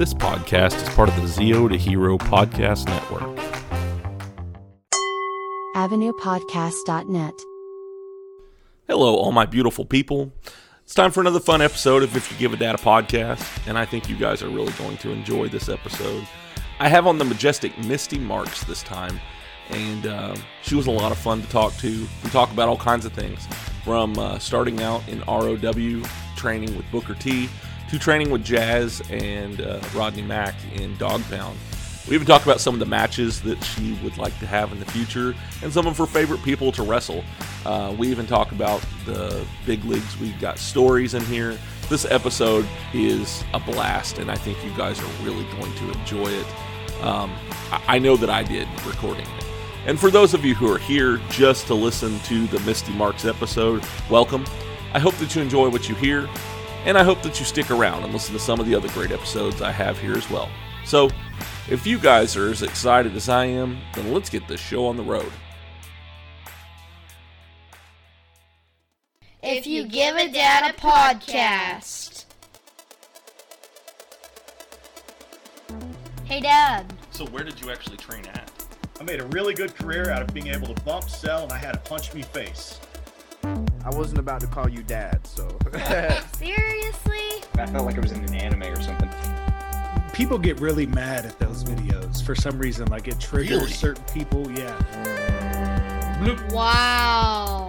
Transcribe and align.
This 0.00 0.14
podcast 0.14 0.82
is 0.82 0.88
part 0.94 1.10
of 1.10 1.16
the 1.16 1.24
Zeo 1.24 1.68
to 1.68 1.76
Hero 1.76 2.16
Podcast 2.16 2.86
Network. 2.86 3.36
AvenuePodcast.net. 5.76 7.34
Hello, 8.88 9.14
all 9.14 9.30
my 9.30 9.44
beautiful 9.44 9.84
people. 9.84 10.32
It's 10.84 10.94
time 10.94 11.10
for 11.10 11.20
another 11.20 11.38
fun 11.38 11.60
episode 11.60 12.02
of 12.02 12.16
If 12.16 12.32
You 12.32 12.38
Give 12.38 12.54
a 12.54 12.56
Dad 12.56 12.76
a 12.76 12.78
Podcast, 12.78 13.46
and 13.68 13.76
I 13.76 13.84
think 13.84 14.08
you 14.08 14.16
guys 14.16 14.42
are 14.42 14.48
really 14.48 14.72
going 14.72 14.96
to 14.96 15.10
enjoy 15.10 15.48
this 15.48 15.68
episode. 15.68 16.26
I 16.78 16.88
have 16.88 17.06
on 17.06 17.18
the 17.18 17.26
majestic 17.26 17.74
Mystii 17.74 18.22
Marks 18.22 18.64
this 18.64 18.82
time, 18.82 19.20
and 19.68 20.06
uh, 20.06 20.34
she 20.62 20.76
was 20.76 20.86
a 20.86 20.90
lot 20.90 21.12
of 21.12 21.18
fun 21.18 21.42
to 21.42 21.48
talk 21.50 21.74
to. 21.74 22.08
We 22.24 22.30
talk 22.30 22.50
about 22.50 22.70
all 22.70 22.78
kinds 22.78 23.04
of 23.04 23.12
things, 23.12 23.46
from 23.84 24.18
uh, 24.18 24.38
starting 24.38 24.80
out 24.82 25.06
in 25.10 25.20
ROW 25.28 26.02
training 26.36 26.74
with 26.74 26.90
Booker 26.90 27.14
T 27.16 27.50
to 27.90 27.98
training 27.98 28.30
with 28.30 28.44
Jazz 28.44 29.02
and 29.10 29.60
uh, 29.60 29.80
Rodney 29.92 30.22
Mack 30.22 30.54
in 30.76 30.96
Dog 30.96 31.24
Pound. 31.24 31.58
We 32.08 32.14
even 32.14 32.24
talk 32.24 32.44
about 32.44 32.60
some 32.60 32.72
of 32.72 32.78
the 32.78 32.86
matches 32.86 33.40
that 33.42 33.60
she 33.64 33.94
would 34.04 34.16
like 34.16 34.38
to 34.38 34.46
have 34.46 34.70
in 34.70 34.78
the 34.78 34.86
future 34.86 35.34
and 35.60 35.72
some 35.72 35.88
of 35.88 35.98
her 35.98 36.06
favorite 36.06 36.40
people 36.44 36.70
to 36.72 36.84
wrestle. 36.84 37.24
Uh, 37.66 37.92
we 37.98 38.06
even 38.08 38.28
talk 38.28 38.52
about 38.52 38.84
the 39.06 39.44
big 39.66 39.84
leagues. 39.84 40.16
We've 40.20 40.38
got 40.40 40.58
stories 40.58 41.14
in 41.14 41.24
here. 41.24 41.58
This 41.88 42.04
episode 42.04 42.64
is 42.94 43.42
a 43.54 43.58
blast, 43.58 44.18
and 44.18 44.30
I 44.30 44.36
think 44.36 44.64
you 44.64 44.70
guys 44.76 45.00
are 45.00 45.24
really 45.24 45.44
going 45.58 45.74
to 45.74 45.90
enjoy 45.90 46.28
it. 46.28 46.46
Um, 47.02 47.32
I-, 47.72 47.82
I 47.88 47.98
know 47.98 48.16
that 48.18 48.30
I 48.30 48.44
did 48.44 48.68
recording 48.86 49.26
it. 49.26 49.44
And 49.86 49.98
for 49.98 50.12
those 50.12 50.32
of 50.32 50.44
you 50.44 50.54
who 50.54 50.72
are 50.72 50.78
here 50.78 51.20
just 51.30 51.66
to 51.66 51.74
listen 51.74 52.20
to 52.20 52.46
the 52.46 52.58
Mystii 52.58 52.94
Marks 52.94 53.24
episode, 53.24 53.84
welcome. 54.08 54.44
I 54.92 54.98
hope 54.98 55.14
that 55.16 55.34
you 55.34 55.42
enjoy 55.42 55.68
what 55.68 55.88
you 55.88 55.94
hear, 55.94 56.28
and 56.84 56.96
I 56.96 57.04
hope 57.04 57.22
that 57.22 57.38
you 57.38 57.44
stick 57.44 57.70
around 57.70 58.04
and 58.04 58.12
listen 58.12 58.32
to 58.34 58.40
some 58.40 58.60
of 58.60 58.66
the 58.66 58.74
other 58.74 58.88
great 58.88 59.10
episodes 59.10 59.62
I 59.62 59.70
have 59.70 59.98
here 59.98 60.14
as 60.14 60.28
well. 60.30 60.48
So, 60.84 61.10
if 61.68 61.86
you 61.86 61.98
guys 61.98 62.36
are 62.36 62.50
as 62.50 62.62
excited 62.62 63.14
as 63.14 63.28
I 63.28 63.44
am, 63.44 63.78
then 63.94 64.12
let's 64.12 64.30
get 64.30 64.48
this 64.48 64.60
show 64.60 64.86
on 64.86 64.96
the 64.96 65.02
road. 65.02 65.30
If 69.42 69.66
you 69.66 69.86
give 69.86 70.16
a 70.16 70.30
dad 70.30 70.74
a 70.74 70.78
podcast. 70.78 72.24
Hey, 76.24 76.40
Dad. 76.40 76.92
So, 77.10 77.26
where 77.26 77.44
did 77.44 77.60
you 77.60 77.70
actually 77.70 77.98
train 77.98 78.24
at? 78.26 78.50
I 78.98 79.02
made 79.04 79.20
a 79.20 79.26
really 79.26 79.54
good 79.54 79.74
career 79.74 80.10
out 80.10 80.22
of 80.22 80.34
being 80.34 80.48
able 80.48 80.74
to 80.74 80.82
bump, 80.82 81.08
sell, 81.08 81.44
and 81.44 81.52
I 81.52 81.56
had 81.56 81.74
a 81.74 81.78
punch 81.78 82.12
me 82.14 82.22
face. 82.22 82.79
I 83.84 83.90
wasn't 83.90 84.18
about 84.18 84.40
to 84.42 84.46
call 84.46 84.68
you 84.68 84.82
dad, 84.82 85.26
so. 85.26 85.48
Seriously? 86.36 87.42
I 87.54 87.66
felt 87.66 87.86
like 87.86 87.96
I 87.96 88.00
was 88.00 88.12
in 88.12 88.22
an 88.24 88.34
anime 88.34 88.62
or 88.64 88.80
something. 88.82 89.08
people 90.12 90.38
get 90.38 90.60
really 90.60 90.86
mad 90.86 91.24
at 91.26 91.38
those 91.38 91.64
videos 91.64 92.22
for 92.24 92.34
some 92.34 92.58
reason. 92.58 92.86
Like 92.88 93.08
it 93.08 93.18
triggers 93.20 93.50
Really? 93.60 93.72
certain 93.72 94.04
people. 94.12 94.50
Yeah. 94.50 94.76
Wow. 96.52 97.68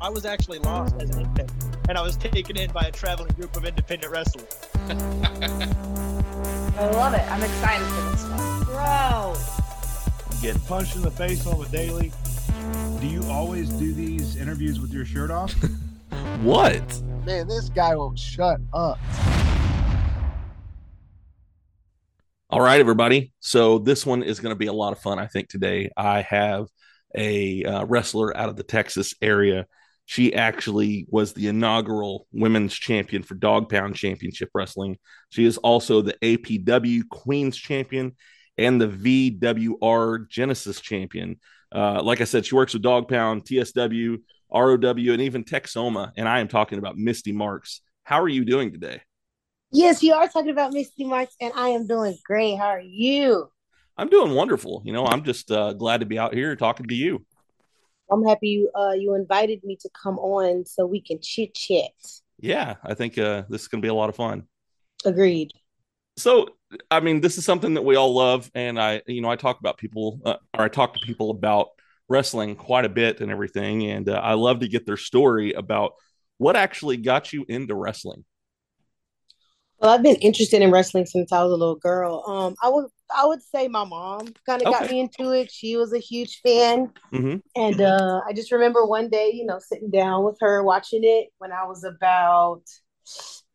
I 0.00 0.08
was 0.08 0.24
actually 0.24 0.58
lost 0.60 0.94
as 1.00 1.10
an 1.10 1.20
infant, 1.20 1.52
and 1.88 1.98
I 1.98 2.02
was 2.02 2.16
taken 2.16 2.56
in 2.56 2.70
by 2.72 2.82
a 2.82 2.90
traveling 2.90 3.32
group 3.34 3.54
of 3.56 3.64
independent 3.66 4.10
wrestlers. 4.10 4.48
I 4.88 6.86
love 6.90 7.12
it. 7.14 7.20
I'm 7.30 7.42
excited 7.42 7.86
for 7.86 8.10
this 8.10 8.24
one. 8.24 8.64
Bro. 8.64 9.36
Get 10.40 10.66
punched 10.66 10.96
in 10.96 11.02
the 11.02 11.10
face 11.10 11.46
on 11.46 11.60
the 11.60 11.68
daily. 11.68 12.10
Do 13.00 13.06
you 13.06 13.22
always 13.30 13.68
do 13.70 13.92
these 13.92 14.36
interviews 14.36 14.80
with 14.80 14.92
your 14.92 15.04
shirt 15.04 15.30
off? 15.30 15.54
What? 16.42 17.02
Man, 17.24 17.46
this 17.46 17.68
guy 17.68 17.94
won't 17.94 18.18
shut 18.18 18.60
up. 18.74 18.98
All 22.50 22.60
right, 22.60 22.80
everybody. 22.80 23.32
So 23.38 23.78
this 23.78 24.04
one 24.04 24.22
is 24.22 24.40
going 24.40 24.52
to 24.52 24.58
be 24.58 24.66
a 24.66 24.72
lot 24.72 24.92
of 24.92 24.98
fun, 24.98 25.18
I 25.20 25.26
think, 25.26 25.48
today. 25.48 25.90
I 25.96 26.22
have 26.22 26.66
a 27.16 27.64
uh, 27.64 27.84
wrestler 27.84 28.36
out 28.36 28.48
of 28.48 28.56
the 28.56 28.62
Texas 28.62 29.14
area. 29.22 29.66
She 30.04 30.34
actually 30.34 31.06
was 31.08 31.32
the 31.32 31.46
inaugural 31.46 32.26
women's 32.32 32.74
champion 32.74 33.22
for 33.22 33.36
Dog 33.36 33.70
Pound 33.70 33.94
Championship 33.94 34.50
Wrestling. 34.52 34.98
She 35.30 35.44
is 35.44 35.58
also 35.58 36.02
the 36.02 36.16
APW 36.22 37.08
Queens 37.08 37.56
Champion 37.56 38.16
and 38.58 38.80
the 38.80 38.88
VWR 39.40 40.28
Genesis 40.28 40.80
Champion. 40.80 41.38
Uh, 41.74 42.02
like 42.02 42.20
I 42.20 42.24
said, 42.24 42.44
she 42.44 42.54
works 42.54 42.74
with 42.74 42.82
Dog 42.82 43.08
Pound, 43.08 43.44
TSW, 43.44 44.18
ROW, 44.52 45.12
and 45.12 45.22
even 45.22 45.44
Texoma. 45.44 46.12
And 46.16 46.28
I 46.28 46.40
am 46.40 46.48
talking 46.48 46.78
about 46.78 46.96
Mystii 46.96 47.34
Marks. 47.34 47.80
How 48.04 48.20
are 48.20 48.28
you 48.28 48.44
doing 48.44 48.72
today? 48.72 49.00
Yes, 49.70 50.02
you 50.02 50.12
are 50.12 50.28
talking 50.28 50.50
about 50.50 50.72
Mystii 50.72 51.06
Marks, 51.06 51.34
and 51.40 51.52
I 51.56 51.68
am 51.68 51.86
doing 51.86 52.16
great. 52.24 52.56
How 52.56 52.66
are 52.66 52.80
you? 52.80 53.48
I'm 53.96 54.08
doing 54.08 54.32
wonderful. 54.34 54.82
You 54.84 54.92
know, 54.92 55.06
I'm 55.06 55.24
just 55.24 55.50
uh, 55.50 55.72
glad 55.72 56.00
to 56.00 56.06
be 56.06 56.18
out 56.18 56.34
here 56.34 56.54
talking 56.56 56.86
to 56.86 56.94
you. 56.94 57.24
I'm 58.10 58.24
happy 58.26 58.48
you 58.48 58.70
uh 58.74 58.92
you 58.92 59.14
invited 59.14 59.64
me 59.64 59.76
to 59.80 59.88
come 59.90 60.18
on 60.18 60.66
so 60.66 60.84
we 60.84 61.00
can 61.00 61.18
chit 61.22 61.54
chat. 61.54 61.92
Yeah, 62.38 62.74
I 62.82 62.94
think 62.94 63.16
uh, 63.16 63.44
this 63.48 63.62
is 63.62 63.68
going 63.68 63.80
to 63.80 63.86
be 63.86 63.88
a 63.90 63.94
lot 63.94 64.08
of 64.08 64.16
fun. 64.16 64.44
Agreed. 65.04 65.52
So, 66.16 66.48
I 66.90 67.00
mean, 67.00 67.20
this 67.20 67.38
is 67.38 67.44
something 67.44 67.74
that 67.74 67.82
we 67.82 67.96
all 67.96 68.14
love, 68.14 68.50
and 68.54 68.80
I, 68.80 69.02
you 69.06 69.20
know, 69.20 69.28
I 69.30 69.36
talk 69.36 69.58
about 69.60 69.78
people, 69.78 70.20
uh, 70.24 70.36
or 70.56 70.64
I 70.64 70.68
talk 70.68 70.94
to 70.94 71.00
people 71.06 71.30
about 71.30 71.68
wrestling 72.08 72.56
quite 72.56 72.84
a 72.84 72.88
bit 72.88 73.20
and 73.20 73.30
everything, 73.30 73.90
and 73.90 74.08
uh, 74.08 74.14
I 74.14 74.34
love 74.34 74.60
to 74.60 74.68
get 74.68 74.86
their 74.86 74.96
story 74.96 75.52
about 75.52 75.92
what 76.38 76.56
actually 76.56 76.96
got 76.96 77.32
you 77.32 77.44
into 77.48 77.74
wrestling. 77.74 78.24
Well, 79.78 79.90
I've 79.90 80.02
been 80.02 80.16
interested 80.16 80.62
in 80.62 80.70
wrestling 80.70 81.06
since 81.06 81.32
I 81.32 81.42
was 81.42 81.52
a 81.52 81.56
little 81.56 81.76
girl. 81.76 82.22
Um, 82.26 82.54
I 82.62 82.68
would 82.68 82.86
I 83.14 83.26
would 83.26 83.42
say 83.42 83.68
my 83.68 83.84
mom 83.84 84.32
kind 84.46 84.62
of 84.62 84.70
got 84.70 84.88
me 84.88 85.00
into 85.00 85.32
it. 85.32 85.50
She 85.50 85.76
was 85.76 85.92
a 85.92 85.98
huge 85.98 86.40
fan, 86.42 86.90
hmm 87.12 87.36
and 87.56 87.80
uh, 87.80 88.20
I 88.28 88.32
just 88.34 88.52
remember 88.52 88.86
one 88.86 89.08
day, 89.08 89.32
you 89.34 89.46
know, 89.46 89.58
sitting 89.60 89.90
down 89.90 90.24
with 90.24 90.38
her 90.40 90.62
watching 90.62 91.02
it 91.04 91.28
when 91.38 91.52
I 91.52 91.64
was 91.66 91.84
about, 91.84 92.62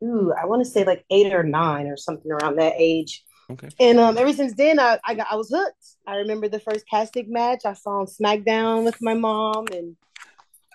ooh, 0.03 0.33
I 0.39 0.45
want 0.45 0.63
to 0.63 0.69
say 0.69 0.83
like 0.83 1.05
eight 1.09 1.33
or 1.33 1.43
nine 1.43 1.87
or 1.87 1.97
something 1.97 2.31
around 2.31 2.57
that 2.57 2.73
age. 2.77 3.23
Okay. 3.49 3.69
And 3.79 3.99
um, 3.99 4.17
ever 4.17 4.33
since 4.33 4.53
then, 4.55 4.79
I, 4.79 4.99
I 5.05 5.13
got 5.15 5.27
I 5.31 5.35
was 5.35 5.49
hooked. 5.49 5.85
I 6.05 6.17
remember 6.17 6.49
the 6.49 6.59
first 6.59 6.85
casting 6.89 7.31
match 7.31 7.61
I 7.65 7.73
saw 7.73 8.01
on 8.01 8.05
SmackDown 8.07 8.83
with 8.83 8.97
my 9.01 9.13
mom, 9.13 9.67
and 9.71 9.95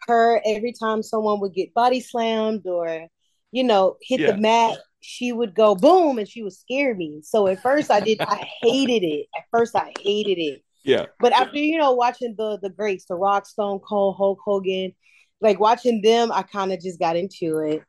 her 0.08 0.40
every 0.46 0.72
time 0.72 1.02
someone 1.02 1.40
would 1.40 1.54
get 1.54 1.74
body 1.74 2.00
slammed 2.00 2.66
or, 2.66 3.06
you 3.52 3.64
know, 3.64 3.96
hit 4.00 4.20
Yeah. 4.20 4.32
the 4.32 4.38
mat, 4.38 4.78
she 5.00 5.32
would 5.32 5.54
go 5.54 5.74
boom, 5.74 6.18
and 6.18 6.28
she 6.28 6.42
would 6.42 6.54
scare 6.54 6.94
me. 6.94 7.20
So 7.22 7.46
at 7.46 7.60
first, 7.60 7.90
I 7.90 8.00
did 8.00 8.20
I 8.20 8.48
hated 8.62 9.04
it. 9.04 9.26
At 9.36 9.44
first, 9.50 9.76
I 9.76 9.92
hated 10.00 10.38
it. 10.40 10.62
Yeah, 10.84 11.06
But 11.20 11.32
after 11.32 11.58
you 11.58 11.78
know 11.78 11.92
watching 11.92 12.34
the 12.36 12.58
the 12.60 12.70
greats, 12.70 13.04
the 13.04 13.14
Rock, 13.14 13.46
Stone 13.46 13.80
Cold, 13.80 14.16
Hulk 14.16 14.40
Hogan, 14.44 14.92
like 15.40 15.60
watching 15.60 16.00
them, 16.02 16.32
I 16.32 16.42
kind 16.42 16.72
of 16.72 16.80
just 16.80 16.98
got 16.98 17.14
into 17.16 17.58
it. 17.58 17.84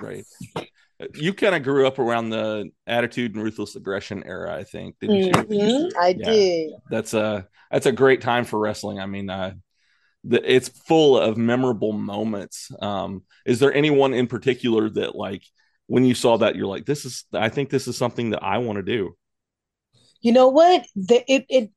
right. 0.00 0.24
You 1.14 1.32
kind 1.32 1.54
of 1.54 1.62
grew 1.62 1.86
up 1.86 1.98
around 1.98 2.30
the 2.30 2.70
attitude 2.86 3.34
and 3.34 3.44
ruthless 3.44 3.76
aggression 3.76 4.24
era, 4.26 4.54
I 4.54 4.64
think. 4.64 4.96
Didn't 5.00 5.16
you? 5.16 5.32
Mhm, 5.32 5.92
I 5.98 6.12
Yeah. 6.12 6.24
did. 6.24 6.72
that's 6.90 7.14
a 7.14 7.46
that's 7.70 7.86
a 7.86 7.92
great 7.92 8.20
time 8.20 8.44
for 8.44 8.58
wrestling. 8.58 8.98
I 8.98 9.06
mean, 9.06 9.30
uh, 9.30 9.52
the, 10.24 10.42
it's 10.50 10.68
full 10.68 11.18
of 11.18 11.36
memorable 11.36 11.92
moments. 11.92 12.70
Um, 12.80 13.24
is 13.46 13.60
there 13.60 13.72
anyone 13.72 14.14
in 14.14 14.26
particular 14.26 14.90
that 14.90 15.14
like 15.14 15.42
when 15.86 16.04
you 16.04 16.14
saw 16.14 16.38
that 16.38 16.56
you're 16.56 16.66
like, 16.66 16.86
this 16.86 17.04
is 17.04 17.24
I 17.32 17.48
think 17.48 17.70
this 17.70 17.88
is 17.88 17.96
something 17.96 18.30
that 18.30 18.42
I 18.42 18.58
want 18.58 18.76
to 18.78 18.82
do. 18.82 19.16
You 20.20 20.32
know 20.32 20.48
what? 20.48 20.86
The, 20.96 21.22
it 21.32 21.46
it 21.48 21.70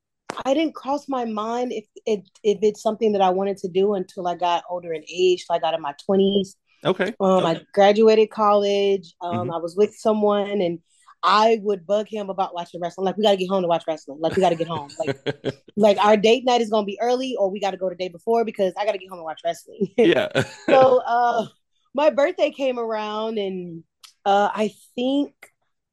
I 0.44 0.54
didn't 0.54 0.74
cross 0.74 1.08
my 1.08 1.24
mind 1.24 1.72
if 1.72 1.84
it 2.06 2.28
if 2.42 2.58
it's 2.62 2.82
something 2.82 3.12
that 3.12 3.20
I 3.22 3.30
wanted 3.30 3.58
to 3.58 3.68
do 3.68 3.94
until 3.94 4.26
I 4.26 4.34
got 4.34 4.64
older 4.68 4.92
in 4.92 5.04
age. 5.08 5.46
till 5.46 5.54
I 5.56 5.58
got 5.58 5.74
in 5.74 5.80
my 5.80 5.94
twenties. 6.04 6.56
Okay. 6.84 7.14
Um, 7.20 7.46
I 7.46 7.60
graduated 7.72 8.30
college. 8.30 9.14
Um, 9.20 9.48
Mhm. 9.48 9.54
I 9.54 9.58
was 9.58 9.76
with 9.76 9.94
someone, 9.94 10.60
and 10.60 10.80
I 11.22 11.60
would 11.62 11.86
bug 11.86 12.08
him 12.08 12.30
about 12.30 12.54
watching 12.54 12.80
wrestling. 12.80 13.04
Like, 13.04 13.16
we 13.16 13.22
got 13.22 13.30
to 13.32 13.36
get 13.36 13.48
home 13.48 13.62
to 13.62 13.68
watch 13.68 13.84
wrestling. 13.86 14.18
Like, 14.20 14.34
we 14.34 14.42
got 14.42 14.48
to 14.48 14.56
get 14.56 14.66
home. 14.66 14.90
Like, 14.98 15.54
like 15.76 15.98
our 16.04 16.16
date 16.16 16.44
night 16.44 16.60
is 16.60 16.70
gonna 16.70 16.84
be 16.86 16.98
early, 17.00 17.36
or 17.38 17.50
we 17.50 17.60
got 17.60 17.70
to 17.70 17.76
go 17.76 17.88
the 17.88 17.94
day 17.94 18.08
before 18.08 18.44
because 18.44 18.72
I 18.76 18.84
got 18.84 18.92
to 18.92 18.98
get 18.98 19.08
home 19.08 19.18
and 19.18 19.24
watch 19.24 19.40
wrestling. 19.44 19.88
yeah. 19.96 20.28
so 20.68 20.98
uh 21.06 21.46
my 21.94 22.10
birthday 22.10 22.50
came 22.50 22.78
around 22.78 23.38
and 23.38 23.84
uh 24.24 24.50
I 24.52 24.72
think 24.94 25.32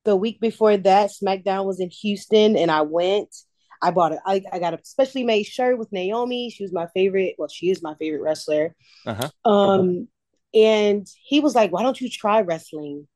the 0.05 0.15
week 0.15 0.39
before 0.39 0.77
that 0.77 1.11
SmackDown 1.11 1.65
was 1.65 1.79
in 1.79 1.89
Houston 1.89 2.57
and 2.57 2.71
I 2.71 2.81
went. 2.81 3.35
I 3.81 3.91
bought 3.91 4.11
it. 4.11 4.19
I, 4.25 4.41
I 4.51 4.59
got 4.59 4.73
a 4.73 4.79
specially 4.83 5.23
made 5.23 5.43
shirt 5.43 5.77
with 5.77 5.91
Naomi. 5.93 6.49
She 6.49 6.63
was 6.63 6.73
my 6.73 6.87
favorite. 6.93 7.35
Well, 7.37 7.47
she 7.47 7.69
is 7.69 7.81
my 7.81 7.95
favorite 7.95 8.21
wrestler. 8.21 8.75
uh-huh. 9.05 9.29
Um 9.49 10.07
and 10.53 11.07
he 11.23 11.39
was 11.39 11.55
like, 11.55 11.71
"Why 11.71 11.83
don't 11.83 11.99
you 11.99 12.09
try 12.09 12.41
wrestling?" 12.41 13.07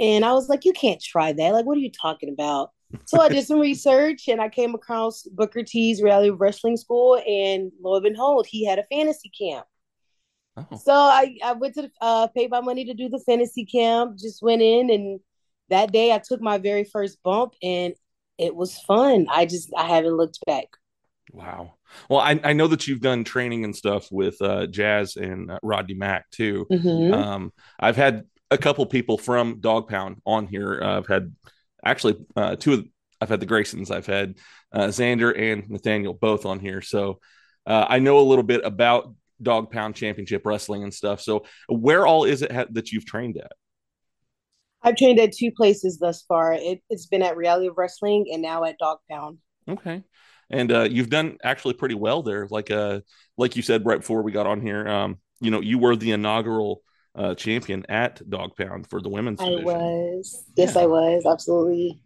And 0.00 0.24
I 0.24 0.32
was 0.32 0.48
like, 0.48 0.64
"You 0.64 0.72
can't 0.72 1.02
try 1.02 1.32
that. 1.32 1.52
Like, 1.52 1.66
what 1.66 1.76
are 1.76 1.80
you 1.80 1.90
talking 1.90 2.28
about?" 2.28 2.70
So 3.06 3.20
I 3.20 3.28
did 3.28 3.46
some 3.46 3.58
research 3.70 4.28
and 4.28 4.40
I 4.40 4.48
came 4.48 4.74
across 4.74 5.24
Booker 5.24 5.62
T's 5.62 6.02
Reality 6.02 6.30
Wrestling 6.30 6.76
School, 6.76 7.22
and 7.26 7.72
lo 7.82 7.96
and 7.96 8.04
behold, 8.04 8.46
he 8.46 8.64
had 8.64 8.78
a 8.78 8.84
fantasy 8.84 9.30
camp. 9.30 9.66
Oh. 10.56 10.76
So 10.76 10.92
I, 10.92 11.36
I 11.44 11.52
went 11.52 11.74
to 11.74 11.90
uh, 12.00 12.28
paid 12.28 12.50
my 12.50 12.60
money 12.60 12.84
to 12.84 12.94
do 12.94 13.08
the 13.08 13.22
fantasy 13.26 13.64
camp. 13.64 14.18
Just 14.18 14.42
went 14.42 14.62
in 14.62 14.90
and 14.90 15.20
that 15.68 15.92
day 15.92 16.12
I 16.12 16.18
took 16.18 16.40
my 16.40 16.58
very 16.58 16.84
first 16.84 17.22
bump 17.22 17.54
and 17.62 17.94
it 18.38 18.54
was 18.54 18.78
fun. 18.80 19.26
I 19.30 19.46
just 19.46 19.70
I 19.76 19.86
haven't 19.86 20.16
looked 20.16 20.38
back. 20.46 20.66
Wow. 21.32 21.74
Well, 22.08 22.20
I, 22.20 22.40
I 22.42 22.52
know 22.52 22.66
that 22.68 22.86
you've 22.86 23.00
done 23.00 23.24
training 23.24 23.64
and 23.64 23.74
stuff 23.74 24.08
with 24.10 24.40
uh, 24.40 24.66
Jazz 24.66 25.16
and 25.16 25.50
uh, 25.50 25.58
Rodney 25.62 25.94
Mack 25.94 26.30
too. 26.30 26.66
Mhm. 26.70 27.12
Um, 27.12 27.52
I've 27.78 27.96
had 27.96 28.24
a 28.50 28.58
couple 28.58 28.84
people 28.86 29.18
from 29.18 29.60
Dog 29.60 29.88
Pound 29.88 30.20
on 30.26 30.46
here. 30.46 30.80
Uh, 30.82 30.98
I've 30.98 31.06
had 31.06 31.34
actually 31.84 32.16
uh, 32.36 32.56
two 32.56 32.72
of 32.74 32.86
I've 33.20 33.28
had 33.28 33.40
the 33.40 33.46
Graysons. 33.46 33.90
I've 33.90 34.06
had 34.06 34.36
uh, 34.72 34.88
Xander 34.88 35.36
and 35.36 35.70
Nathaniel 35.70 36.12
both 36.14 36.44
on 36.44 36.60
here. 36.60 36.82
So 36.82 37.20
uh, 37.66 37.86
I 37.88 37.98
know 37.98 38.18
a 38.18 38.20
little 38.20 38.42
bit 38.42 38.62
about 38.64 39.14
Dog 39.40 39.70
Pound 39.70 39.94
Championship 39.94 40.42
Wrestling 40.44 40.82
and 40.82 40.92
stuff. 40.92 41.20
So 41.20 41.44
where 41.68 42.06
all 42.06 42.24
is 42.24 42.42
it 42.42 42.52
ha- 42.52 42.66
that 42.72 42.92
you've 42.92 43.06
trained 43.06 43.38
at? 43.38 43.52
I've 44.82 44.96
trained 44.96 45.18
at 45.18 45.32
two 45.32 45.50
places 45.50 45.98
thus 45.98 46.22
far. 46.22 46.52
It, 46.52 46.82
it's 46.90 47.06
been 47.06 47.22
at 47.22 47.36
Reality 47.38 47.68
of 47.68 47.78
Wrestling 47.78 48.26
and 48.30 48.42
now 48.42 48.64
at 48.64 48.76
Dog 48.78 48.98
Pound. 49.10 49.38
Okay. 49.66 50.02
And 50.50 50.70
uh, 50.72 50.82
you've 50.82 51.10
done 51.10 51.38
actually 51.42 51.74
pretty 51.74 51.94
well 51.94 52.22
there. 52.22 52.46
Like 52.50 52.70
uh, 52.70 53.00
like 53.36 53.56
you 53.56 53.62
said 53.62 53.84
right 53.86 53.98
before 54.00 54.22
we 54.22 54.32
got 54.32 54.46
on 54.46 54.60
here, 54.60 54.86
um, 54.88 55.18
you 55.40 55.50
know, 55.50 55.60
you 55.60 55.78
were 55.78 55.96
the 55.96 56.12
inaugural 56.12 56.82
uh, 57.14 57.34
champion 57.34 57.84
at 57.88 58.28
Dog 58.28 58.56
Pound 58.56 58.88
for 58.90 59.00
the 59.00 59.08
women's 59.08 59.40
I 59.40 59.46
division. 59.50 59.64
was. 59.64 60.44
Yes, 60.56 60.76
I 60.76 60.86
was. 60.86 61.24
Absolutely. 61.26 62.00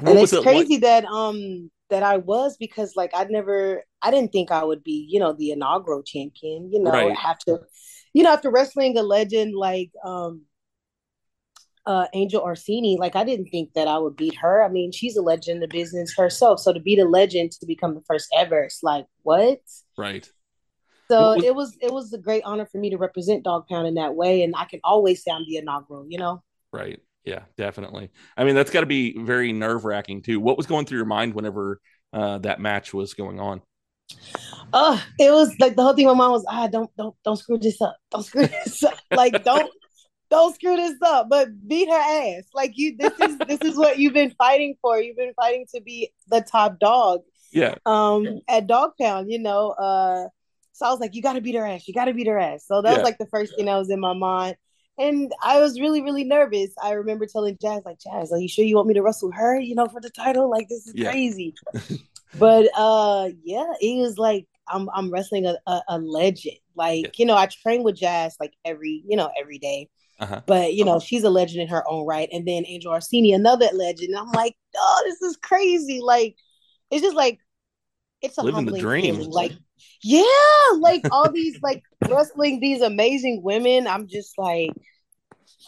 What 0.00 0.10
and 0.10 0.18
it's 0.20 0.32
it 0.32 0.36
like- 0.36 0.44
crazy 0.44 0.76
that 0.78 1.04
um 1.06 1.70
that 1.90 2.02
I 2.02 2.18
was 2.18 2.56
because 2.58 2.94
like 2.96 3.10
I 3.14 3.24
never 3.24 3.82
I 4.02 4.10
didn't 4.10 4.30
think 4.30 4.50
I 4.52 4.62
would 4.62 4.84
be, 4.84 5.06
you 5.10 5.18
know, 5.18 5.32
the 5.32 5.50
inaugural 5.50 6.02
champion, 6.02 6.70
you 6.72 6.80
know, 6.80 6.90
Right. 6.90 7.16
after 7.24 7.66
you 8.14 8.22
know, 8.22 8.32
after 8.32 8.50
wrestling 8.50 8.96
a 8.96 9.02
legend 9.02 9.54
like 9.56 9.90
um 10.04 10.42
uh 11.88 12.06
Angel 12.12 12.40
Orsini, 12.40 12.98
like 13.00 13.16
I 13.16 13.24
didn't 13.24 13.46
think 13.46 13.72
that 13.74 13.88
I 13.88 13.98
would 13.98 14.14
beat 14.14 14.36
her. 14.36 14.62
I 14.62 14.68
mean, 14.68 14.92
she's 14.92 15.16
a 15.16 15.22
legend 15.22 15.56
in 15.56 15.60
the 15.60 15.68
business 15.68 16.14
herself. 16.16 16.60
So 16.60 16.72
to 16.72 16.78
beat 16.78 17.00
a 17.00 17.04
legend 17.04 17.50
to 17.52 17.66
become 17.66 17.94
the 17.94 18.02
first 18.02 18.28
ever, 18.36 18.62
it's 18.62 18.82
like 18.82 19.06
what? 19.22 19.60
Right. 19.96 20.30
So 21.10 21.32
it 21.42 21.54
was 21.54 21.76
it 21.80 21.90
was 21.90 22.12
a 22.12 22.18
great 22.18 22.44
honor 22.44 22.66
for 22.66 22.78
me 22.78 22.90
to 22.90 22.98
represent 22.98 23.42
Dog 23.42 23.66
Pound 23.66 23.86
in 23.86 23.94
that 23.94 24.14
way. 24.14 24.42
And 24.42 24.54
I 24.54 24.66
can 24.66 24.80
always 24.84 25.24
say 25.24 25.30
I'm 25.30 25.46
the 25.48 25.56
inaugural, 25.56 26.06
you 26.08 26.18
know. 26.18 26.42
Right. 26.70 27.00
Yeah, 27.24 27.42
definitely. 27.56 28.10
I 28.36 28.44
mean, 28.44 28.54
that's 28.54 28.70
got 28.70 28.80
to 28.80 28.86
be 28.86 29.18
very 29.18 29.52
nerve 29.52 29.84
wracking 29.84 30.22
too. 30.22 30.40
What 30.40 30.56
was 30.56 30.66
going 30.66 30.86
through 30.86 30.98
your 30.98 31.06
mind 31.06 31.34
whenever 31.34 31.80
uh, 32.12 32.38
that 32.38 32.60
match 32.60 32.94
was 32.94 33.14
going 33.14 33.40
on? 33.40 33.62
Oh, 34.72 35.02
it 35.18 35.30
was 35.30 35.54
like 35.58 35.76
the 35.76 35.82
whole 35.82 35.94
thing. 35.94 36.06
My 36.06 36.14
mom 36.14 36.32
was, 36.32 36.44
ah, 36.48 36.66
don't, 36.66 36.90
don't, 36.96 37.14
don't 37.24 37.36
screw 37.36 37.58
this 37.58 37.80
up. 37.82 37.96
Don't 38.10 38.22
screw 38.22 38.46
this 38.46 38.82
up. 38.82 38.98
Like, 39.10 39.44
don't, 39.44 39.70
don't 40.30 40.54
screw 40.54 40.76
this 40.76 40.96
up. 41.02 41.28
But 41.28 41.66
beat 41.66 41.88
her 41.88 41.94
ass. 41.94 42.44
Like 42.54 42.72
you, 42.76 42.96
this 42.96 43.18
is 43.18 43.38
this 43.46 43.60
is 43.62 43.76
what 43.76 43.98
you've 43.98 44.14
been 44.14 44.34
fighting 44.38 44.76
for. 44.80 45.00
You've 45.00 45.16
been 45.16 45.34
fighting 45.34 45.66
to 45.74 45.80
be 45.80 46.10
the 46.28 46.40
top 46.40 46.78
dog. 46.78 47.20
Yeah. 47.52 47.76
Um, 47.86 48.40
at 48.48 48.66
Dog 48.66 48.92
Pound, 49.00 49.30
you 49.30 49.38
know. 49.38 49.70
Uh, 49.70 50.28
so 50.72 50.86
I 50.86 50.90
was 50.90 51.00
like, 51.00 51.14
you 51.14 51.22
got 51.22 51.32
to 51.32 51.40
beat 51.40 51.54
her 51.54 51.66
ass. 51.66 51.88
You 51.88 51.94
got 51.94 52.04
to 52.06 52.14
beat 52.14 52.26
her 52.26 52.38
ass. 52.38 52.64
So 52.66 52.82
that 52.82 52.90
Yeah. 52.90 52.96
was 52.96 53.04
like 53.04 53.18
the 53.18 53.26
first 53.26 53.56
thing 53.56 53.66
that 53.66 53.76
was 53.76 53.90
in 53.90 54.00
my 54.00 54.12
mind. 54.12 54.56
And 54.98 55.32
I 55.42 55.60
was 55.60 55.80
really, 55.80 56.02
really 56.02 56.24
nervous. 56.24 56.70
I 56.82 56.92
remember 56.92 57.24
telling 57.26 57.56
Jazz, 57.60 57.82
like, 57.84 57.98
Jazz, 58.00 58.32
are 58.32 58.38
you 58.38 58.48
sure 58.48 58.64
you 58.64 58.76
want 58.76 58.88
me 58.88 58.94
to 58.94 59.02
wrestle 59.02 59.30
her, 59.32 59.58
you 59.58 59.74
know, 59.74 59.86
for 59.86 60.00
the 60.00 60.10
title? 60.10 60.50
Like, 60.50 60.68
this 60.68 60.86
is 60.86 60.94
Yeah. 60.96 61.10
crazy. 61.10 61.54
but 62.38 62.68
uh 62.76 63.30
yeah, 63.44 63.72
it 63.80 64.00
was 64.00 64.18
like 64.18 64.46
I'm 64.68 64.88
I'm 64.94 65.10
wrestling 65.10 65.46
a, 65.46 65.56
a, 65.66 65.82
a 65.88 65.98
legend. 65.98 66.58
Like, 66.74 67.18
you 67.18 67.24
know, 67.26 67.36
I 67.36 67.46
train 67.46 67.82
with 67.82 67.96
Jazz 67.96 68.36
like 68.38 68.52
every, 68.64 69.02
you 69.06 69.16
know, 69.16 69.30
every 69.40 69.58
day. 69.58 69.88
Uh-huh. 70.20 70.40
But 70.46 70.74
you 70.74 70.84
know, 70.84 70.98
she's 71.00 71.24
a 71.24 71.30
legend 71.30 71.62
in 71.62 71.68
her 71.68 71.84
own 71.88 72.06
right. 72.06 72.28
And 72.32 72.46
then 72.46 72.64
Angel 72.66 72.92
Orsini, 72.92 73.32
another 73.32 73.68
legend. 73.72 74.16
I'm 74.16 74.30
like, 74.32 74.56
oh, 74.76 75.02
this 75.06 75.22
is 75.22 75.36
crazy. 75.36 76.00
Like, 76.02 76.36
it's 76.90 77.02
just 77.02 77.16
like 77.16 77.38
it's 78.22 78.38
a 78.38 78.42
Living 78.42 78.66
the 78.66 78.72
dream. 78.80 79.04
feeling. 79.14 79.30
Like, 79.30 79.52
yeah, 80.02 80.24
like 80.78 81.04
all 81.10 81.30
these 81.32 81.58
like 81.62 81.82
wrestling 82.10 82.60
these 82.60 82.82
amazing 82.82 83.42
women. 83.42 83.86
I'm 83.86 84.08
just 84.08 84.38
like, 84.38 84.70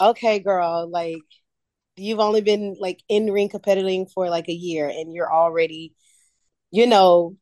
okay, 0.00 0.38
girl, 0.38 0.88
like 0.91 1.19
you've 1.97 2.20
only 2.20 2.41
been 2.41 2.76
like 2.81 3.00
in 3.08 3.31
ring 3.32 3.49
competing 3.49 4.06
for 4.06 4.31
like 4.31 4.49
a 4.49 4.52
year 4.52 4.88
and 4.88 5.12
you're 5.12 5.32
already, 5.32 5.94
you 6.70 6.87
know, 6.87 7.37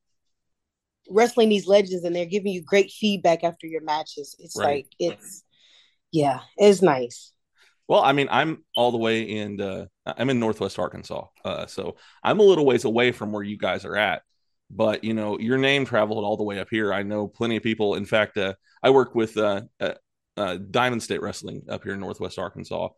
wrestling 1.11 1.49
these 1.49 1.67
legends 1.67 2.05
and 2.05 2.15
they're 2.15 2.27
giving 2.27 2.53
you 2.53 2.63
great 2.63 2.91
feedback 2.91 3.43
after 3.45 3.67
your 3.67 3.83
matches. 3.83 4.37
It's 4.39 4.57
Right. 4.57 4.85
like 4.85 4.87
it's 4.99 5.45
yeah, 6.13 6.41
it's 6.57 6.83
nice. 6.83 7.33
Well, 7.89 8.03
I 8.03 8.13
mean, 8.13 8.29
I'm 8.31 8.65
all 8.77 8.93
the 8.93 8.99
way 8.99 9.23
in. 9.23 9.61
Uh, 9.61 9.87
I'm 10.07 10.29
in 10.31 10.39
Northwest 10.39 10.79
Arkansas, 10.79 11.27
uh, 11.45 11.67
so 11.67 11.97
I'm 12.23 12.39
a 12.39 12.43
little 12.43 12.67
ways 12.67 12.85
away 12.85 13.13
from 13.13 13.33
where 13.33 13.43
you 13.43 13.57
guys 13.57 13.85
are 13.85 13.97
at. 13.97 14.23
But 14.71 15.05
you 15.05 15.15
know, 15.15 15.39
your 15.39 15.57
name 15.57 15.87
traveled 15.87 16.23
all 16.23 16.37
the 16.37 16.45
way 16.45 16.59
up 16.59 16.69
here. 16.71 16.93
I 16.93 17.03
know 17.03 17.27
plenty 17.29 17.57
of 17.57 17.63
people. 17.63 17.95
In 17.95 18.05
fact, 18.05 18.37
uh, 18.37 18.55
I 18.83 18.91
work 18.91 19.15
with 19.15 19.37
uh, 19.39 19.63
uh, 19.81 19.95
uh, 20.37 20.59
Diamond 20.71 21.03
State 21.03 21.23
Wrestling 21.23 21.63
up 21.71 21.83
here 21.83 21.95
in 21.95 22.01
Northwest 22.01 22.39
Arkansas, 22.39 22.91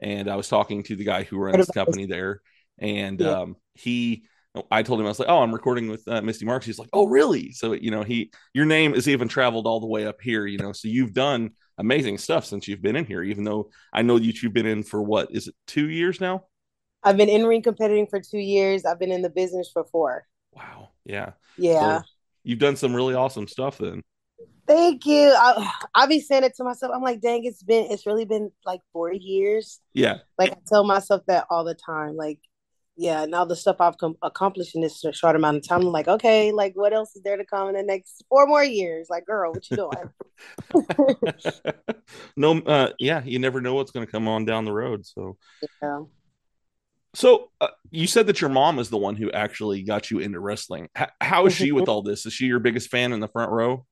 and 0.00 0.28
I 0.28 0.36
was 0.36 0.48
talking 0.48 0.82
to 0.84 0.96
the 0.96 1.04
guy 1.04 1.22
who 1.22 1.38
runs 1.38 1.66
the 1.66 1.72
company 1.72 2.04
there, 2.06 2.42
and 2.78 3.20
Yeah. 3.20 3.40
um, 3.40 3.56
he. 3.74 4.24
I 4.70 4.84
told 4.84 5.00
him 5.00 5.06
I 5.06 5.08
was 5.08 5.18
like, 5.18 5.28
"Oh, 5.28 5.42
I'm 5.42 5.52
recording 5.52 5.88
with 5.88 6.06
uh, 6.06 6.20
Mystii 6.20 6.44
Marks." 6.44 6.66
He's 6.66 6.78
like, 6.78 6.90
"Oh, 6.92 7.06
really?" 7.08 7.50
So 7.52 7.72
you 7.72 7.90
know, 7.90 8.02
he 8.02 8.30
your 8.52 8.66
name 8.66 8.92
has 8.94 9.08
even 9.08 9.26
traveled 9.26 9.66
all 9.66 9.80
the 9.80 9.86
way 9.88 10.06
up 10.06 10.20
here. 10.20 10.46
You 10.46 10.58
know, 10.58 10.72
so 10.72 10.86
you've 10.86 11.14
done 11.14 11.52
amazing 11.78 12.18
stuff 12.18 12.44
since 12.44 12.68
you've 12.68 12.82
been 12.82 12.96
in 12.96 13.04
here. 13.04 13.22
Even 13.22 13.44
though 13.44 13.70
I 13.92 14.02
know 14.02 14.18
that 14.18 14.42
you've 14.42 14.52
been 14.52 14.66
in 14.66 14.82
for 14.82 15.02
what 15.02 15.28
is 15.30 15.48
it 15.48 15.54
two 15.66 15.88
years 15.88 16.20
now? 16.20 16.44
I've 17.02 17.16
been 17.16 17.28
in 17.28 17.44
ring 17.44 17.62
competing 17.62 18.06
for 18.06 18.20
two 18.20 18.38
years. 18.38 18.84
I've 18.84 18.98
been 18.98 19.12
in 19.12 19.22
the 19.22 19.30
business 19.30 19.70
for 19.72 19.84
four. 19.84 20.26
Wow, 20.52 20.90
yeah, 21.04 21.32
Yeah. 21.58 22.00
So 22.00 22.06
you've 22.44 22.58
done 22.58 22.76
some 22.76 22.94
really 22.94 23.14
awesome 23.14 23.48
stuff 23.48 23.78
then. 23.78 24.02
Thank 24.66 25.04
you. 25.04 25.34
I 25.36 25.70
I 25.94 26.06
be 26.06 26.20
saying 26.20 26.44
it 26.44 26.54
to 26.56 26.64
myself. 26.64 26.92
I'm 26.94 27.02
like, 27.02 27.20
dang, 27.20 27.44
it's 27.44 27.62
been 27.62 27.90
it's 27.90 28.06
really 28.06 28.24
been 28.24 28.50
like 28.64 28.80
four 28.92 29.12
years. 29.12 29.80
Yeah, 29.92 30.18
Like 30.38 30.52
I 30.52 30.56
tell 30.66 30.84
myself 30.84 31.22
that 31.26 31.46
all 31.50 31.64
the 31.64 31.74
time. 31.74 32.16
Like, 32.16 32.38
yeah, 32.96 33.24
now 33.24 33.44
the 33.44 33.56
stuff 33.56 33.76
I've 33.80 33.98
com- 33.98 34.16
accomplished 34.22 34.74
in 34.76 34.80
this 34.80 35.04
short 35.12 35.34
amount 35.34 35.56
of 35.56 35.68
time, 35.68 35.80
I'm 35.80 35.88
like, 35.88 36.06
okay, 36.06 36.52
like 36.52 36.74
what 36.74 36.92
else 36.92 37.16
is 37.16 37.22
there 37.22 37.36
to 37.36 37.44
come 37.44 37.68
in 37.68 37.74
the 37.74 37.82
next 37.82 38.24
four 38.28 38.46
more 38.46 38.62
years? 38.62 39.08
Like, 39.10 39.26
girl, 39.26 39.52
what 39.52 39.68
you 39.70 39.76
doing? 39.76 40.10
no, 42.36 42.58
uh, 42.60 42.90
yeah, 42.98 43.22
you 43.24 43.38
never 43.40 43.60
know 43.60 43.74
what's 43.74 43.90
going 43.90 44.06
to 44.06 44.10
come 44.10 44.28
on 44.28 44.44
down 44.44 44.64
the 44.64 44.72
road. 44.72 45.04
So, 45.04 45.36
yeah. 45.82 46.02
so 47.14 47.50
uh, 47.60 47.68
you 47.90 48.06
said 48.06 48.28
that 48.28 48.40
your 48.40 48.50
mom 48.50 48.78
is 48.78 48.90
the 48.90 48.98
one 48.98 49.16
who 49.16 49.30
actually 49.32 49.82
got 49.82 50.10
you 50.12 50.20
into 50.20 50.38
wrestling. 50.38 50.88
H- 50.96 51.08
how 51.20 51.46
is 51.46 51.54
she 51.54 51.72
with 51.72 51.88
all 51.88 52.02
this? 52.02 52.26
Is 52.26 52.32
she 52.32 52.46
your 52.46 52.60
biggest 52.60 52.90
fan 52.90 53.12
in 53.12 53.18
the 53.18 53.28
front 53.28 53.50
row? 53.50 53.86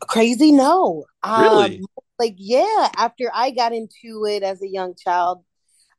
Crazy, 0.00 0.52
no. 0.52 1.04
Really? 1.24 1.78
Um, 1.80 1.84
like, 2.18 2.36
yeah, 2.38 2.88
after 2.96 3.30
I 3.34 3.50
got 3.50 3.74
into 3.74 4.24
it 4.24 4.42
as 4.42 4.62
a 4.62 4.68
young 4.68 4.94
child, 4.94 5.44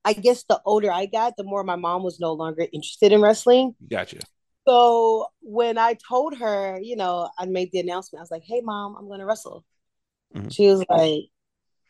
I 0.08 0.14
guess 0.14 0.46
the 0.48 0.62
older 0.64 0.90
I 0.90 1.06
got, 1.06 1.36
the 1.36 1.44
more 1.44 1.66
my 1.66 1.76
mom 1.76 2.02
was 2.02 2.18
no 2.18 2.32
longer 2.32 2.66
interested 2.72 3.12
in 3.12 3.20
wrestling. 3.20 3.76
Gotcha. 3.92 4.20
So 4.66 5.28
when 5.42 5.78
I 5.78 5.98
told 6.08 6.38
her, 6.38 6.80
you 6.82 6.96
know, 6.96 7.30
I 7.38 7.46
made 7.46 7.74
the 7.74 7.82
announcement, 7.82 8.22
I 8.22 8.24
was 8.24 8.32
like, 8.32 8.44
hey, 8.46 8.62
mom, 8.62 8.96
I'm 8.98 9.08
going 9.08 9.20
to 9.20 9.26
wrestle. 9.26 9.66
Mhm. 10.34 10.54
She 10.54 10.68
was 10.68 10.86
like, 10.90 11.26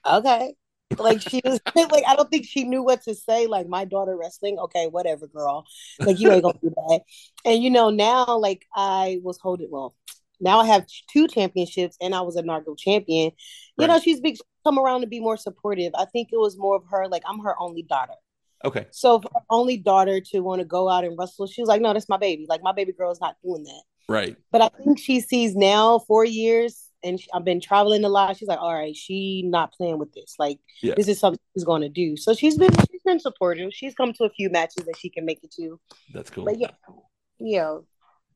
okay. 0.04 0.56
Like, 0.98 1.22
she 1.22 1.42
was 1.46 1.60
like, 1.76 2.06
I 2.08 2.16
don't 2.16 2.32
think 2.32 2.48
she 2.48 2.64
knew 2.64 2.82
what 2.82 3.04
to 3.04 3.14
say. 3.14 3.46
Like, 3.46 3.68
my 3.68 3.86
daughter 3.86 4.18
wrestling, 4.18 4.58
okay, 4.58 4.88
whatever, 4.88 5.28
girl. 5.28 5.68
Like, 6.00 6.20
you 6.20 6.32
ain't 6.32 6.42
going 6.42 6.56
to 6.56 6.70
do 6.70 6.74
that. 6.76 7.02
And, 7.46 7.62
you 7.62 7.70
know, 7.70 7.92
now, 7.92 8.40
like, 8.40 8.66
I 8.76 9.20
was 9.22 9.38
holding, 9.38 9.70
well, 9.70 9.94
now 10.40 10.60
I 10.60 10.66
have 10.66 10.88
two 11.14 11.28
championships 11.28 11.98
and 12.02 12.16
I 12.16 12.22
was 12.22 12.36
a 12.36 12.40
inaugural 12.40 12.78
champion. 12.78 13.32
You 13.78 13.86
know, 13.86 14.00
she's 14.00 14.22
big, 14.22 14.38
come 14.68 14.78
around 14.80 15.02
to 15.02 15.08
be 15.08 15.20
more 15.20 15.38
supportive. 15.38 15.94
I 15.96 16.06
think 16.06 16.30
it 16.32 16.38
was 16.38 16.58
more 16.58 16.76
of 16.76 16.84
her, 16.92 17.08
like, 17.08 17.24
I'm 17.26 17.40
her 17.40 17.56
only 17.60 17.84
daughter. 17.84 18.14
Okay. 18.66 18.88
So 18.92 19.22
for 19.22 19.30
her 19.34 19.42
only 19.50 19.78
daughter 19.78 20.20
to 20.32 20.40
want 20.42 20.60
to 20.60 20.66
go 20.66 20.90
out 20.90 21.04
and 21.06 21.18
wrestle, 21.18 21.48
she 21.48 21.62
was 21.62 21.70
like, 21.70 21.80
"No, 21.80 21.94
that's 21.94 22.10
my 22.10 22.18
baby. 22.18 22.48
Like 22.50 22.64
my 22.64 22.72
baby 22.72 22.92
girl 22.92 23.12
is 23.12 23.22
not 23.22 23.36
doing 23.44 23.64
that." 23.64 23.84
Right. 24.10 24.36
But 24.52 24.62
I 24.62 24.70
think 24.84 24.98
she 24.98 25.20
sees 25.22 25.56
now 25.56 26.00
four 26.00 26.26
years, 26.26 26.90
and 27.04 27.20
I've 27.36 27.46
been 27.46 27.62
traveling 27.62 28.04
a 28.04 28.10
lot. 28.10 28.36
She's 28.36 28.48
like, 28.48 28.60
"All 28.60 28.74
right, 28.74 28.96
she 28.96 29.44
not 29.46 29.74
playing 29.74 30.00
with 30.00 30.12
this. 30.14 30.34
Like 30.40 30.60
Yeah. 30.82 30.96
this 30.98 31.08
is 31.08 31.20
something 31.20 31.40
she's 31.54 31.66
going 31.66 31.84
to 31.84 31.90
do." 31.90 32.18
So 32.18 32.34
she's 32.34 32.58
been 32.58 32.74
she's 32.90 33.04
been 33.06 33.20
supportive. 33.20 33.72
She's 33.74 33.94
come 33.94 34.12
to 34.14 34.24
a 34.24 34.30
few 34.32 34.50
matches 34.50 34.86
that 34.86 34.98
she 34.98 35.12
can 35.12 35.24
make 35.24 35.44
it 35.44 35.52
to. 35.60 35.80
That's 36.16 36.32
cool. 36.32 36.46
But 36.46 36.58
yeah, 36.58 36.72
yeah. 37.38 37.78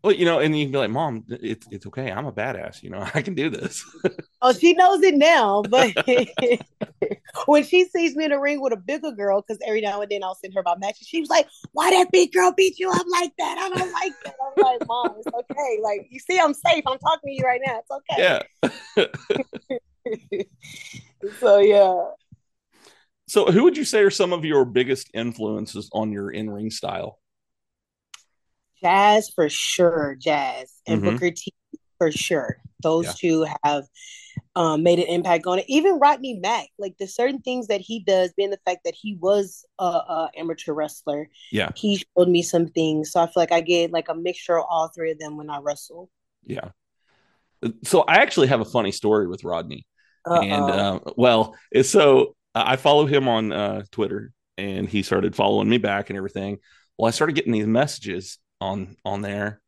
Well, 0.03 0.15
you 0.15 0.25
know, 0.25 0.39
and 0.39 0.58
you 0.58 0.65
can 0.65 0.72
be 0.72 0.77
like, 0.79 0.89
"Mom, 0.89 1.25
it's 1.29 1.67
it's 1.70 1.86
okay. 1.86 2.12
I'm 2.12 2.25
a 2.25 2.31
badass. 2.31 2.81
You 2.81 2.89
know, 2.89 3.08
I 3.13 3.22
can 3.22 3.36
do 3.36 3.50
this." 3.50 3.86
Oh, 4.41 4.51
she 4.51 4.74
knows 4.74 5.03
it 5.03 5.15
now, 5.15 5.62
but 5.70 5.93
when 7.46 7.63
she 7.63 7.86
sees 7.86 8.15
me 8.15 8.25
in 8.25 8.31
the 8.31 8.39
ring 8.39 8.62
with 8.62 8.74
a 8.74 8.77
bigger 8.77 9.12
girl, 9.12 9.41
because 9.41 9.62
every 9.65 9.81
now 9.81 10.01
and 10.01 10.10
then 10.10 10.24
I'll 10.24 10.36
send 10.36 10.55
her 10.55 10.63
my 10.65 10.75
matches, 10.77 11.08
she 11.08 11.20
was 11.20 11.29
like, 11.29 11.48
"Why 11.74 11.91
that 11.91 12.12
big 12.12 12.31
girl 12.31 12.51
beat 12.51 12.79
you 12.79 12.89
up 12.89 13.05
like 13.12 13.31
that? 13.38 13.58
I 13.60 13.70
don't 13.70 13.91
like 13.93 14.13
that." 14.25 14.36
I'm 14.43 14.63
like, 14.63 14.88
"Mom, 14.88 15.15
it's 15.20 15.27
okay. 15.27 15.79
Like 15.84 16.08
you 16.10 16.20
see, 16.20 16.39
I'm 16.39 16.55
safe. 16.55 16.84
I'm 16.88 16.98
talking 16.98 17.27
to 17.27 17.31
you 17.31 17.43
right 17.43 17.62
now. 17.63 17.79
It's 17.79 17.91
okay." 17.91 18.41
yeah. 18.98 19.05
so 21.39 21.60
yeah, 21.60 22.03
So, 23.27 23.46
who 23.51 23.63
would 23.63 23.77
you 23.77 23.86
say 23.86 24.01
are 24.01 24.10
some 24.10 24.34
of 24.34 24.43
your 24.43 24.65
biggest 24.65 25.10
influences 25.13 25.89
on 25.93 26.12
your 26.12 26.31
in 26.31 26.50
ring 26.50 26.72
style? 26.72 27.21
Jazz 28.84 29.30
for 29.30 29.50
sure, 29.50 30.16
Jazz 30.20 30.74
and 30.88 31.02
Mhm. 31.02 31.12
Booker 31.14 31.32
T 31.32 31.54
for 31.98 32.12
sure. 32.12 32.58
Those 32.82 33.06
Yeah. 33.06 33.14
two 33.18 33.46
have 33.64 33.86
um, 34.56 34.84
made 34.84 35.00
an 35.00 35.06
impact 35.08 35.46
on 35.48 35.60
it. 35.60 35.66
Even 35.70 35.98
Rodney 35.98 36.38
Mack, 36.40 36.68
like 36.78 36.98
the 36.98 37.08
certain 37.08 37.40
things 37.40 37.68
that 37.68 37.80
he 37.80 38.02
does, 38.02 38.34
being 38.34 38.50
the 38.50 38.60
fact 38.66 38.82
that 38.84 38.96
he 38.96 39.16
was 39.16 39.64
a, 39.80 39.84
a 39.86 40.30
amateur 40.36 40.74
wrestler, 40.74 41.30
Yeah. 41.52 41.70
he 41.76 41.98
showed 42.18 42.28
me 42.28 42.42
some 42.42 42.68
things. 42.68 43.12
So 43.12 43.22
I 43.22 43.28
feel 43.28 43.34
like 43.38 43.54
I 43.54 43.62
get 43.62 43.92
like 43.94 44.10
a 44.10 44.14
mixture 44.16 44.58
of 44.60 44.66
all 44.70 44.90
three 44.90 45.12
of 45.12 45.20
them 45.20 45.38
when 45.38 45.50
I 45.50 45.60
wrestle. 45.60 46.10
Yeah. 46.44 46.72
So, 47.84 48.02
I 48.02 48.16
actually 48.16 48.48
have 48.48 48.60
a 48.60 48.66
funny 48.66 48.92
story 48.92 49.28
with 49.28 49.44
Rodney. 49.44 49.86
And, 50.26 50.52
Uh-oh. 50.52 50.96
uh, 51.06 51.12
well, 51.16 51.56
so 51.84 52.36
I 52.56 52.76
follow 52.76 53.06
him 53.06 53.28
on 53.30 53.52
uh, 53.54 53.84
Twitter 53.92 54.34
and 54.58 54.90
he 54.90 55.04
started 55.04 55.36
following 55.36 55.70
me 55.70 55.78
back 55.78 56.10
and 56.10 56.18
everything. 56.18 56.58
Well, 56.98 57.08
I 57.08 57.12
started 57.12 57.36
getting 57.36 57.54
these 57.54 57.68
messages 57.68 58.38
on 58.62 58.96
on 59.03 59.22
there, 59.22 59.62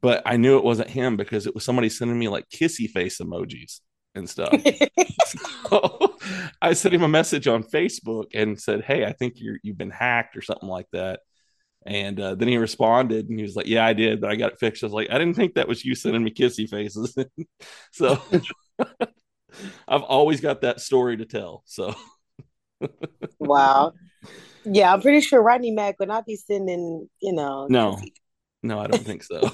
but 0.00 0.22
I 0.26 0.36
knew 0.36 0.56
it 0.58 0.64
wasn't 0.64 0.90
him 0.90 1.16
because 1.16 1.46
it 1.46 1.54
was 1.54 1.64
somebody 1.64 1.88
sending 1.88 2.18
me 2.18 2.28
like 2.28 2.48
kissy 2.48 2.90
face 2.90 3.18
emojis 3.18 3.80
and 4.14 4.28
stuff. 4.28 4.52
so 5.68 6.16
I 6.60 6.72
sent 6.72 6.94
him 6.94 7.02
a 7.02 7.08
message 7.08 7.46
on 7.46 7.62
Facebook 7.62 8.26
and 8.34 8.60
said, 8.60 8.82
"Hey, 8.82 9.04
I 9.04 9.12
think 9.12 9.34
you're 9.36 9.58
you've 9.62 9.78
been 9.78 9.90
hacked 9.90 10.36
or 10.36 10.42
something 10.42 10.68
like 10.68 10.86
that." 10.92 11.20
And 11.86 12.18
uh, 12.18 12.34
then 12.34 12.48
he 12.48 12.56
responded 12.56 13.28
and 13.28 13.38
he 13.38 13.44
was 13.44 13.56
like, 13.56 13.66
"Yeah, 13.66 13.84
I 13.84 13.92
did, 13.92 14.20
but 14.20 14.30
I 14.30 14.36
got 14.36 14.52
it 14.52 14.58
fixed." 14.58 14.82
I 14.82 14.86
was 14.86 14.94
like, 14.94 15.10
"I 15.10 15.18
didn't 15.18 15.34
think 15.34 15.54
that 15.54 15.68
was 15.68 15.84
you 15.84 15.94
sending 15.94 16.24
me 16.24 16.30
kissy 16.30 16.68
faces." 16.68 17.16
so 17.92 18.20
I've 19.88 20.02
always 20.02 20.40
got 20.40 20.62
that 20.62 20.80
story 20.80 21.18
to 21.18 21.26
tell. 21.26 21.62
So 21.66 21.94
wow. 23.38 23.92
Yeah, 24.64 24.92
I'm 24.92 25.00
pretty 25.00 25.20
sure 25.20 25.42
Rodney 25.42 25.70
Mack 25.70 25.98
would 25.98 26.08
not 26.08 26.26
be 26.26 26.36
sending, 26.36 27.08
you 27.20 27.32
know, 27.32 27.66
no, 27.68 28.00
no, 28.62 28.80
I 28.80 28.86
don't 28.86 29.04
think 29.04 29.22
so. 29.22 29.40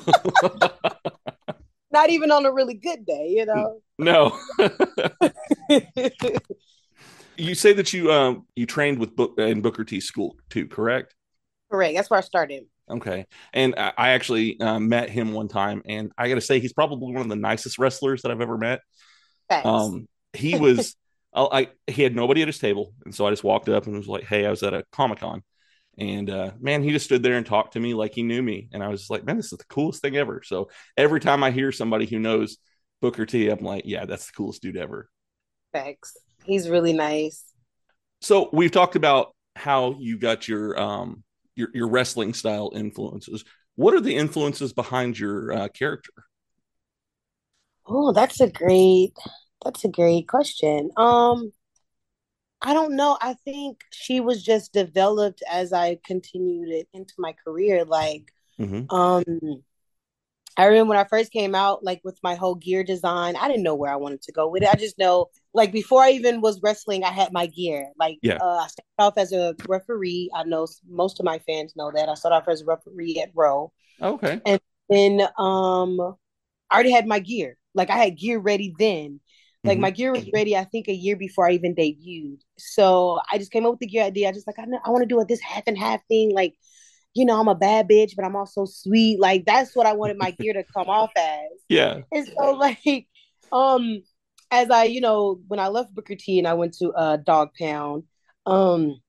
not 1.91 2.11
even 2.11 2.31
on 2.31 2.47
a 2.47 2.53
really 2.53 2.75
good 2.75 3.05
day, 3.05 3.35
you 3.37 3.47
know. 3.47 3.81
no. 3.99 4.39
you 7.37 7.55
say 7.55 7.73
that 7.73 7.93
you 7.93 8.13
um 8.13 8.47
you 8.55 8.67
trained 8.67 8.99
with 8.99 9.17
Book 9.17 9.39
in 9.39 9.63
Booker 9.63 9.85
T 9.85 10.01
school 10.01 10.37
too, 10.49 10.67
correct? 10.67 11.15
Correct. 11.71 11.97
That's 11.97 12.11
where 12.11 12.19
I 12.19 12.23
started. 12.23 12.65
Okay, 12.89 13.27
and 13.53 13.75
I, 13.77 13.93
I 13.97 14.09
actually 14.11 14.59
uh, 14.61 14.81
met 14.81 15.11
him 15.11 15.33
one 15.33 15.47
time, 15.47 15.83
and 15.87 16.11
I 16.19 16.29
got 16.29 16.35
to 16.35 16.41
say 16.41 16.59
he's 16.59 16.73
probably 16.73 17.13
one 17.13 17.23
of 17.23 17.29
the 17.29 17.37
nicest 17.37 17.79
wrestlers 17.79 18.23
that 18.23 18.33
I've 18.33 18.41
ever 18.41 18.59
met. 18.59 18.81
Thanks. 19.49 19.67
Um, 19.67 20.09
he 20.33 20.59
was, 20.59 20.97
I, 21.35 21.43
I 21.87 21.91
he 21.91 22.03
had 22.03 22.17
nobody 22.17 22.43
at 22.43 22.49
his 22.49 22.59
table, 22.59 22.95
and 23.05 23.15
so 23.15 23.27
I 23.27 23.31
just 23.31 23.45
walked 23.45 23.69
up 23.69 23.87
and 23.87 23.97
was 23.97 24.09
like, 24.09 24.25
"Hey, 24.25 24.47
I 24.47 24.51
was 24.51 24.63
at 24.63 24.75
a 24.75 24.85
comic 24.93 25.21
con," 25.21 25.43
and 25.99 26.31
uh, 26.31 26.53
man, 26.61 26.83
he 26.83 26.91
just 26.91 27.07
stood 27.07 27.23
there 27.23 27.37
and 27.37 27.47
talked 27.47 27.75
to 27.75 27.81
me 27.81 27.95
like 27.95 28.15
he 28.15 28.23
knew 28.23 28.43
me, 28.43 28.69
and 28.73 28.83
I 28.83 28.89
was 28.89 29.11
like, 29.11 29.25
"Man, 29.25 29.37
this 29.37 29.53
is 29.53 29.59
the 29.59 29.65
coolest 29.65 30.03
thing 30.03 30.17
ever." 30.17 30.43
So 30.45 30.71
every 30.97 31.21
time 31.21 31.43
I 31.45 31.51
hear 31.51 31.73
somebody 31.73 32.07
who 32.07 32.19
knows 32.19 32.59
Booker 33.01 33.27
T, 33.27 33.49
I'm 33.49 33.65
like, 33.65 33.85
"Yeah, 33.87 34.07
that's 34.07 34.27
the 34.27 34.33
coolest 34.33 34.63
dude 34.63 34.77
ever." 34.77 35.09
Thanks. 35.73 36.17
He's 36.45 36.69
really 36.69 36.93
nice. 36.93 37.45
So 38.21 38.51
we've 38.53 38.73
talked 38.73 38.97
about 38.97 39.35
how 39.57 39.97
you 39.99 40.19
got 40.19 40.49
your 40.49 40.79
um 40.81 41.23
your 41.55 41.69
your 41.75 41.89
wrestling 41.89 42.35
style 42.35 42.73
influences. 42.75 43.45
What 43.77 43.95
are 43.95 44.01
the 44.01 44.17
influences 44.17 44.73
behind 44.73 45.19
your 45.19 45.53
uh, 45.53 45.69
character? 45.69 46.13
Oh, 47.87 48.13
that's 48.13 48.41
a 48.41 48.51
great 48.51 49.13
that's 49.65 49.85
a 49.85 49.89
great 49.89 50.29
question. 50.29 50.91
Um 50.97 51.53
I 52.63 52.75
don't 52.75 52.95
know. 52.95 53.17
I 53.21 53.35
think 53.35 53.81
she 53.91 54.21
was 54.21 54.43
just 54.43 54.73
developed 54.73 55.43
as 55.51 55.73
I 55.73 55.99
continued 56.05 56.69
it 56.69 56.89
into 56.93 57.15
my 57.19 57.33
career. 57.45 57.85
Like 57.85 58.33
Mhm. 58.59 58.87
um 58.93 59.65
I 60.57 60.67
remember 60.67 60.91
when 60.91 60.99
I 60.99 61.05
first 61.05 61.33
came 61.33 61.55
out, 61.55 61.85
like 61.85 62.01
with 62.05 62.19
my 62.23 62.35
whole 62.35 62.55
gear 62.57 62.85
design, 62.85 63.37
I 63.37 63.49
didn't 63.49 63.63
know 63.63 63.75
where 63.77 63.93
I 63.93 63.97
wanted 63.97 64.21
to 64.23 64.33
go 64.33 64.49
with 64.49 64.63
it. 64.63 64.69
I 64.69 64.75
just 64.77 64.99
know, 64.99 65.29
like 65.55 65.73
before 65.73 66.03
I 66.03 66.11
even 66.11 66.41
was 66.43 66.61
wrestling, 66.63 67.03
I 67.05 67.11
had 67.13 67.33
my 67.33 67.47
gear. 67.47 67.91
Like, 67.99 68.19
Yeah. 68.23 68.39
uh, 68.43 68.57
I 68.59 68.67
started 68.67 68.85
off 68.99 69.17
as 69.17 69.33
a 69.33 69.55
referee. 69.69 70.31
I 70.35 70.45
know 70.45 70.67
most 70.89 71.19
of 71.21 71.25
my 71.25 71.39
fans 71.41 71.75
know 71.77 71.91
that. 71.93 72.09
I 72.09 72.15
started 72.15 72.37
off 72.37 72.49
as 72.49 72.63
a 72.63 72.67
referee 72.67 73.21
at 73.23 73.31
ROW. 73.35 73.73
Okay. 74.03 74.41
And 74.45 74.61
then 74.91 75.23
um 75.39 76.01
I 76.71 76.75
already 76.75 76.91
had 76.91 77.07
my 77.07 77.21
gear. 77.21 77.57
Like 77.75 77.91
I 77.91 77.97
had 77.97 78.19
gear 78.19 78.39
ready 78.39 78.75
then. 78.79 79.21
Like 79.65 79.79
Mhm. 79.79 79.83
my 79.83 79.91
gear 79.91 80.13
was 80.13 80.31
ready, 80.33 80.57
I 80.57 80.65
think 80.65 80.89
a 80.89 80.93
year 80.95 81.17
before 81.17 81.47
I 81.49 81.53
even 81.53 81.75
debuted. 81.75 82.41
So 82.59 83.21
I 83.31 83.39
just 83.39 83.53
came 83.53 83.67
up 83.67 83.73
with 83.73 83.81
the 83.81 83.87
gear 83.87 84.05
idea. 84.05 84.29
I 84.29 84.33
just 84.33 84.47
like 84.47 84.59
I, 84.59 84.65
know, 84.65 84.79
I 84.85 84.91
want 84.91 85.03
to 85.03 85.07
do 85.07 85.21
it 85.21 85.29
this 85.29 85.41
half 85.41 85.65
and 85.67 85.77
half 85.77 86.01
thing. 86.09 86.33
Like, 86.35 86.55
you 87.15 87.25
know, 87.27 87.39
I'm 87.39 87.49
a 87.49 87.55
bad 87.55 87.89
bitch, 87.89 88.13
but 88.17 88.25
I'm 88.25 88.37
also 88.37 88.65
sweet. 88.65 89.21
Like 89.21 89.45
that's 89.45 89.77
what 89.77 89.87
I 89.87 89.93
wanted 89.93 90.17
my 90.19 90.31
gear 90.31 90.55
to 90.55 90.65
come 90.65 90.89
off 90.89 91.11
as. 91.17 91.51
Yeah. 91.69 92.01
And 92.13 92.27
so 92.27 92.53
like 92.53 93.07
um 93.53 94.03
as 94.51 94.71
I, 94.71 94.85
you 94.85 95.01
know, 95.01 95.41
when 95.47 95.61
I 95.61 95.69
left 95.69 95.95
Booker 95.95 96.17
T 96.17 96.39
and 96.39 96.49
I 96.49 96.55
went 96.55 96.75
to 96.79 96.91
uh 96.93 97.19
Dog 97.19 97.51
Pound, 97.59 98.05
um 98.47 99.01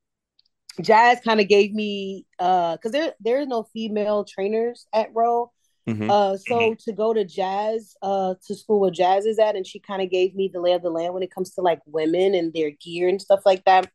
Jazz 0.81 1.19
kind 1.23 1.39
of 1.39 1.47
gave 1.47 1.73
me 1.73 2.25
uh 2.39 2.75
because 2.75 2.91
there 2.91 3.13
there 3.19 3.41
are 3.41 3.45
no 3.45 3.63
female 3.73 4.25
trainers 4.25 4.85
at 4.93 5.09
ROW. 5.13 5.51
Mhm. 5.87 6.09
Uh 6.09 6.37
so 6.37 6.75
to 6.85 6.93
go 6.93 7.13
to 7.13 7.25
Jazz, 7.25 7.95
uh 8.01 8.35
to 8.45 8.55
school 8.55 8.79
where 8.79 8.91
Jazz 8.91 9.25
is 9.25 9.39
at, 9.39 9.55
and 9.55 9.65
she 9.65 9.79
kind 9.79 10.01
of 10.01 10.09
gave 10.09 10.35
me 10.35 10.49
the 10.53 10.59
lay 10.59 10.73
of 10.73 10.83
the 10.83 10.89
land 10.89 11.13
when 11.13 11.23
it 11.23 11.33
comes 11.33 11.53
to 11.55 11.61
like 11.61 11.79
women 11.85 12.35
and 12.35 12.53
their 12.53 12.71
gear 12.71 13.07
and 13.07 13.21
stuff 13.21 13.41
like 13.45 13.63
that. 13.65 13.89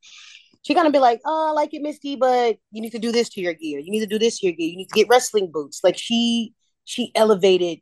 She 0.63 0.75
kind 0.75 0.89
of 0.89 0.93
be 0.93 0.99
like, 0.99 1.21
oh, 1.25 1.51
I 1.51 1.53
like 1.53 1.73
it, 1.75 1.83
Mystii, 1.83 2.19
but 2.19 2.57
you 2.73 2.83
need 2.83 2.91
to 2.91 2.99
do 2.99 3.13
this 3.13 3.29
to 3.31 3.41
your 3.41 3.55
gear. 3.55 3.79
You 3.79 3.93
need 3.93 4.01
to 4.01 4.07
do 4.07 4.19
this 4.19 4.41
to 4.41 4.47
your 4.47 4.57
gear. 4.57 4.69
You 4.69 4.77
need 4.77 4.89
to 4.89 4.95
get 4.97 5.09
wrestling 5.09 5.51
boots. 5.53 5.81
Like 5.85 5.97
she 5.97 6.55
she 6.85 7.13
elevated 7.15 7.79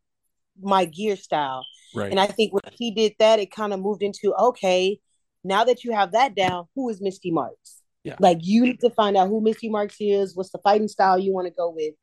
my 0.60 0.84
gear 0.84 1.16
style. 1.16 1.64
Right. 1.94 2.10
And 2.10 2.20
I 2.20 2.26
think 2.26 2.52
when 2.52 2.62
he 2.72 2.90
did 2.90 3.14
that, 3.20 3.38
it 3.38 3.50
kind 3.50 3.72
of 3.72 3.80
moved 3.80 4.02
into 4.02 4.34
okay, 4.34 5.00
now 5.44 5.64
that 5.64 5.82
you 5.82 5.92
have 5.92 6.12
that 6.12 6.34
down, 6.34 6.66
who 6.74 6.90
is 6.90 7.00
Mystii 7.00 7.32
Marks? 7.32 7.80
Yeah. 8.02 8.16
Like 8.20 8.38
you 8.42 8.64
need 8.64 8.80
to 8.80 8.90
find 8.90 9.16
out 9.16 9.28
who 9.28 9.40
Mystii 9.40 9.70
Marks 9.70 9.96
is, 10.00 10.36
what's 10.36 10.50
the 10.50 10.58
fighting 10.58 10.88
style 10.88 11.18
you 11.18 11.32
want 11.32 11.46
to 11.46 11.54
go 11.54 11.70
with. 11.70 11.94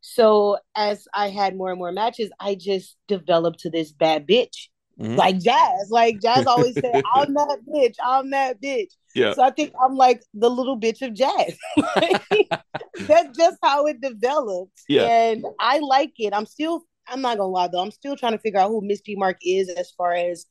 So 0.00 0.58
as 0.74 1.06
I 1.14 1.28
had 1.28 1.56
more 1.56 1.70
and 1.70 1.78
more 1.78 1.92
matches, 1.92 2.30
I 2.40 2.54
just 2.54 2.96
developed 3.08 3.60
to 3.60 3.70
this 3.70 3.92
bad 3.92 4.26
bitch. 4.26 4.68
Mhm. 4.98 5.16
Like 5.16 5.38
Jazz. 5.38 5.88
Like 5.90 6.20
Jazz 6.20 6.46
always 6.46 6.74
said, 6.74 7.02
I'm 7.14 7.32
that 7.34 7.58
bitch, 7.66 7.96
I'm 8.04 8.30
that 8.30 8.60
bitch. 8.60 8.92
Yeah. 9.14 9.32
So 9.34 9.42
I 9.42 9.50
think 9.50 9.72
I'm 9.82 9.96
like 9.96 10.22
the 10.34 10.50
little 10.50 10.78
bitch 10.78 11.02
of 11.02 11.14
jazz. 11.14 11.56
That's 13.00 13.36
just 13.36 13.56
how 13.62 13.86
it 13.86 14.00
developed. 14.00 14.82
Yeah. 14.88 15.04
And 15.04 15.44
I 15.58 15.78
like 15.78 16.12
it. 16.18 16.32
I'm 16.32 16.46
still, 16.46 16.82
I'm 17.08 17.20
not 17.20 17.38
gonna 17.38 17.50
lie 17.50 17.68
though, 17.68 17.82
I'm 17.82 17.90
still 17.90 18.16
trying 18.16 18.32
to 18.32 18.38
figure 18.38 18.60
out 18.60 18.68
who 18.68 18.82
Miss 18.82 19.00
Mystii 19.00 19.16
Mark 19.16 19.38
is 19.42 19.68
as 19.70 19.90
far 19.90 20.12
as 20.14 20.46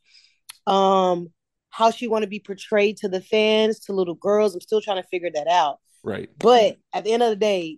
um 0.68 1.32
how 1.72 1.92
she 1.92 2.08
want 2.08 2.24
to 2.24 2.28
be 2.28 2.40
portrayed 2.40 2.98
to 2.98 3.08
the 3.08 3.22
fans, 3.22 3.80
to 3.82 3.94
little 3.94 4.16
girls. 4.16 4.56
I'm 4.56 4.62
still 4.62 4.82
trying 4.82 5.02
to 5.02 5.08
figure 5.08 5.30
that 5.34 5.48
out. 5.48 5.78
Right. 6.04 6.30
But 6.40 6.78
at 6.94 7.04
the 7.04 7.14
end 7.14 7.22
of 7.24 7.30
the 7.30 7.36
day, 7.36 7.78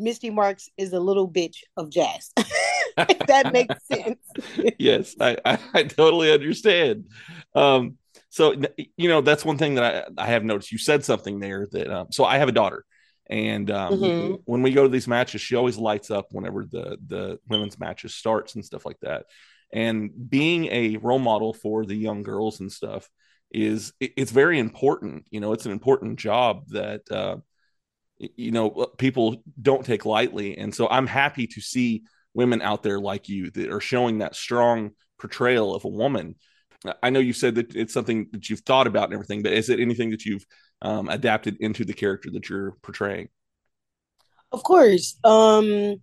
Mystii 0.00 0.32
Marks 0.32 0.68
is 0.76 0.92
a 0.92 1.00
little 1.00 1.30
bitch 1.30 1.58
of 1.76 1.90
jazz. 1.90 2.30
if 2.96 3.18
that 3.26 3.52
makes 3.52 3.74
sense. 3.86 4.18
yes, 4.78 5.14
I, 5.20 5.36
I, 5.44 5.58
I 5.72 5.82
totally 5.84 6.32
understand. 6.32 7.06
Um, 7.54 7.98
so 8.30 8.54
you 8.96 9.08
know 9.08 9.20
that's 9.20 9.44
one 9.44 9.58
thing 9.58 9.76
that 9.76 10.08
I, 10.18 10.22
I 10.24 10.26
have 10.26 10.44
noticed. 10.44 10.72
You 10.72 10.78
said 10.78 11.04
something 11.04 11.38
there 11.38 11.66
that 11.72 11.88
um, 11.90 12.06
so 12.10 12.24
I 12.24 12.38
have 12.38 12.48
a 12.48 12.52
daughter, 12.52 12.84
and 13.30 13.70
um, 13.70 14.00
Mhm. 14.00 14.40
when 14.44 14.62
we 14.62 14.72
go 14.72 14.82
to 14.82 14.88
these 14.88 15.06
matches, 15.06 15.40
she 15.40 15.54
always 15.54 15.76
lights 15.76 16.10
up 16.10 16.26
whenever 16.32 16.64
the 16.64 16.98
the 17.06 17.38
women's 17.48 17.78
matches 17.78 18.14
starts 18.14 18.56
and 18.56 18.64
stuff 18.64 18.84
like 18.84 18.98
that. 19.02 19.26
And 19.72 20.10
being 20.28 20.66
a 20.66 20.96
role 20.96 21.18
model 21.20 21.54
for 21.54 21.84
the 21.86 21.94
young 21.94 22.22
girls 22.22 22.58
and 22.60 22.70
stuff 22.72 23.08
is 23.52 23.92
it- 24.00 24.12
it's 24.16 24.32
very 24.32 24.58
important. 24.58 25.26
You 25.30 25.38
know, 25.40 25.52
it's 25.52 25.66
an 25.66 25.72
important 25.72 26.18
job 26.18 26.64
that 26.70 27.02
uh, 27.12 27.36
you 28.18 28.50
know 28.50 28.70
people 28.98 29.42
don't 29.60 29.84
take 29.84 30.04
lightly, 30.04 30.56
and 30.58 30.74
so 30.74 30.88
I'm 30.88 31.06
happy 31.06 31.46
to 31.48 31.60
see 31.60 32.04
women 32.34 32.62
out 32.62 32.82
there 32.82 32.98
like 32.98 33.28
you 33.28 33.50
that 33.52 33.70
are 33.70 33.80
showing 33.80 34.18
that 34.18 34.34
strong 34.34 34.92
portrayal 35.18 35.74
of 35.74 35.84
a 35.84 35.88
woman. 35.88 36.34
I 37.02 37.10
know 37.10 37.20
you 37.20 37.32
said 37.32 37.54
that 37.54 37.74
it's 37.74 37.94
something 37.94 38.28
that 38.32 38.50
you've 38.50 38.60
thought 38.60 38.86
about 38.86 39.04
and 39.04 39.14
everything, 39.14 39.42
but 39.42 39.52
is 39.52 39.70
it 39.70 39.80
anything 39.80 40.10
that 40.10 40.24
you've 40.24 40.44
um, 40.82 41.08
adapted 41.08 41.56
into 41.60 41.84
the 41.84 41.94
character 41.94 42.30
that 42.32 42.48
you're 42.48 42.76
portraying? 42.82 43.28
Of 44.52 44.62
course. 44.62 45.18
Um 45.24 45.96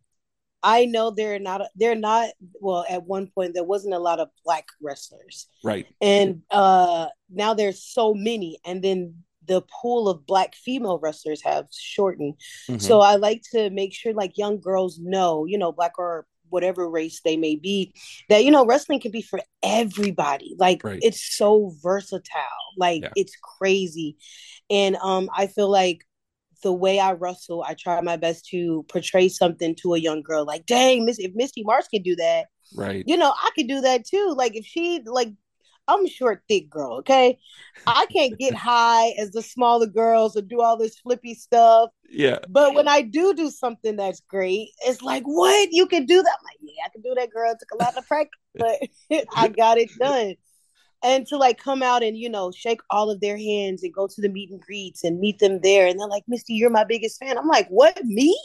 I 0.63 0.85
know 0.85 1.11
they're 1.11 1.39
not 1.39 1.61
they're 1.75 1.95
not 1.95 2.29
well 2.59 2.85
at 2.89 3.03
one 3.03 3.27
point 3.27 3.53
there 3.53 3.63
wasn't 3.63 3.93
a 3.93 3.99
lot 3.99 4.19
of 4.19 4.29
black 4.43 4.65
wrestlers. 4.81 5.47
Right. 5.63 5.87
And 6.01 6.41
uh 6.51 7.07
now 7.29 7.53
there's 7.53 7.83
so 7.83 8.13
many 8.13 8.59
and 8.65 8.83
then 8.83 9.23
the 9.51 9.61
pool 9.81 10.07
of 10.07 10.25
black 10.25 10.55
female 10.55 10.97
wrestlers 11.03 11.41
have 11.43 11.65
shortened. 11.71 12.35
Mhm. 12.69 12.81
So 12.81 13.01
I 13.01 13.17
like 13.17 13.41
to 13.53 13.69
make 13.69 13.93
sure 13.93 14.13
like 14.13 14.37
young 14.37 14.59
girls 14.61 14.93
know, 15.13 15.45
you 15.51 15.57
know, 15.57 15.71
black 15.73 15.99
or 15.99 16.25
whatever 16.49 16.89
race 16.89 17.21
they 17.23 17.37
may 17.37 17.55
be 17.55 17.93
that 18.27 18.43
you 18.43 18.51
know 18.51 18.65
wrestling 18.65 18.99
can 18.99 19.09
be 19.09 19.21
for 19.21 19.39
everybody 19.63 20.53
like 20.59 20.83
Right. 20.83 20.99
it's 21.01 21.21
so 21.37 21.71
versatile 21.81 22.65
like 22.77 23.03
Yeah. 23.03 23.13
it's 23.15 23.37
crazy 23.57 24.17
and 24.69 24.97
um 24.97 25.29
i 25.41 25.47
feel 25.47 25.69
like 25.69 25.99
the 26.61 26.73
way 26.73 26.99
i 26.99 27.13
wrestle 27.13 27.63
i 27.63 27.73
try 27.73 28.01
my 28.01 28.17
best 28.17 28.47
to 28.47 28.83
portray 28.89 29.29
something 29.29 29.75
to 29.75 29.93
a 29.93 29.97
young 30.07 30.21
girl 30.21 30.43
like 30.45 30.65
dang 30.65 31.05
miss 31.05 31.19
if 31.19 31.31
Mystii 31.39 31.63
Marks 31.63 31.87
can 31.87 32.01
do 32.01 32.17
that 32.17 32.47
Right. 32.75 33.03
you 33.07 33.15
know, 33.17 33.31
I 33.31 33.49
could 33.55 33.67
do 33.67 33.79
that 33.87 34.05
too. 34.05 34.33
Like 34.41 34.53
if 34.55 34.65
she 34.65 35.01
like 35.05 35.31
I'm 35.93 36.05
a 36.05 36.09
short, 36.09 36.43
thick 36.47 36.69
girl, 36.69 36.93
okay? 36.99 37.37
I 37.87 38.05
can't 38.11 38.37
get 38.37 38.53
high 38.53 39.09
as 39.17 39.31
the 39.31 39.41
smaller 39.41 39.87
girls 39.87 40.35
or 40.37 40.41
do 40.41 40.61
all 40.61 40.77
this 40.77 40.99
flippy 40.99 41.33
stuff. 41.33 41.89
Yeah. 42.09 42.39
But 42.49 42.75
when 42.75 42.87
I 42.87 43.01
do 43.01 43.33
do 43.33 43.49
something 43.49 43.95
that's 43.95 44.21
great, 44.21 44.69
it's 44.85 45.01
like, 45.01 45.23
what? 45.23 45.69
You 45.71 45.87
can 45.87 46.05
do 46.05 46.21
that? 46.21 46.37
I'm 46.39 46.45
like, 46.45 46.57
yeah, 46.61 46.83
I 46.85 46.89
can 46.89 47.01
do 47.01 47.13
that, 47.15 47.31
girl. 47.31 47.51
It 47.51 47.57
took 47.59 47.71
a 47.71 47.83
lot 47.83 47.97
of 47.97 48.07
practice, 48.07 48.39
but 48.55 48.79
I 49.35 49.47
got 49.47 49.77
it 49.77 49.89
done. 49.99 50.35
And 51.03 51.25
to 51.27 51.37
like 51.37 51.57
come 51.57 51.81
out 51.81 52.03
and, 52.03 52.15
you 52.15 52.29
know, 52.29 52.51
shake 52.51 52.81
all 52.91 53.09
of 53.09 53.21
their 53.21 53.37
hands 53.37 53.81
and 53.83 53.93
go 53.93 54.07
to 54.07 54.21
the 54.21 54.29
meet 54.29 54.51
and 54.51 54.61
greets 54.61 55.03
and 55.03 55.19
meet 55.19 55.39
them 55.39 55.59
there. 55.63 55.87
And 55.87 55.99
they're 55.99 56.07
like, 56.07 56.23
Mystii, 56.31 56.49
you're 56.49 56.69
my 56.69 56.83
biggest 56.83 57.19
fan. 57.19 57.37
I'm 57.37 57.47
like, 57.47 57.67
what? 57.69 58.03
Me? 58.05 58.37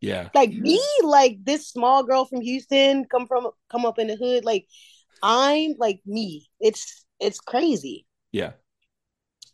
Yeah. 0.00 0.28
like 0.34 0.52
me 0.52 0.82
like 1.02 1.38
this 1.44 1.66
small 1.66 2.02
girl 2.02 2.26
from 2.26 2.42
houston 2.42 3.06
come 3.06 3.26
from 3.26 3.48
come 3.70 3.86
up 3.86 3.98
in 3.98 4.08
the 4.08 4.16
hood 4.16 4.44
like 4.44 4.66
i'm 5.22 5.74
like 5.78 6.00
me 6.06 6.48
it's 6.60 7.04
it's 7.20 7.40
crazy 7.40 8.06
Yeah. 8.32 8.52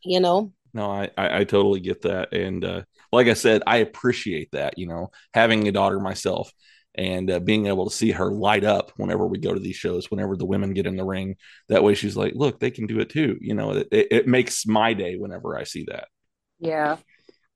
you 0.02 0.20
know 0.20 0.52
No, 0.72 0.90
I, 0.90 1.10
I, 1.18 1.40
I 1.40 1.44
totally 1.44 1.80
get 1.80 2.02
that. 2.02 2.32
And 2.32 2.64
uh, 2.64 2.82
like 3.12 3.26
I 3.26 3.34
said, 3.34 3.62
I 3.66 3.78
appreciate 3.78 4.50
that, 4.52 4.78
you 4.78 4.86
know, 4.86 5.10
having 5.34 5.66
a 5.66 5.72
daughter 5.72 5.98
myself 5.98 6.52
and 6.94 7.30
uh, 7.30 7.40
being 7.40 7.66
able 7.66 7.88
to 7.88 7.94
see 7.94 8.12
her 8.12 8.30
light 8.30 8.64
up 8.64 8.92
whenever 8.96 9.26
we 9.26 9.38
go 9.38 9.52
to 9.52 9.60
these 9.60 9.76
shows, 9.76 10.10
whenever 10.10 10.36
the 10.36 10.46
women 10.46 10.72
get 10.72 10.86
in 10.86 10.96
the 10.96 11.04
ring. 11.04 11.36
That 11.68 11.82
way 11.82 11.94
she's 11.94 12.16
like, 12.16 12.34
look, 12.36 12.60
they 12.60 12.70
can 12.70 12.86
do 12.86 13.00
it 13.00 13.10
too. 13.10 13.36
You 13.40 13.54
know, 13.54 13.72
it, 13.72 13.88
it, 13.90 14.08
it 14.10 14.28
makes 14.28 14.64
my 14.66 14.92
day 14.94 15.16
whenever 15.16 15.56
I 15.58 15.64
see 15.64 15.86
that. 15.88 16.08
yeah 16.58 16.96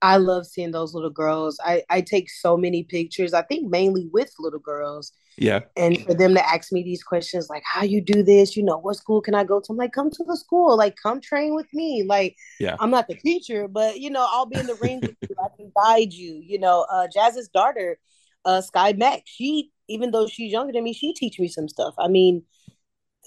i 0.01 0.17
love 0.17 0.45
seeing 0.45 0.71
those 0.71 0.93
little 0.93 1.09
girls. 1.09 1.59
I 1.63 1.83
i 1.89 2.01
take 2.01 2.29
so 2.29 2.57
many 2.57 2.83
pictures 2.83 3.33
i 3.33 3.41
think 3.41 3.69
mainly 3.69 4.09
with 4.11 4.33
little 4.39 4.59
girls. 4.59 5.11
Yeah. 5.37 5.61
and 5.75 5.99
for 6.05 6.13
them 6.13 6.33
to 6.35 6.47
ask 6.47 6.71
me 6.71 6.81
these 6.83 7.03
questions 7.03 7.49
like 7.49 7.63
how 7.65 7.83
you 7.83 7.99
do 8.01 8.23
this? 8.23 8.55
You 8.55 8.63
know 8.63 8.77
what 8.77 8.95
school 8.95 9.21
can 9.21 9.35
i 9.35 9.43
go 9.43 9.59
to? 9.59 9.65
I'm 9.71 9.77
like 9.77 9.91
come 9.93 10.09
to 10.11 10.23
the 10.25 10.37
school. 10.37 10.77
Like 10.77 10.95
come 11.01 11.19
train 11.21 11.55
with 11.55 11.67
me. 11.73 12.03
Like 12.07 12.35
Yeah. 12.59 12.75
i'm 12.79 12.89
not 12.91 13.07
the 13.07 13.15
teacher 13.15 13.67
but 13.67 13.99
you 13.99 14.09
know 14.09 14.25
i'll 14.31 14.45
be 14.45 14.59
in 14.59 14.67
the 14.67 14.75
ring 14.75 15.01
with 15.01 15.15
you. 15.29 15.35
I 15.43 15.49
can 15.57 15.71
guide 15.75 16.13
you. 16.13 16.41
You 16.51 16.59
know 16.59 16.85
uh 16.91 17.07
jazz's 17.13 17.49
daughter 17.49 17.97
uh 18.45 18.61
sky 18.61 18.93
mack 18.93 19.23
she 19.25 19.71
even 19.87 20.11
though 20.11 20.27
she's 20.27 20.51
younger 20.51 20.73
than 20.73 20.83
me 20.83 20.93
she 20.93 21.13
teach 21.13 21.39
me 21.39 21.47
some 21.47 21.67
stuff. 21.67 21.93
I 21.99 22.07
mean 22.07 22.43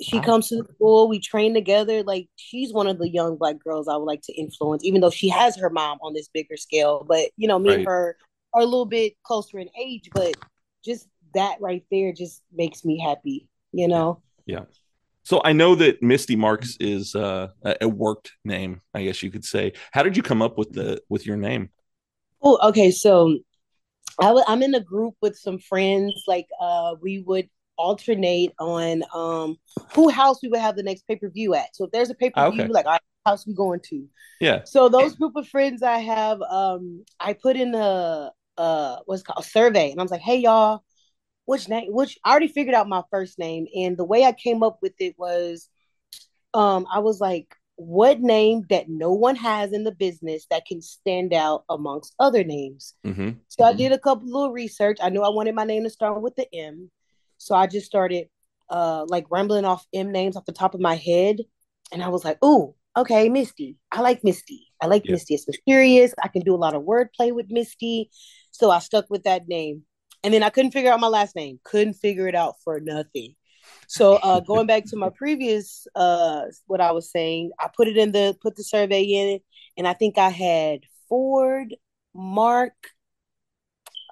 she 0.01 0.21
comes 0.21 0.49
to 0.49 0.57
the 0.57 0.69
school 0.75 1.09
we 1.09 1.19
train 1.19 1.55
together. 1.55 2.03
Like 2.03 2.29
she's 2.37 2.73
one 2.73 2.87
of 2.87 2.99
the 2.99 3.09
young 3.09 3.37
black 3.37 3.57
girls 3.59 3.89
i 3.89 3.97
would 3.97 4.05
like 4.05 4.23
to 4.23 4.33
influence 4.35 4.85
even 4.85 5.01
though 5.01 5.11
she 5.11 5.29
has 5.29 5.57
her 5.57 5.71
mom 5.71 5.99
on 6.03 6.15
this 6.15 6.29
bigger 6.29 6.57
scale. 6.57 7.05
But 7.09 7.31
you 7.37 7.49
know 7.49 7.59
me 7.59 7.75
and 7.75 7.87
her 7.87 8.17
are 8.55 8.63
a 8.63 8.65
little 8.65 8.87
bit 8.87 9.15
closer 9.25 9.59
in 9.59 9.69
age 9.79 10.09
but 10.15 10.35
just 10.85 11.07
that 11.35 11.61
right 11.61 11.85
there 11.91 12.13
just 12.13 12.43
makes 12.53 12.85
me 12.85 12.99
happy 12.99 13.49
you 13.73 13.89
know? 13.89 14.23
Yeah. 14.47 14.65
So 15.23 15.43
I 15.45 15.53
know 15.53 15.75
that 15.75 16.01
Mystii 16.01 16.39
Marks 16.39 16.77
is 16.81 17.15
uh, 17.15 17.49
a 17.63 17.77
a 17.83 17.89
worked 17.89 18.33
name, 18.45 18.81
I 18.95 19.05
guess 19.05 19.23
you 19.23 19.31
could 19.31 19.45
say. 19.45 19.75
How 19.93 20.03
did 20.03 20.17
you 20.17 20.23
come 20.23 20.41
up 20.41 20.57
with 20.57 20.73
the 20.73 21.03
with 21.09 21.27
your 21.27 21.37
name? 21.37 21.71
oh 22.43 22.59
okay. 22.69 22.91
So 22.91 23.39
I 24.21 24.29
w- 24.29 24.45
i'm 24.49 24.63
in 24.63 24.75
a 24.75 24.81
group 24.81 25.15
with 25.21 25.37
some 25.37 25.59
friends. 25.59 26.25
Like 26.27 26.47
uh 26.61 26.95
we 27.01 27.21
would 27.21 27.49
alternate 27.79 28.53
on 28.59 29.03
um 29.15 29.57
who 29.95 30.09
house 30.11 30.39
we 30.43 30.49
would 30.49 30.61
have 30.61 30.77
the 30.77 30.83
next 30.83 31.07
pay-per-view 31.09 31.55
at 31.55 31.75
so 31.75 31.85
if 31.85 31.91
there's 31.93 32.11
a 32.11 32.15
pay-per-view 32.15 32.63
Okay. 32.65 32.73
like 32.73 32.87
our 32.87 32.99
house 33.27 33.47
we 33.47 33.55
going 33.55 33.81
to 33.91 34.07
Yeah. 34.41 34.63
So 34.65 34.89
those 34.89 35.15
group 35.17 35.35
of 35.37 35.49
friends 35.49 35.83
I 35.83 35.99
have, 35.99 36.43
um, 36.43 37.05
I 37.19 37.33
put 37.33 37.57
in 37.57 37.75
a 37.75 38.33
uh 38.59 38.97
what's 39.07 39.23
it 39.23 39.27
called 39.27 39.45
a 39.45 39.49
survey, 39.49 39.91
and 39.91 40.01
I 40.01 40.03
was 40.03 40.11
like, 40.11 40.21
"Hey 40.21 40.39
y'all, 40.39 40.83
which 41.47 41.69
name? 41.69 41.93
Which 41.93 42.19
I 42.25 42.31
already 42.31 42.49
figured 42.49 42.75
out 42.75 42.89
my 42.89 43.03
first 43.11 43.39
name, 43.39 43.67
and 43.75 43.97
the 43.97 44.05
way 44.05 44.25
I 44.25 44.33
came 44.33 44.63
up 44.63 44.79
with 44.83 44.95
it 45.01 45.15
was, 45.19 45.69
um, 46.55 46.87
I 46.93 46.99
was 47.01 47.21
like, 47.21 47.55
what 47.77 48.21
name 48.21 48.65
that 48.71 48.89
no 48.89 49.13
one 49.13 49.37
has 49.37 49.73
in 49.73 49.85
the 49.85 49.93
business 49.93 50.47
that 50.51 50.67
can 50.67 50.83
stand 50.83 51.33
out 51.33 51.65
amongst 51.69 52.15
other 52.19 52.45
names? 52.45 52.95
hmm 53.05 53.31
So 53.49 53.65
I 53.65 53.73
did 53.73 53.93
a 53.93 53.99
couple 53.99 54.27
little 54.27 54.53
research. 54.53 54.99
I 55.01 55.11
knew 55.11 55.23
I 55.23 55.29
wanted 55.31 55.55
my 55.55 55.65
name 55.65 55.85
to 55.85 55.91
start 55.91 56.21
with 56.21 56.37
the 56.37 56.47
M, 56.55 56.91
so 57.39 57.55
I 57.55 57.67
just 57.67 57.87
started 57.87 58.29
uh 58.71 59.05
like 59.09 59.27
rambling 59.31 59.65
off 59.65 59.87
M 59.95 60.13
names 60.13 60.37
off 60.37 60.45
the 60.45 60.53
top 60.53 60.75
of 60.75 60.81
my 60.81 60.97
head, 60.97 61.39
and 61.93 62.03
I 62.03 62.09
was 62.09 62.25
like, 62.25 62.43
"Ooh, 62.45 62.75
okay, 62.97 63.29
Misty. 63.29 63.77
I 63.93 64.01
like 64.03 64.23
Misty. 64.25 64.67
I 64.81 64.87
like 64.87 65.05
Yeah. 65.07 65.13
Misty. 65.13 65.35
It's 65.35 65.47
mysterious. 65.49 66.15
I 66.23 66.29
can 66.29 66.43
do 66.43 66.55
a 66.55 66.57
lot 66.57 66.75
of 66.75 66.83
wordplay 66.83 67.33
with 67.35 67.47
Misty." 67.51 68.11
So 68.51 68.71
I 68.71 68.81
stuck 68.81 69.07
with 69.11 69.25
that 69.25 69.49
name, 69.49 69.85
and 70.25 70.35
then 70.35 70.43
I 70.43 70.51
couldn't 70.51 70.73
figure 70.73 70.93
out 70.93 71.01
my 71.01 71.09
last 71.09 71.37
name. 71.37 71.61
Couldn't 71.65 71.95
figure 71.95 72.29
it 72.29 72.35
out 72.35 72.57
for 72.65 72.81
nothing. 72.81 73.35
So 73.89 74.15
uh 74.17 74.41
going 74.47 74.67
back 74.67 74.85
to 74.87 74.97
my 74.97 75.11
previous 75.11 75.87
uh 75.95 76.43
what 76.67 76.81
I 76.81 76.93
was 76.93 77.11
saying, 77.11 77.53
I 77.59 77.69
put 77.75 77.89
it 77.89 77.97
in 77.97 78.13
the 78.13 78.37
put 78.43 78.57
the 78.57 78.65
survey 78.65 79.03
in, 79.03 79.41
and 79.77 79.87
I 79.89 79.95
think 79.95 80.19
I 80.19 80.29
had 80.31 80.81
Ford, 81.09 81.75
Mark, 82.15 82.75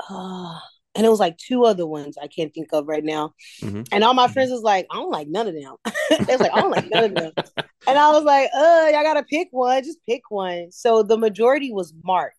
uh, 0.08 0.58
and 0.96 1.06
it 1.06 1.10
was 1.10 1.20
like 1.20 1.36
two 1.38 1.64
other 1.64 1.86
ones 1.86 2.16
I 2.20 2.26
can't 2.28 2.52
think 2.54 2.68
of 2.72 2.88
right 2.88 3.04
now. 3.04 3.34
Mhm. 3.62 3.86
And 3.92 4.04
all 4.04 4.14
my 4.14 4.28
friends 4.28 4.50
was 4.50 4.62
like, 4.62 4.86
I 4.90 4.96
don't 4.96 5.10
like 5.10 5.28
none 5.28 5.48
of 5.48 5.54
them. 5.54 5.76
they 6.10 6.32
was 6.34 6.40
like, 6.42 6.52
I 6.52 6.60
don't 6.60 6.70
like 6.70 6.86
none 6.90 7.04
of 7.04 7.14
them. 7.14 7.32
And 7.88 7.96
I 7.98 8.10
was 8.10 8.24
like, 8.24 8.50
uh, 8.52 8.88
y'all 8.92 9.04
gotta 9.04 9.22
pick 9.22 9.48
one, 9.52 9.84
just 9.84 9.98
pick 10.06 10.22
one. 10.30 10.72
So 10.72 11.04
the 11.04 11.16
majority 11.16 11.72
was 11.72 11.94
Mark. 12.04 12.34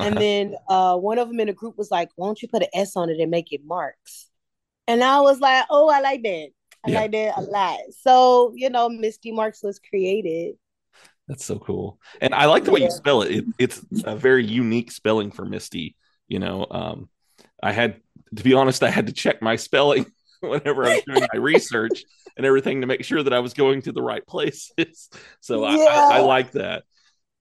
And 0.00 0.14
Uh-huh. 0.16 0.20
then 0.20 0.54
uh 0.68 0.96
one 0.96 1.18
of 1.18 1.28
them 1.28 1.40
in 1.40 1.48
the 1.48 1.52
group 1.52 1.76
was 1.78 1.90
like, 1.90 2.10
Why 2.16 2.28
don't 2.28 2.40
you 2.42 2.48
put 2.48 2.62
an 2.62 2.68
S 2.74 2.96
on 2.96 3.10
it 3.10 3.18
and 3.20 3.30
make 3.30 3.52
it 3.52 3.62
Marks? 3.64 4.28
And 4.86 5.02
I 5.02 5.20
was 5.20 5.40
like, 5.40 5.64
Oh, 5.70 5.88
I 5.88 6.00
like 6.00 6.22
that. 6.22 6.48
I 6.84 6.90
Yeah. 6.90 7.00
like 7.00 7.12
that 7.12 7.38
a 7.38 7.42
lot. 7.42 7.78
So, 8.02 8.52
you 8.54 8.70
know, 8.70 8.88
Mystii 8.88 9.34
Marks 9.34 9.62
was 9.62 9.80
created. 9.80 10.56
That's 11.26 11.44
so 11.44 11.58
cool. 11.58 11.98
And 12.20 12.34
I 12.34 12.46
like 12.46 12.64
the 12.64 12.70
way 12.70 12.80
you 12.80 12.90
spell 12.90 13.22
it. 13.22 13.32
it. 13.32 13.44
It's 13.58 13.84
a 14.04 14.16
very 14.16 14.46
unique 14.46 14.90
spelling 14.90 15.30
for 15.30 15.44
Misty. 15.44 15.96
You 16.28 16.38
know, 16.38 16.66
um, 16.70 17.08
I 17.62 17.72
had 17.72 18.00
to 18.36 18.44
be 18.44 18.54
honest, 18.54 18.82
I 18.82 18.90
had 18.90 19.06
to 19.06 19.12
check 19.12 19.42
my 19.42 19.56
spelling 19.56 20.06
whenever 20.40 20.86
I 20.86 20.90
was 20.90 21.02
doing 21.06 21.26
my 21.32 21.38
research 21.38 22.06
and 22.36 22.46
everything 22.46 22.82
to 22.82 22.86
make 22.86 23.04
sure 23.04 23.22
that 23.22 23.32
I 23.32 23.40
was 23.40 23.54
going 23.54 23.82
to 23.82 23.92
the 23.92 24.02
right 24.02 24.26
places. 24.26 25.08
So 25.40 25.64
I, 25.64 25.78
I, 25.86 26.02
I 26.08 26.20
like 26.20 26.52
that. 26.52 26.84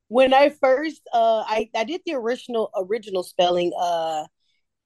when 0.07 0.33
I 0.33 0.49
first 0.49 1.01
uh 1.13 1.43
I, 1.47 1.69
I 1.75 1.83
did 1.83 2.01
the 2.05 2.13
original 2.15 2.69
original 2.75 3.23
spelling 3.23 3.71
uh 3.79 4.25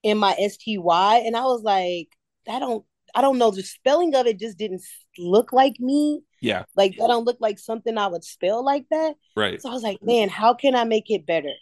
in 0.03 0.17
my 0.17 0.35
STY 0.39 1.17
and 1.25 1.35
I 1.37 1.43
was 1.45 1.63
like 1.63 2.09
I 2.49 2.59
don't 2.59 2.85
I 3.15 3.21
don't 3.21 3.37
know 3.37 3.51
the 3.51 3.63
spelling 3.63 4.15
of 4.15 4.27
it 4.27 4.39
just 4.39 4.57
didn't 4.57 4.83
look 5.17 5.53
like 5.53 5.79
me 5.79 6.21
Yeah, 6.41 6.65
like 6.75 6.97
that 6.97 7.07
don't 7.07 7.25
look 7.25 7.37
like 7.41 7.59
something 7.59 7.97
I 7.97 8.07
would 8.07 8.23
spell 8.23 8.63
like 8.65 8.85
that 8.91 9.15
right. 9.35 9.61
so 9.61 9.69
I 9.69 9.73
was 9.73 9.83
like 9.83 9.99
man 10.03 10.29
how 10.29 10.53
can 10.53 10.75
I 10.75 10.83
make 10.85 11.09
it 11.11 11.25
better 11.25 11.53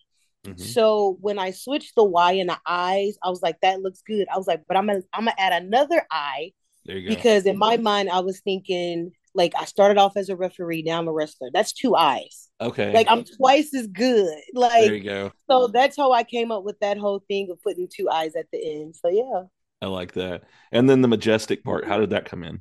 Mhm. 0.46 0.58
so 0.60 1.18
when 1.20 1.38
I 1.38 1.52
switched 1.52 1.96
the 1.96 2.04
Y 2.04 2.34
and 2.34 2.50
the 2.50 2.58
I's 2.66 3.18
I 3.24 3.30
was 3.30 3.42
like 3.42 3.60
that 3.62 3.82
looks 3.82 4.02
good 4.08 4.28
I 4.34 4.38
was 4.38 4.48
like 4.48 4.62
but 4.68 4.78
I'm 4.78 4.88
gonna 4.88 5.02
I'm 5.14 5.26
gonna 5.26 5.36
add 5.38 5.64
another 5.64 6.06
I 6.10 6.54
There 6.86 6.98
you 6.98 7.10
go. 7.10 7.16
because 7.16 7.46
in 7.46 7.58
my 7.58 7.76
mind 7.78 8.10
I 8.10 8.20
was 8.22 8.40
thinking 8.40 9.12
like 9.36 9.54
I 9.58 9.66
started 9.66 9.98
off 9.98 10.16
as 10.18 10.30
a 10.30 10.36
referee 10.38 10.84
now 10.84 10.98
I'm 10.98 11.08
a 11.10 11.14
wrestler 11.14 11.50
that's 11.54 11.74
two 11.74 11.94
I's 11.96 12.50
okay. 12.62 12.94
like 12.94 13.08
I'm 13.10 13.26
twice 13.26 13.74
as 13.74 13.88
good 13.88 14.34
like 14.54 14.86
there 14.86 14.96
you 14.96 15.04
go. 15.04 15.32
so 15.50 15.68
that's 15.68 15.98
how 15.98 16.14
I 16.14 16.24
came 16.24 16.52
up 16.54 16.64
with 16.64 16.80
that 16.80 16.98
whole 16.98 17.22
thing 17.28 17.50
of 17.52 17.62
putting 17.62 17.88
two 17.88 18.10
eyes 18.10 18.36
at 18.36 18.46
the 18.52 18.82
end. 18.82 18.96
So 18.96 19.10
yeah. 19.10 19.44
I 19.82 19.88
like 19.88 20.14
that. 20.14 20.44
And 20.72 20.90
then 20.90 21.02
the 21.02 21.08
majestic 21.08 21.64
part, 21.64 21.86
how 21.86 22.00
did 22.00 22.10
that 22.10 22.26
come 22.26 22.44
in? 22.44 22.60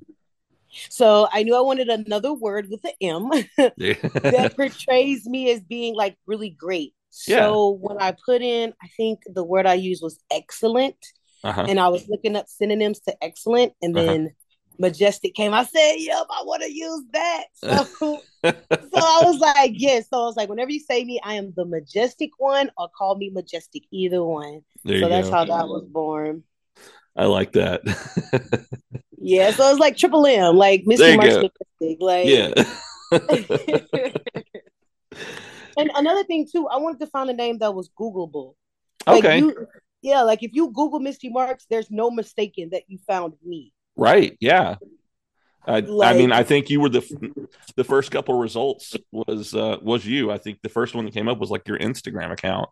So 0.91 1.27
I 1.33 1.43
knew 1.43 1.57
I 1.57 1.61
wanted 1.61 1.89
another 1.89 2.33
word 2.35 2.69
with 2.71 2.83
the 2.83 2.93
M 3.03 3.31
Yeah. 3.77 3.95
that 4.23 4.53
portrays 4.57 5.27
me 5.27 5.51
as 5.51 5.61
being 5.61 5.95
like 5.95 6.17
really 6.27 6.51
great. 6.51 6.95
Yeah. 7.27 7.39
So 7.47 7.71
when 7.81 7.99
I 7.99 8.13
put 8.25 8.43
in, 8.43 8.73
I 8.83 8.89
think 8.97 9.21
the 9.27 9.45
word 9.45 9.67
I 9.67 9.75
used 9.75 10.03
was 10.03 10.19
excellent, 10.31 10.97
uh-huh. 11.45 11.67
and 11.69 11.81
I 11.81 11.89
was 11.89 12.09
looking 12.09 12.37
up 12.37 12.47
synonyms 12.49 13.01
to 13.01 13.17
excellent, 13.25 13.73
and 13.83 13.97
Uh-huh. 13.97 14.07
then 14.07 14.35
majestic 14.79 15.35
came. 15.35 15.53
I 15.55 15.65
said, 15.65 15.95
"Yep, 15.97 16.27
I 16.31 16.43
want 16.45 16.63
to 16.63 16.73
use 16.73 17.03
that." 17.13 17.45
So, 17.99 18.21
so 18.45 18.99
I 18.99 19.21
was 19.25 19.39
like, 19.41 19.73
"Yes." 19.75 20.09
So 20.11 20.21
I 20.23 20.25
was 20.27 20.37
like, 20.37 20.49
"Whenever 20.49 20.71
you 20.71 20.79
say 20.81 21.05
me, 21.05 21.19
I 21.25 21.35
am 21.35 21.53
the 21.57 21.65
majestic 21.65 22.31
one, 22.39 22.71
or 22.79 22.89
call 22.97 23.17
me 23.17 23.31
majestic, 23.31 23.83
either 23.91 24.23
one." 24.23 24.61
there 24.85 25.01
so 25.01 25.09
that's 25.09 25.29
go. 25.29 25.35
how 25.35 25.45
that 25.45 25.67
was 25.67 25.85
born. 25.91 26.45
I 27.17 27.25
like 27.25 27.53
that. 27.53 27.83
Yeah, 29.21 29.51
so 29.51 29.69
it's 29.69 29.81
like 29.81 29.97
Triple 29.97 30.25
M, 30.27 30.57
like 30.57 30.83
Mr. 30.83 30.87
Misty 30.87 31.11
you 31.11 31.17
Marks 31.17 31.35
go. 31.35 31.51
Majestic, 31.81 32.01
like 32.01 32.27
yeah. 32.29 32.53
and 35.79 35.91
another 35.95 36.25
thing 36.25 36.47
too, 36.51 36.69
I 36.69 36.77
wanted 36.79 37.01
to 37.01 37.07
find 37.07 37.31
a 37.31 37.33
name 37.33 37.59
that 37.59 37.75
was 37.75 37.91
Googleable. 37.99 38.55
Like 39.07 39.25
okay. 39.25 39.39
you, 39.39 39.67
yeah, 40.03 40.23
like 40.23 40.43
if 40.43 40.53
you 40.53 40.71
Google 40.71 41.01
Mystii 41.01 41.33
Marks, 41.33 41.67
there's 41.71 41.91
no 41.91 42.11
mistaking 42.11 42.71
that 42.71 42.83
you 42.89 42.99
found 43.07 43.35
me. 43.45 43.73
Right. 43.97 44.37
Yeah. 44.41 44.77
I, 45.67 45.79
I 46.03 46.15
mean, 46.15 46.33
I 46.33 46.45
think 46.45 46.71
you 46.71 46.81
were 46.81 46.89
the 46.89 47.49
the 47.77 47.85
first 47.85 48.11
couple 48.11 48.39
results 48.39 48.97
was 49.13 49.55
uh, 49.55 49.77
was 49.83 50.07
you. 50.07 50.31
I 50.31 50.39
think 50.39 50.61
the 50.63 50.71
first 50.71 50.95
one 50.95 51.05
that 51.05 51.13
came 51.13 51.29
up 51.29 51.39
was 51.39 51.51
like 51.51 51.69
your 51.69 51.79
Instagram 51.79 52.33
account. 52.33 52.71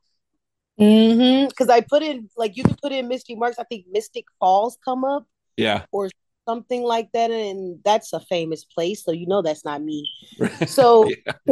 Mm-hmm. 0.80 1.48
Because 1.48 1.68
I 1.68 1.82
put 1.82 2.02
in 2.02 2.30
like 2.36 2.56
you 2.56 2.64
can 2.64 2.76
put 2.80 2.92
in 2.92 3.08
Misty 3.08 3.34
Marks. 3.34 3.58
I 3.58 3.64
think 3.64 3.86
Mystic 3.90 4.24
Falls 4.40 4.78
come 4.82 5.04
up 5.04 5.26
Yeah. 5.56 5.84
or 5.92 6.08
something 6.48 6.82
like 6.82 7.10
that, 7.12 7.30
and 7.30 7.80
that's 7.84 8.12
a 8.12 8.20
famous 8.20 8.64
place, 8.64 9.04
so 9.04 9.12
you 9.12 9.26
know 9.26 9.42
that's 9.42 9.64
not 9.64 9.82
me. 9.82 10.08
So, 10.66 11.10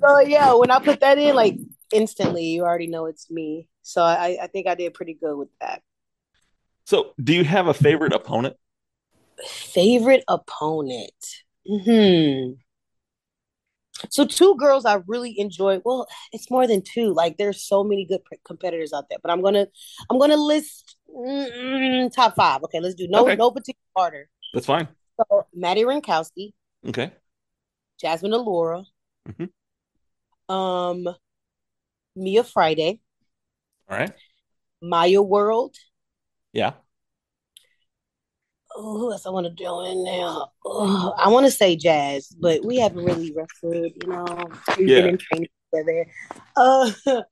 so 0.00 0.20
yeah, 0.20 0.54
when 0.54 0.70
I 0.70 0.78
put 0.78 1.00
that 1.00 1.18
in, 1.18 1.34
like 1.34 1.56
instantly, 1.92 2.44
you 2.44 2.62
already 2.62 2.86
know 2.86 3.06
it's 3.06 3.30
me. 3.30 3.68
So 3.82 4.02
I, 4.02 4.38
I 4.42 4.46
think 4.46 4.66
I 4.66 4.74
did 4.74 4.94
pretty 4.94 5.14
good 5.14 5.36
with 5.36 5.48
that. 5.60 5.82
So, 6.86 7.12
do 7.22 7.32
you 7.34 7.44
have 7.44 7.68
a 7.68 7.74
favorite 7.74 8.12
opponent? 8.12 8.56
Favorite 9.46 10.24
opponent. 10.28 11.12
Hmm. 11.66 12.52
So 14.08 14.24
two 14.24 14.56
girls 14.56 14.86
I 14.86 15.00
really 15.06 15.38
enjoy. 15.38 15.80
Well, 15.84 16.06
it's 16.32 16.50
more 16.50 16.66
than 16.66 16.82
two. 16.82 17.12
Like 17.12 17.36
there's 17.36 17.62
so 17.62 17.84
many 17.84 18.06
good 18.06 18.20
competitors 18.44 18.92
out 18.92 19.04
there. 19.10 19.18
But 19.22 19.30
I'm 19.30 19.42
gonna 19.42 19.66
I'm 20.08 20.18
gonna 20.18 20.36
list 20.36 20.96
mm, 21.14 22.12
top 22.14 22.34
five. 22.34 22.62
Okay, 22.64 22.80
let's 22.80 22.94
do 22.94 23.06
no 23.08 23.24
Okay. 23.24 23.36
no 23.36 23.50
particular 23.50 23.78
order. 23.94 24.28
That's 24.54 24.66
fine. 24.66 24.88
So 25.16 25.46
Maddie 25.54 25.82
Rinkowski, 25.84 26.52
Okay. 26.88 27.12
Jasmine 28.00 28.32
Allura, 28.32 28.84
Mhm. 29.28 29.50
Um, 30.50 31.08
Mia 32.16 32.44
Friday, 32.44 33.00
All 33.88 33.96
right. 33.98 34.12
Maya 34.82 35.22
World. 35.22 35.76
Yeah. 36.52 36.72
Oh, 38.76 38.98
who 38.98 39.12
else 39.12 39.26
I 39.26 39.30
want 39.30 39.46
to 39.46 39.52
do 39.52 39.80
in 39.82 40.04
now? 40.04 40.52
Oh, 40.64 41.12
I 41.18 41.28
want 41.28 41.46
to 41.46 41.52
say 41.52 41.76
Jazz, 41.76 42.28
but 42.40 42.64
we 42.64 42.78
haven't 42.78 43.04
really 43.04 43.32
wrestled, 43.34 43.92
you 43.94 44.06
know. 44.08 44.48
We've 44.78 44.88
Yeah. 44.88 45.00
been 45.02 45.08
in 45.10 45.18
training 45.18 45.48
together. 45.72 46.06
Uh, 46.56 46.90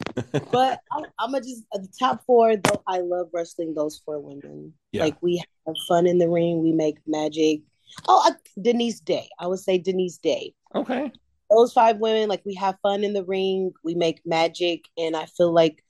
but 0.52 0.80
I, 0.92 1.02
I'm 1.18 1.32
gonna 1.32 1.40
just 1.40 1.64
at 1.74 1.82
the 1.82 1.92
top 1.98 2.24
four. 2.26 2.56
Though 2.56 2.82
I 2.86 3.00
love 3.00 3.28
wrestling 3.32 3.74
those 3.74 3.98
four 4.04 4.18
women. 4.20 4.74
Yeah. 4.92 5.04
Like 5.04 5.16
we 5.22 5.42
have 5.66 5.76
fun 5.86 6.06
in 6.06 6.18
the 6.18 6.28
ring. 6.28 6.62
We 6.62 6.72
make 6.72 6.98
magic. 7.06 7.62
Oh, 8.06 8.22
I, 8.24 8.36
Denise 8.60 9.00
Day. 9.00 9.28
I 9.38 9.46
would 9.46 9.60
say 9.60 9.78
Denise 9.78 10.18
Day. 10.18 10.54
Okay. 10.74 11.12
Those 11.50 11.72
five 11.72 11.98
women, 11.98 12.28
like 12.28 12.42
we 12.44 12.54
have 12.54 12.76
fun 12.82 13.04
in 13.04 13.12
the 13.14 13.24
ring. 13.24 13.72
We 13.84 13.94
make 13.94 14.20
magic, 14.26 14.84
and 14.96 15.16
I 15.16 15.26
feel 15.26 15.52
like 15.52 15.82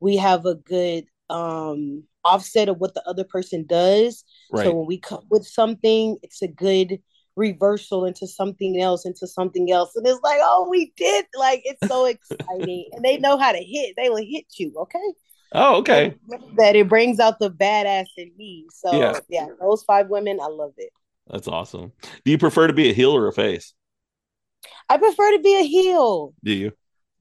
we 0.00 0.16
have 0.16 0.46
a 0.46 0.54
good 0.54 1.04
um 1.30 2.04
offset 2.24 2.68
of 2.68 2.78
what 2.78 2.94
the 2.94 3.06
other 3.08 3.24
person 3.24 3.64
does. 3.66 4.24
Right. 4.52 4.64
So 4.64 4.74
when 4.74 4.86
we 4.86 4.98
come 4.98 5.24
with 5.30 5.46
something, 5.46 6.16
it's 6.22 6.42
a 6.42 6.48
good 6.48 6.98
reversal 7.36 8.04
into 8.04 8.26
something 8.26 8.80
else, 8.80 9.06
into 9.06 9.26
something 9.26 9.70
else. 9.70 9.94
And 9.96 10.06
it's 10.06 10.20
like, 10.22 10.40
oh, 10.42 10.66
we 10.68 10.92
did. 10.96 11.24
Like, 11.38 11.62
it's 11.64 11.86
so 11.86 12.04
exciting. 12.04 12.90
and 12.92 13.04
they 13.04 13.16
know 13.16 13.38
how 13.38 13.52
to 13.52 13.58
hit. 13.62 13.94
They 13.96 14.10
will 14.10 14.16
hit 14.16 14.46
you, 14.58 14.74
okay? 14.76 15.12
Oh, 15.52 15.76
okay. 15.76 16.14
That 16.56 16.76
it 16.76 16.88
brings 16.88 17.20
out 17.20 17.38
the 17.38 17.50
badass 17.50 18.06
in 18.16 18.32
me. 18.36 18.66
So, 18.70 18.92
Yeah. 18.98 19.20
yeah, 19.28 19.46
those 19.60 19.82
five 19.84 20.08
women, 20.08 20.40
I 20.42 20.48
love 20.48 20.72
it. 20.76 20.90
That's 21.28 21.48
awesome. 21.48 21.92
Do 22.24 22.30
you 22.30 22.38
prefer 22.38 22.66
to 22.66 22.72
be 22.72 22.90
a 22.90 22.92
heel 22.94 23.14
or 23.14 23.28
a 23.28 23.32
face? 23.32 23.72
I 24.88 24.98
prefer 24.98 25.32
to 25.32 25.40
be 25.40 25.56
a 25.58 25.62
heel. 25.62 26.34
Do 26.42 26.52
you? 26.52 26.72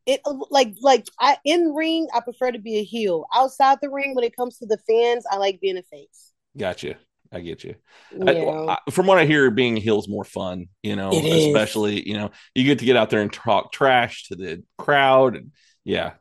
It 0.05 0.21
like 0.49 0.75
like 0.81 1.05
I 1.19 1.37
in 1.43 1.73
ring, 1.73 2.07
I 2.13 2.21
prefer 2.21 2.51
to 2.51 2.59
be 2.59 2.77
a 2.77 2.83
heel. 2.83 3.25
Outside 3.33 3.79
the 3.81 3.89
ring, 3.89 4.15
when 4.15 4.23
it 4.23 4.35
comes 4.35 4.57
to 4.59 4.65
the 4.65 4.77
fans, 4.89 5.25
I 5.29 5.37
like 5.37 5.59
being 5.59 5.77
a 5.77 5.83
face. 5.83 6.31
Gotcha. 6.57 6.95
I 7.29 7.41
get 7.41 7.65
you. 7.65 7.75
Yeah. 8.17 8.77
I- 8.85 8.91
from 8.91 9.05
what 9.05 9.17
I 9.17 9.25
hear, 9.25 9.51
being 9.51 9.75
a 9.75 9.81
heel 9.81 9.99
is 9.99 10.07
more 10.07 10.23
fun. 10.23 10.67
You 10.81 10.95
know, 10.95 11.11
It 11.11 11.25
is. 11.25 11.47
especially 11.47 12.07
you 12.07 12.15
know 12.17 12.31
you 12.55 12.63
get 12.63 12.79
to 12.79 12.85
get 12.85 12.95
out 12.95 13.09
there 13.09 13.21
and 13.21 13.31
talk 13.33 13.73
trash 13.73 14.27
to 14.29 14.35
the 14.37 14.63
crowd, 14.77 15.35
and 15.35 15.51
yeah, 15.83 16.13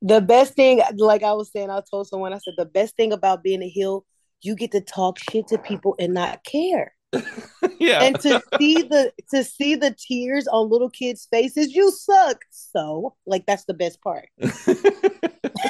the 0.00 0.22
best 0.22 0.54
thing, 0.54 0.80
like 0.96 1.22
I 1.22 1.34
was 1.34 1.50
saying, 1.52 1.68
I 1.70 1.82
told 1.90 2.08
someone, 2.08 2.32
I 2.32 2.38
said, 2.38 2.54
the 2.56 2.64
best 2.64 2.96
thing 2.96 3.12
about 3.12 3.42
being 3.42 3.62
a 3.62 3.68
heel, 3.68 4.06
you 4.40 4.54
get 4.54 4.72
to 4.72 4.80
talk 4.80 5.18
shit 5.18 5.48
to 5.48 5.58
people 5.58 5.96
and 5.98 6.14
not 6.14 6.44
care. 6.44 6.94
yeah, 7.78 8.02
And 8.02 8.18
to 8.20 8.42
see 8.58 8.82
the 8.82 9.12
to 9.30 9.44
see 9.44 9.74
the 9.74 9.94
tears 9.96 10.46
on 10.48 10.68
little 10.68 10.90
kids' 10.90 11.26
faces, 11.30 11.74
you 11.74 11.90
suck. 11.90 12.44
So, 12.50 13.14
like 13.26 13.46
that's 13.46 13.64
the 13.64 13.74
best 13.74 14.02
part. 14.02 14.28
that 14.38 15.68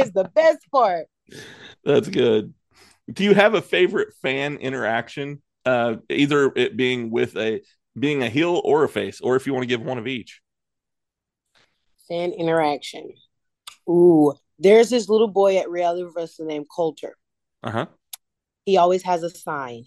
is 0.00 0.12
the 0.12 0.30
best 0.34 0.70
part. 0.70 1.06
That's 1.84 2.08
good. 2.08 2.54
Do 3.12 3.24
you 3.24 3.34
have 3.34 3.54
a 3.54 3.62
favorite 3.62 4.14
fan 4.22 4.56
interaction? 4.56 5.42
Uh, 5.64 5.96
either 6.10 6.52
it 6.56 6.76
being 6.76 7.10
with 7.10 7.36
a 7.36 7.62
being 7.98 8.22
a 8.22 8.28
heel 8.28 8.60
or 8.64 8.84
a 8.84 8.88
face, 8.88 9.20
or 9.20 9.36
if 9.36 9.46
you 9.46 9.52
want 9.52 9.64
to 9.64 9.68
give 9.68 9.82
one 9.82 9.98
of 9.98 10.06
each. 10.06 10.40
Fan 12.08 12.32
interaction. 12.32 13.12
Ooh, 13.88 14.34
there's 14.58 14.90
this 14.90 15.08
little 15.08 15.28
boy 15.28 15.58
at 15.58 15.70
Reality 15.70 16.08
Wrestling 16.14 16.48
named 16.48 16.66
Coulter. 16.74 17.16
Uh 17.62 17.70
huh. 17.70 17.86
He 18.64 18.76
always 18.76 19.02
has 19.02 19.22
a 19.22 19.30
sign. 19.30 19.84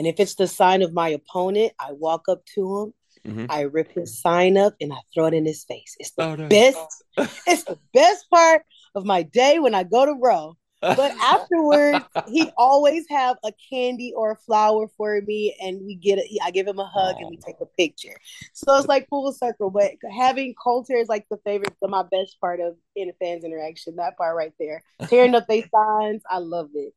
And 0.00 0.06
if 0.06 0.18
it's 0.18 0.36
the 0.36 0.46
sign 0.46 0.80
of 0.80 0.94
my 0.94 1.10
opponent, 1.10 1.74
I 1.78 1.92
walk 1.92 2.26
up 2.26 2.42
to 2.54 2.78
him, 2.78 2.94
Mhm. 3.26 3.46
I 3.50 3.60
rip 3.60 3.92
his 3.92 4.18
sign 4.18 4.56
up, 4.56 4.72
and 4.80 4.94
I 4.94 5.00
throw 5.12 5.26
it 5.26 5.34
in 5.34 5.44
his 5.44 5.62
face. 5.64 5.94
It's 6.00 6.12
the 6.12 6.24
Oh, 6.24 6.36
no. 6.36 6.48
best. 6.48 7.04
it's 7.46 7.64
the 7.64 7.78
best 7.92 8.24
part 8.30 8.64
of 8.94 9.04
my 9.04 9.22
day 9.22 9.58
when 9.58 9.74
I 9.74 9.82
go 9.82 10.06
to 10.06 10.14
ROW. 10.14 10.56
But 10.80 11.12
afterwards, 11.20 12.06
he 12.26 12.50
always 12.56 13.04
have 13.10 13.36
a 13.44 13.52
candy 13.68 14.14
or 14.16 14.30
a 14.30 14.36
flower 14.36 14.88
for 14.96 15.20
me, 15.20 15.54
and 15.60 15.84
we 15.84 15.96
get 15.96 16.18
a, 16.18 16.38
I 16.42 16.50
give 16.50 16.66
him 16.66 16.78
a 16.78 16.86
hug 16.86 17.16
and 17.20 17.28
we 17.28 17.36
take 17.36 17.60
a 17.60 17.66
picture. 17.66 18.16
So 18.54 18.74
it's 18.78 18.88
like 18.88 19.06
full 19.10 19.30
circle. 19.34 19.68
But 19.68 19.92
having 20.16 20.54
Coulter 20.54 20.96
is 20.96 21.10
like 21.10 21.26
the 21.28 21.36
favorite, 21.44 21.76
the, 21.82 21.88
my 21.88 22.04
best 22.04 22.40
part 22.40 22.60
of 22.60 22.74
in 22.96 23.10
a 23.10 23.12
fans 23.20 23.44
interaction. 23.44 23.96
That 23.96 24.16
part 24.16 24.34
right 24.34 24.54
there, 24.58 24.82
tearing 25.08 25.34
up 25.34 25.46
their 25.46 25.68
signs, 25.70 26.22
I 26.30 26.38
love 26.38 26.70
it. 26.72 26.94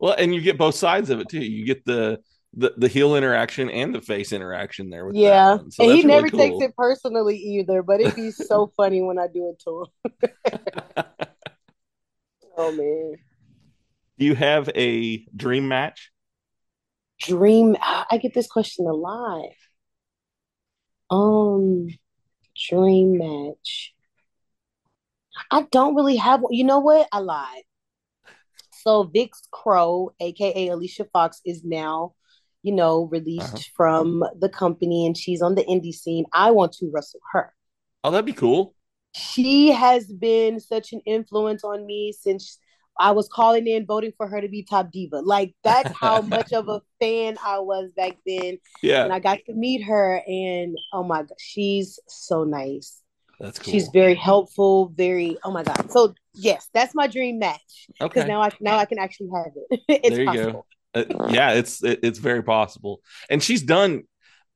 Well, 0.00 0.14
and 0.18 0.34
you 0.34 0.40
get 0.40 0.58
both 0.58 0.74
sides 0.74 1.10
of 1.10 1.20
it 1.20 1.28
too. 1.28 1.44
You 1.44 1.64
get 1.64 1.84
the 1.84 2.20
the, 2.54 2.74
the 2.76 2.88
heel 2.88 3.14
interaction 3.14 3.70
and 3.70 3.94
the 3.94 4.00
face 4.00 4.32
interaction 4.32 4.90
there 4.90 5.06
with 5.06 5.14
Yeah. 5.14 5.58
So 5.68 5.84
and 5.84 5.92
he 5.92 6.02
really 6.02 6.04
never 6.04 6.28
cool. 6.30 6.40
takes 6.40 6.64
it 6.64 6.74
personally 6.76 7.36
either. 7.36 7.82
But 7.82 8.00
it'd 8.00 8.16
be 8.16 8.30
so 8.32 8.72
funny 8.76 9.02
when 9.02 9.18
I 9.18 9.28
do 9.28 9.54
it 9.54 9.62
to 9.64 9.84
him. 10.96 11.04
oh 12.56 12.72
man. 12.72 13.16
Do 14.18 14.26
you 14.26 14.34
have 14.34 14.68
a 14.74 15.24
dream 15.36 15.68
match? 15.68 16.10
dream 17.20 17.76
I 17.82 18.18
get 18.20 18.32
this 18.32 18.46
question 18.46 18.86
a 18.86 18.94
lot. 18.94 19.50
Um 21.10 21.88
dream 22.68 23.18
match. 23.18 23.94
I 25.50 25.62
don't 25.70 25.94
really 25.94 26.16
have. 26.16 26.42
You 26.50 26.64
know 26.64 26.80
what? 26.80 27.08
I 27.12 27.18
lied. 27.18 27.62
So 28.82 29.04
Vix 29.04 29.42
Crow, 29.50 30.14
aka 30.20 30.68
Alicia 30.68 31.04
Fox, 31.12 31.40
is 31.44 31.64
now, 31.64 32.14
you 32.62 32.74
know, 32.74 33.04
released 33.04 33.56
Uh-huh. 33.56 33.66
from 33.76 34.24
the 34.38 34.48
company 34.48 35.06
and 35.06 35.16
she's 35.16 35.42
on 35.42 35.54
the 35.54 35.64
indie 35.64 35.94
scene. 35.94 36.24
I 36.32 36.50
want 36.52 36.72
to 36.74 36.90
wrestle 36.92 37.20
her. 37.32 37.54
Oh, 38.04 38.10
that'd 38.10 38.26
be 38.26 38.32
cool. 38.32 38.74
She 39.14 39.68
has 39.72 40.06
been 40.12 40.60
such 40.60 40.92
an 40.92 41.00
influence 41.06 41.64
on 41.64 41.84
me 41.86 42.12
since 42.12 42.58
I 42.98 43.12
was 43.12 43.28
calling 43.28 43.66
in 43.66 43.86
voting 43.86 44.12
for 44.16 44.28
her 44.28 44.40
to 44.40 44.48
be 44.48 44.62
top 44.62 44.90
diva. 44.92 45.20
Like 45.20 45.54
that's 45.64 45.90
how 45.98 46.22
much 46.22 46.52
of 46.52 46.68
a 46.68 46.82
fan 47.00 47.36
I 47.44 47.58
was 47.60 47.90
back 47.96 48.18
then. 48.26 48.58
Yeah, 48.82 49.04
And 49.04 49.12
I 49.12 49.18
got 49.18 49.40
to 49.46 49.54
meet 49.54 49.82
her 49.84 50.22
and 50.26 50.76
oh 50.92 51.02
my 51.02 51.22
god, 51.22 51.32
she's 51.38 51.98
so 52.08 52.44
nice. 52.44 52.99
That's 53.40 53.58
cool. 53.58 53.72
She's 53.72 53.88
very 53.88 54.14
helpful, 54.14 54.92
very 54.94 55.38
oh 55.44 55.50
my 55.50 55.62
god. 55.62 55.90
So 55.90 56.14
yes, 56.34 56.68
that's 56.74 56.94
my 56.94 57.06
dream 57.06 57.38
match. 57.38 57.86
Because 57.98 58.22
okay. 58.22 58.28
now 58.28 58.42
I 58.42 58.50
now 58.60 58.76
I 58.76 58.84
can 58.84 58.98
actually 58.98 59.30
have 59.34 59.52
it. 59.70 59.80
it's 59.88 60.08
there 60.10 60.20
you 60.20 60.26
possible. 60.26 60.66
go. 60.94 61.00
Uh, 61.00 61.28
yeah, 61.30 61.52
it's 61.52 61.82
it, 61.82 62.00
it's 62.02 62.18
very 62.18 62.42
possible. 62.42 63.00
And 63.30 63.42
she's 63.42 63.62
done 63.62 64.02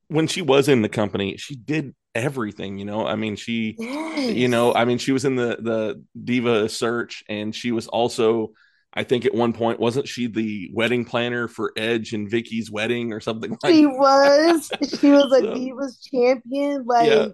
when 0.07 0.27
she 0.27 0.41
was 0.41 0.67
in 0.69 0.81
the 0.81 0.89
company. 0.89 1.37
She 1.37 1.55
did 1.55 1.95
everything. 2.13 2.77
You 2.77 2.85
know, 2.85 3.05
I 3.07 3.15
mean, 3.15 3.35
she 3.35 3.75
you 4.17 4.47
know 4.47 4.73
i 4.73 4.85
mean 4.85 4.97
she 4.97 5.11
was 5.11 5.25
in 5.25 5.35
the 5.35 5.57
the 5.59 6.03
diva 6.23 6.69
search 6.69 7.23
and 7.27 7.53
she 7.53 7.71
was 7.71 7.87
also 7.87 8.51
i 8.93 9.03
think 9.03 9.25
at 9.25 9.33
one 9.33 9.51
point 9.51 9.79
wasn't 9.79 10.07
she 10.07 10.27
the 10.27 10.69
wedding 10.73 11.03
planner 11.03 11.47
for 11.49 11.73
edge 11.75 12.13
and 12.13 12.29
vickie's 12.31 12.71
wedding 12.71 13.11
or 13.11 13.19
something 13.19 13.51
like 13.63 13.73
She 13.73 13.85
was. 13.85 14.71
She 14.99 15.11
was 15.11 15.31
a 15.33 15.41
So- 15.41 15.53
Divas 15.53 15.97
champion. 16.09 16.85
Like 16.85 17.09
Yeah. 17.09 17.27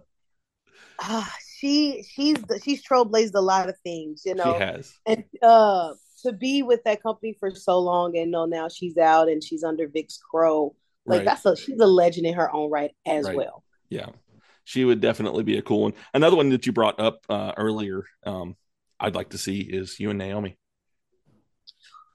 Ah, 1.01 1.33
she 1.57 2.03
she's 2.09 2.37
she's 2.63 2.83
trailblazed 2.83 3.33
a 3.35 3.41
lot 3.41 3.69
of 3.69 3.75
things, 3.83 4.23
you 4.25 4.35
know. 4.35 4.53
she 4.53 4.59
has 4.59 4.93
and 5.05 5.23
uh 5.41 5.93
to 6.23 6.31
be 6.31 6.61
with 6.61 6.83
that 6.83 7.01
company 7.01 7.35
for 7.39 7.49
so 7.55 7.79
long 7.79 8.15
and 8.15 8.29
know 8.31 8.45
now 8.45 8.67
she's 8.69 8.97
out 8.97 9.27
and 9.27 9.43
she's 9.43 9.63
under 9.63 9.87
Vix 9.87 10.17
Crow, 10.19 10.75
like 11.05 11.19
Right. 11.19 11.25
that's 11.25 11.45
a 11.45 11.55
she's 11.55 11.79
a 11.79 11.87
legend 11.87 12.27
in 12.27 12.35
her 12.35 12.53
own 12.53 12.69
right 12.69 12.91
as 13.05 13.25
Right. 13.25 13.35
well. 13.35 13.63
yeah 13.89 14.09
she 14.63 14.85
would 14.85 15.01
definitely 15.01 15.43
be 15.43 15.57
a 15.57 15.61
cool 15.63 15.81
one 15.81 15.93
another 16.13 16.35
one 16.35 16.49
that 16.49 16.65
you 16.67 16.71
brought 16.71 16.99
up 16.99 17.25
uh 17.29 17.51
earlier 17.57 18.03
um 18.25 18.55
I'd 18.99 19.15
like 19.15 19.29
to 19.29 19.39
see 19.39 19.61
is 19.61 19.99
you 19.99 20.11
and 20.11 20.19
Naomi. 20.19 20.57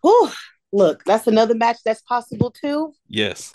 Whew. 0.03 0.31
Look, 0.73 1.03
that's 1.05 1.27
another 1.27 1.55
match 1.55 1.79
that's 1.85 2.03
possible 2.03 2.51
too. 2.53 2.93
Yes. 3.09 3.53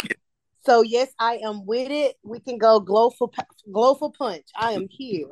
So 0.63 0.82
yes, 0.82 1.10
I 1.19 1.38
am 1.43 1.65
with 1.65 1.91
it. 1.91 2.17
We 2.24 2.39
can 2.39 2.58
go 2.58 2.80
glow 2.80 3.10
for 3.10 3.30
glow 3.71 3.95
for 3.95 4.12
punch. 4.12 4.45
I 4.56 4.74
am 4.74 4.88
here. 4.89 5.28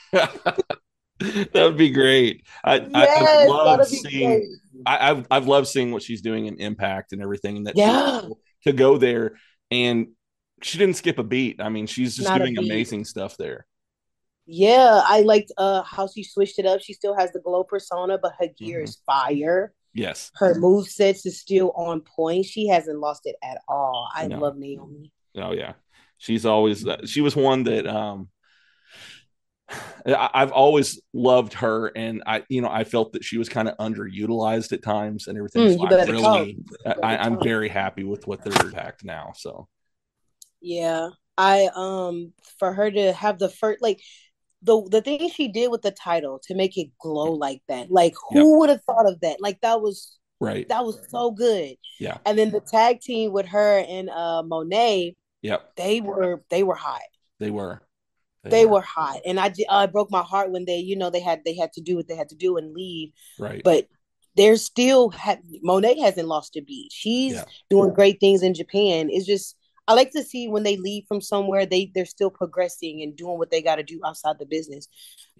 that 0.12 1.52
would 1.54 1.76
be 1.76 1.90
great. 1.90 2.44
I, 2.64 2.86
yes, 2.88 3.10
I, 3.14 3.28
I 3.32 3.36
love 3.46 3.86
seeing. 3.86 4.42
great. 4.42 4.48
I, 4.86 5.10
I've 5.10 5.26
I've 5.30 5.46
loved 5.46 5.68
seeing 5.68 5.92
what 5.92 6.02
she's 6.02 6.22
doing 6.22 6.46
in 6.46 6.58
Impact 6.60 7.12
and 7.12 7.22
everything, 7.22 7.56
and 7.58 7.66
that 7.66 7.76
Yeah. 7.76 8.20
to 8.64 8.72
go 8.72 8.98
there 8.98 9.36
and 9.70 10.08
she 10.62 10.78
didn't 10.78 10.96
skip 10.96 11.18
a 11.18 11.24
beat. 11.24 11.60
I 11.60 11.68
mean, 11.68 11.86
she's 11.86 12.16
just 12.16 12.32
Not 12.32 12.38
doing 12.38 12.58
amazing 12.58 13.04
stuff 13.04 13.36
there. 13.36 13.66
Yeah, 14.46 15.00
I 15.04 15.22
liked 15.22 15.52
uh 15.56 15.82
how 15.82 16.06
she 16.06 16.22
switched 16.22 16.58
it 16.58 16.66
up. 16.66 16.80
She 16.82 16.92
still 16.92 17.16
has 17.16 17.32
the 17.32 17.40
glow 17.40 17.64
persona, 17.64 18.18
but 18.20 18.34
her 18.38 18.48
gear 18.48 18.80
Mm-hmm. 18.80 18.84
is 18.84 18.98
fire. 19.06 19.72
Yes. 19.94 20.30
Her 20.34 20.54
move 20.54 20.88
sets 20.88 21.24
is 21.24 21.40
still 21.40 21.70
on 21.72 22.00
point. 22.00 22.46
She 22.46 22.66
hasn't 22.68 22.98
lost 22.98 23.22
it 23.24 23.36
at 23.42 23.58
all. 23.68 24.08
I 24.12 24.26
No. 24.26 24.40
love 24.40 24.56
Naomi. 24.56 25.12
Oh 25.36 25.52
yeah, 25.52 25.74
she's 26.18 26.44
always 26.44 26.86
she 27.06 27.20
was 27.20 27.36
one 27.36 27.64
that 27.64 27.86
um 27.86 28.28
I've 30.06 30.52
always 30.52 31.00
loved 31.14 31.54
her, 31.54 31.86
and 31.96 32.22
I 32.26 32.44
you 32.48 32.60
know 32.60 32.68
I 32.68 32.84
felt 32.84 33.12
that 33.12 33.24
she 33.24 33.38
was 33.38 33.48
kind 33.48 33.68
of 33.68 33.76
underutilized 33.78 34.72
at 34.72 34.82
times 34.82 35.26
and 35.28 35.38
everything. 35.38 35.66
Mm, 35.66 35.78
so 35.78 35.86
I 35.86 36.04
really. 36.04 36.58
I, 37.02 37.16
I'm 37.16 37.40
very 37.40 37.68
happy 37.68 38.04
with 38.04 38.26
what 38.26 38.42
they're 38.44 38.70
packed 38.70 39.04
now. 39.04 39.32
So 39.36 39.68
Yeah. 40.60 41.10
I 41.36 41.68
um 41.74 42.32
for 42.58 42.72
her 42.72 42.90
to 42.90 43.12
have 43.12 43.38
the 43.38 43.48
first 43.48 43.82
like 43.82 44.00
the 44.64 44.82
the 44.90 45.00
thing 45.02 45.28
she 45.30 45.48
did 45.48 45.70
with 45.70 45.82
the 45.82 45.90
title 45.92 46.40
to 46.44 46.54
make 46.54 46.76
it 46.76 46.88
glow 46.98 47.32
like 47.32 47.62
that. 47.68 47.90
Like 47.90 48.14
who 48.30 48.58
would 48.58 48.70
have 48.70 48.82
thought 48.84 49.06
of 49.06 49.20
that? 49.20 49.40
Like 49.40 49.60
that 49.60 49.80
was 49.80 50.18
right, 50.40 50.68
that 50.68 50.84
was 50.84 50.98
so 51.08 51.30
good. 51.30 51.76
yeah, 52.00 52.18
And 52.26 52.38
then 52.38 52.50
the 52.50 52.60
tag 52.60 53.00
team 53.00 53.32
with 53.32 53.46
her 53.46 53.78
and 53.86 54.10
uh 54.10 54.42
Moné, 54.44 55.14
yep, 55.42 55.72
they 55.76 56.00
were 56.00 56.42
they 56.50 56.62
were 56.62 56.74
hot. 56.74 57.02
they 57.38 57.50
were, 57.50 57.82
They 58.44 58.66
were 58.66 58.80
hot. 58.80 59.20
And 59.26 59.38
I 59.38 59.52
uh, 59.68 59.86
broke 59.86 60.10
my 60.10 60.22
heart 60.22 60.50
when 60.50 60.64
they, 60.64 60.78
you 60.78 60.96
know, 60.96 61.10
they 61.10 61.20
had 61.20 61.42
they 61.44 61.54
had 61.54 61.72
to 61.74 61.80
do 61.80 61.96
what 61.96 62.08
they 62.08 62.16
had 62.16 62.30
to 62.30 62.36
do 62.36 62.56
and 62.56 62.72
leave. 62.74 63.12
right, 63.38 63.62
But 63.62 63.88
they're 64.36 64.56
still 64.56 65.10
ha- 65.10 65.38
Moné 65.64 65.98
hasn't 66.00 66.28
lost 66.28 66.56
a 66.56 66.60
beat. 66.62 66.90
She's 66.92 67.34
Yeah. 67.34 67.44
doing 67.70 67.94
great 67.94 68.18
things 68.20 68.42
in 68.42 68.52
Japan. 68.54 69.08
It's 69.10 69.26
just 69.26 69.56
I 69.86 69.94
like 69.94 70.12
to 70.12 70.22
see 70.22 70.48
when 70.48 70.62
they 70.62 70.76
leave 70.76 71.04
from 71.06 71.20
somewhere 71.20 71.66
they 71.66 71.90
they're 71.94 72.06
still 72.06 72.30
progressing 72.30 73.02
and 73.02 73.14
doing 73.16 73.38
what 73.38 73.50
they 73.50 73.62
got 73.62 73.76
to 73.76 73.82
do 73.82 74.00
outside 74.04 74.38
the 74.38 74.46
business. 74.46 74.88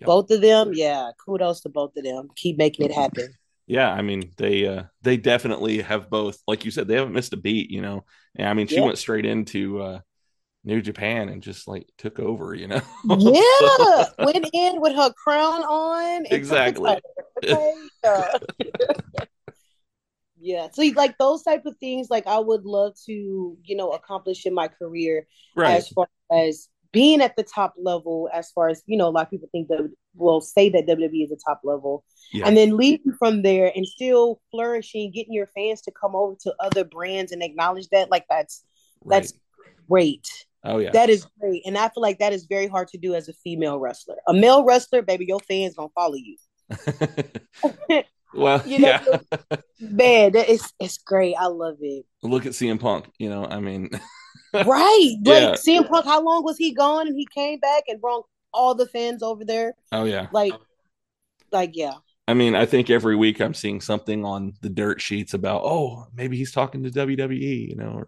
Yep. 0.00 0.06
Both 0.06 0.30
of 0.30 0.40
them, 0.40 0.72
yeah, 0.74 1.10
kudos 1.24 1.60
to 1.62 1.68
both 1.68 1.96
of 1.96 2.04
them. 2.04 2.28
Keep 2.36 2.58
making 2.58 2.84
it 2.86 2.92
happen. 2.94 3.34
yeah. 3.66 3.90
I 3.90 4.02
mean, 4.02 4.30
they 4.36 4.66
uh 4.66 4.84
they 5.02 5.16
definitely 5.16 5.80
have 5.82 6.10
both. 6.10 6.38
Like 6.46 6.64
you 6.64 6.70
said, 6.70 6.88
they 6.88 6.96
haven't 6.96 7.12
missed 7.14 7.32
a 7.32 7.36
beat. 7.38 7.70
You 7.70 7.82
know, 7.82 8.04
and 8.36 8.48
I 8.48 8.54
mean, 8.54 8.66
she 8.66 8.76
Yeah. 8.76 8.86
went 8.86 8.98
straight 8.98 9.24
into 9.26 9.80
uh 9.80 10.00
New 10.64 10.82
Japan 10.82 11.28
and 11.28 11.42
just 11.42 11.68
like 11.68 11.88
took 11.98 12.18
over. 12.20 12.54
You 12.54 12.68
know, 12.68 12.80
Yeah, 13.08 14.06
went 14.18 14.48
in 14.52 14.80
with 14.80 14.94
her 14.96 15.12
crown 15.12 15.62
on. 15.64 16.26
and 16.26 16.26
took 16.26 16.30
the 16.30 16.36
Exactly. 16.36 17.00
okay? 17.52 17.72
Yeah. 18.04 18.28
yeah. 20.44 20.68
So 20.72 20.82
like 20.94 21.16
those 21.16 21.42
type 21.42 21.64
of 21.64 21.74
things, 21.78 22.08
like 22.10 22.26
I 22.26 22.38
would 22.38 22.66
love 22.66 22.92
to, 23.06 23.56
you 23.64 23.76
know, 23.76 23.90
accomplish 23.92 24.44
in 24.44 24.52
my 24.52 24.68
career 24.68 25.26
right, 25.56 25.76
as 25.76 25.88
far 25.88 26.06
as 26.30 26.68
being 26.92 27.22
at 27.22 27.34
the 27.34 27.42
top 27.42 27.72
level, 27.78 28.28
as 28.32 28.50
far 28.50 28.68
as, 28.68 28.82
you 28.84 28.98
know, 28.98 29.08
a 29.08 29.10
lot 29.10 29.22
of 29.22 29.30
people 29.30 29.48
think 29.52 29.68
that 29.68 29.90
will 30.14 30.42
say 30.42 30.68
that 30.68 30.86
WWE 30.86 31.24
is 31.24 31.30
the 31.30 31.40
top 31.42 31.62
level. 31.64 32.04
Yeah. 32.30 32.46
And 32.46 32.56
then 32.58 32.76
leaving 32.76 33.14
from 33.18 33.40
there 33.40 33.72
and 33.74 33.86
still 33.86 34.42
flourishing, 34.50 35.12
getting 35.12 35.32
your 35.32 35.48
fans 35.56 35.80
to 35.82 35.90
come 35.90 36.14
over 36.14 36.36
to 36.42 36.54
other 36.60 36.84
brands 36.84 37.32
and 37.32 37.42
acknowledge 37.42 37.88
that, 37.88 38.10
like 38.10 38.26
that's 38.28 38.64
right. 39.00 39.16
that's 39.16 39.32
great. 39.88 40.28
oh 40.62 40.76
yeah, 40.76 40.90
That 40.90 41.08
is 41.08 41.26
great. 41.40 41.62
And 41.64 41.78
I 41.78 41.88
feel 41.88 42.02
like 42.02 42.18
that 42.18 42.34
is 42.34 42.44
very 42.44 42.66
hard 42.66 42.88
to 42.88 42.98
do 42.98 43.14
as 43.14 43.30
a 43.30 43.32
female 43.32 43.78
wrestler. 43.78 44.16
A 44.28 44.34
male 44.34 44.62
wrestler, 44.62 45.00
baby, 45.00 45.24
your 45.26 45.40
fans 45.40 45.74
gonna 45.74 45.88
follow 45.94 46.16
you. 46.16 46.36
well, 48.34 48.62
You 48.66 48.78
know, 48.80 49.00
yeah. 49.00 49.56
Man, 49.90 50.32
that 50.32 50.48
is 50.48 50.72
it's 50.80 50.98
great. 50.98 51.34
I 51.38 51.46
love 51.46 51.76
it. 51.80 52.06
Look 52.22 52.46
at 52.46 52.52
CM 52.52 52.80
Punk. 52.80 53.10
You 53.18 53.28
know, 53.28 53.46
I 53.46 53.60
mean, 53.60 53.90
Right. 54.54 55.16
Yeah. 55.22 55.50
Like 55.50 55.60
CM 55.60 55.88
Punk, 55.88 56.04
how 56.04 56.22
long 56.22 56.44
was 56.44 56.56
he 56.56 56.72
gone? 56.72 57.08
And 57.08 57.18
he 57.18 57.26
came 57.34 57.58
back 57.58 57.84
and 57.88 58.00
brought 58.00 58.26
all 58.52 58.74
the 58.74 58.86
fans 58.86 59.22
over 59.22 59.44
there. 59.44 59.74
oh 59.90 60.04
yeah. 60.04 60.28
Like, 60.32 60.52
like, 61.50 61.72
yeah. 61.74 61.94
I 62.26 62.34
mean, 62.34 62.54
I 62.54 62.64
think 62.64 62.88
every 62.88 63.16
week 63.16 63.40
I'm 63.40 63.52
seeing 63.52 63.80
something 63.80 64.24
on 64.24 64.54
the 64.62 64.70
dirt 64.70 65.00
sheets 65.00 65.34
about, 65.34 65.62
oh, 65.62 66.06
maybe 66.14 66.38
he's 66.38 66.52
talking 66.52 66.82
to 66.82 66.90
WWE. 66.90 67.68
You 67.68 67.76
know, 67.76 67.92
or- 67.96 68.06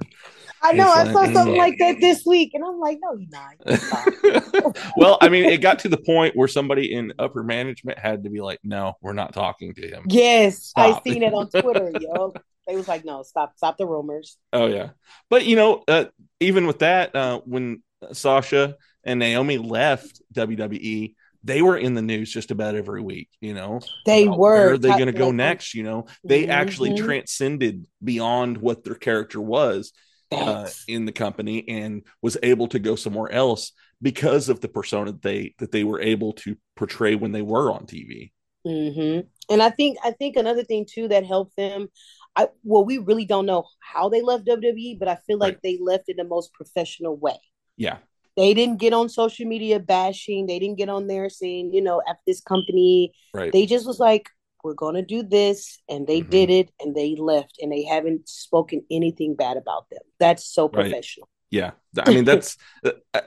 I 0.62 0.72
know. 0.72 0.90
I 0.90 1.02
It's 1.02 1.12
saw 1.12 1.24
something 1.24 1.54
mm. 1.54 1.58
like 1.58 1.76
that 1.78 1.96
this 2.00 2.24
week, 2.24 2.52
and 2.54 2.64
I'm 2.64 2.78
like, 2.78 2.98
no, 3.02 3.16
he's 3.16 3.30
not. 4.62 4.78
Well, 4.96 5.18
I 5.20 5.28
mean, 5.28 5.44
it 5.44 5.60
got 5.60 5.80
to 5.80 5.88
the 5.88 5.98
point 5.98 6.34
where 6.34 6.48
somebody 6.48 6.94
in 6.94 7.12
upper 7.18 7.42
management 7.42 7.98
had 7.98 8.24
to 8.24 8.30
be 8.30 8.40
like, 8.40 8.58
no, 8.64 8.94
we're 9.02 9.12
not 9.12 9.34
talking 9.34 9.74
to 9.74 9.86
him. 9.86 10.04
yes, 10.08 10.72
I 10.76 10.98
seen 11.04 11.22
it 11.22 11.34
on 11.34 11.50
Twitter, 11.50 11.92
yo. 12.00 12.32
They 12.66 12.74
was 12.74 12.88
like, 12.88 13.04
no, 13.04 13.22
stop, 13.22 13.52
stop 13.56 13.76
the 13.78 13.86
rumors. 13.86 14.38
Oh 14.52 14.66
yeah, 14.66 14.90
but 15.30 15.44
you 15.44 15.56
know, 15.56 15.84
uh, 15.86 16.06
even 16.40 16.66
with 16.66 16.80
that, 16.80 17.14
uh, 17.14 17.40
when 17.44 17.82
Sasha 18.12 18.76
and 19.04 19.20
Naomi 19.20 19.58
left 19.58 20.20
WWE, 20.34 21.14
they 21.46 21.62
were 21.62 21.76
in 21.78 21.94
the 21.94 22.02
news 22.02 22.32
just 22.32 22.50
about 22.50 22.74
every 22.76 23.02
week. 23.02 23.28
You 23.40 23.54
know, 23.54 23.88
They 24.06 24.28
were. 24.28 24.40
Where 24.52 24.72
are 24.72 24.78
they 24.78 24.94
going 24.94 25.06
to 25.08 25.12
go 25.12 25.32
next? 25.32 25.74
You 25.74 25.84
know, 25.84 26.06
they 26.28 26.48
actually 26.48 26.92
Mhm. 26.92 26.94
transcended 26.94 27.86
beyond 28.02 28.58
what 28.58 28.84
their 28.84 28.94
character 28.94 29.40
was 29.40 29.92
uh, 30.32 30.70
in 30.86 31.04
the 31.06 31.12
company 31.12 31.68
and 31.68 32.02
was 32.22 32.36
able 32.42 32.68
to 32.68 32.78
go 32.78 32.96
somewhere 32.96 33.30
else 33.32 33.72
because 34.02 34.48
of 34.48 34.60
the 34.60 34.68
persona 34.68 35.12
that 35.12 35.22
they 35.22 35.54
that 35.58 35.72
they 35.72 35.84
were 35.84 36.00
able 36.00 36.32
to 36.34 36.56
portray 36.76 37.14
when 37.14 37.32
they 37.32 37.42
were 37.42 37.72
on 37.72 37.86
TV. 37.86 38.32
hmm 38.64 39.20
And 39.48 39.62
I 39.62 39.70
think 39.70 39.98
I 40.04 40.10
think 40.12 40.36
another 40.36 40.64
thing 40.64 40.86
too 40.90 41.08
that 41.08 41.24
helped 41.24 41.56
them. 41.56 41.88
I 42.36 42.48
well, 42.64 42.84
we 42.84 42.98
really 42.98 43.24
don't 43.24 43.46
know 43.46 43.64
how 43.80 44.08
they 44.08 44.22
left 44.22 44.44
WWE, 44.44 44.96
but 44.98 45.08
I 45.08 45.16
feel 45.26 45.38
like 45.38 45.54
Right. 45.54 45.60
they 45.62 45.78
left 45.80 46.08
in 46.08 46.16
the 46.16 46.24
most 46.24 46.52
professional 46.52 47.16
way. 47.16 47.38
Yeah, 47.76 47.98
They 48.36 48.52
didn't 48.54 48.76
get 48.78 48.92
on 48.92 49.08
social 49.08 49.46
media 49.46 49.80
bashing. 49.80 50.46
They 50.46 50.58
didn't 50.58 50.76
get 50.78 50.88
on 50.88 51.06
there 51.06 51.30
saying, 51.30 51.72
you 51.72 51.80
know, 51.82 52.02
at 52.08 52.18
this 52.26 52.40
company. 52.40 53.12
right. 53.32 53.52
They 53.52 53.66
just 53.66 53.86
was 53.86 53.98
like, 53.98 54.28
we're 54.62 54.74
gonna 54.74 55.02
do 55.02 55.22
this, 55.22 55.80
and 55.88 56.06
they 56.06 56.20
Mhm. 56.22 56.30
did 56.30 56.50
it, 56.50 56.70
and 56.80 56.94
they 56.94 57.14
left, 57.16 57.58
and 57.62 57.70
they 57.70 57.84
haven't 57.84 58.28
spoken 58.28 58.84
anything 58.90 59.34
bad 59.36 59.56
about 59.56 59.88
them. 59.90 60.02
That's 60.18 60.44
so 60.44 60.64
Right. 60.68 60.72
professional. 60.90 61.28
Yeah, 61.50 61.72
I 61.98 62.10
mean 62.22 62.24
that's 62.24 62.56
the, 62.82 63.00
uh, 63.14 63.20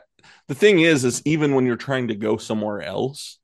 the 0.48 0.56
thing 0.56 0.80
is 0.80 1.06
is 1.06 1.22
even 1.26 1.56
when 1.56 1.66
you're 1.66 1.78
trying 1.78 2.10
to 2.10 2.16
go 2.16 2.36
somewhere 2.38 2.82
else, 2.82 3.40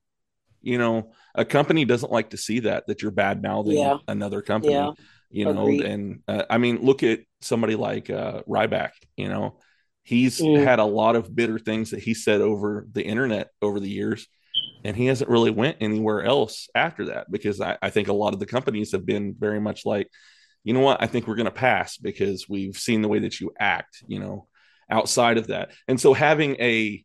you 0.61 0.77
know, 0.77 1.13
a 1.35 1.45
company 1.45 1.85
doesn't 1.85 2.11
like 2.11 2.31
to 2.31 2.37
see 2.37 2.59
that 2.61 2.87
that 2.87 3.01
you're 3.01 3.11
bad 3.11 3.41
mouthing 3.41 3.77
Yeah. 3.77 3.99
another 4.07 4.41
company. 4.41 4.73
Yeah. 4.73 4.91
You 5.29 5.45
know, 5.45 5.63
Agreed. 5.67 5.81
and 5.81 6.21
uh, 6.27 6.43
I 6.49 6.57
mean, 6.57 6.79
look 6.81 7.01
at 7.03 7.21
somebody 7.41 7.75
like 7.75 8.09
uh, 8.09 8.41
Ryback. 8.43 8.91
You 9.15 9.29
know, 9.29 9.57
he's 10.05 10.39
Mm. 10.39 10.63
had 10.63 10.79
a 10.79 10.85
lot 10.85 11.15
of 11.17 11.35
bitter 11.35 11.59
things 11.59 11.89
that 11.91 11.99
he 12.01 12.13
said 12.13 12.39
over 12.39 12.87
the 12.93 13.03
internet 13.03 13.49
over 13.61 13.79
the 13.81 13.89
years, 13.89 14.27
and 14.85 14.95
he 14.95 15.07
hasn't 15.07 15.29
really 15.29 15.51
went 15.51 15.77
anywhere 15.81 16.23
else 16.23 16.69
after 16.73 17.05
that 17.07 17.29
because 17.29 17.59
I, 17.59 17.77
I 17.81 17.89
think 17.89 18.07
a 18.07 18.13
lot 18.13 18.33
of 18.33 18.39
the 18.39 18.45
companies 18.45 18.91
have 18.93 19.05
been 19.05 19.33
very 19.37 19.59
much 19.59 19.85
like, 19.85 20.07
you 20.63 20.73
know 20.73 20.79
what, 20.79 21.01
I 21.03 21.07
think 21.07 21.27
we're 21.27 21.35
going 21.35 21.45
to 21.45 21.51
pass 21.51 21.97
because 21.97 22.47
we've 22.47 22.77
seen 22.77 23.01
the 23.01 23.07
way 23.09 23.19
that 23.19 23.41
you 23.41 23.51
act. 23.59 24.03
You 24.07 24.19
know, 24.19 24.47
outside 24.89 25.37
of 25.39 25.47
that, 25.47 25.71
and 25.87 25.99
so 25.99 26.13
having 26.13 26.55
a 26.59 27.03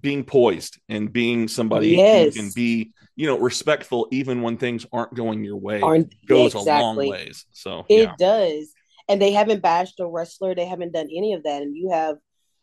being 0.00 0.22
poised 0.24 0.78
and 0.88 1.12
being 1.12 1.48
somebody 1.48 1.90
Yes. 1.96 2.34
who 2.36 2.42
can 2.42 2.50
be 2.54 2.92
you 3.16 3.26
know 3.26 3.36
respectful 3.38 4.06
even 4.12 4.42
when 4.42 4.56
things 4.56 4.86
aren't 4.92 5.12
going 5.14 5.42
your 5.42 5.56
way 5.56 5.80
Aren't- 5.80 6.14
goes 6.26 6.54
a 6.54 6.60
long 6.60 6.96
ways 6.96 7.46
so 7.52 7.84
It 7.88 8.02
yeah 8.02 8.14
does. 8.16 8.72
And 9.08 9.20
they 9.22 9.32
haven't 9.32 9.62
bashed 9.62 10.00
a 10.00 10.06
wrestler. 10.06 10.54
They 10.54 10.66
haven't 10.66 10.92
done 10.92 11.08
any 11.14 11.32
of 11.32 11.42
that. 11.44 11.62
And 11.62 11.76
you 11.76 11.90
have, 11.90 12.16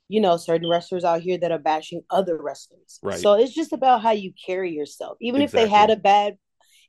you 0.07 0.21
know, 0.21 0.37
certain 0.37 0.69
wrestlers 0.69 1.03
out 1.03 1.21
here 1.21 1.37
that 1.39 1.51
are 1.51 1.57
bashing 1.59 2.01
other 2.09 2.37
wrestlers. 2.41 2.99
Right. 3.01 3.19
So 3.19 3.33
it's 3.33 3.53
just 3.53 3.73
about 3.73 4.01
how 4.01 4.11
you 4.11 4.31
carry 4.45 4.71
yourself. 4.71 5.17
Even 5.21 5.41
if 5.41 5.51
they 5.51 5.67
had 5.67 5.89
a 5.89 5.95
bad, 5.95 6.37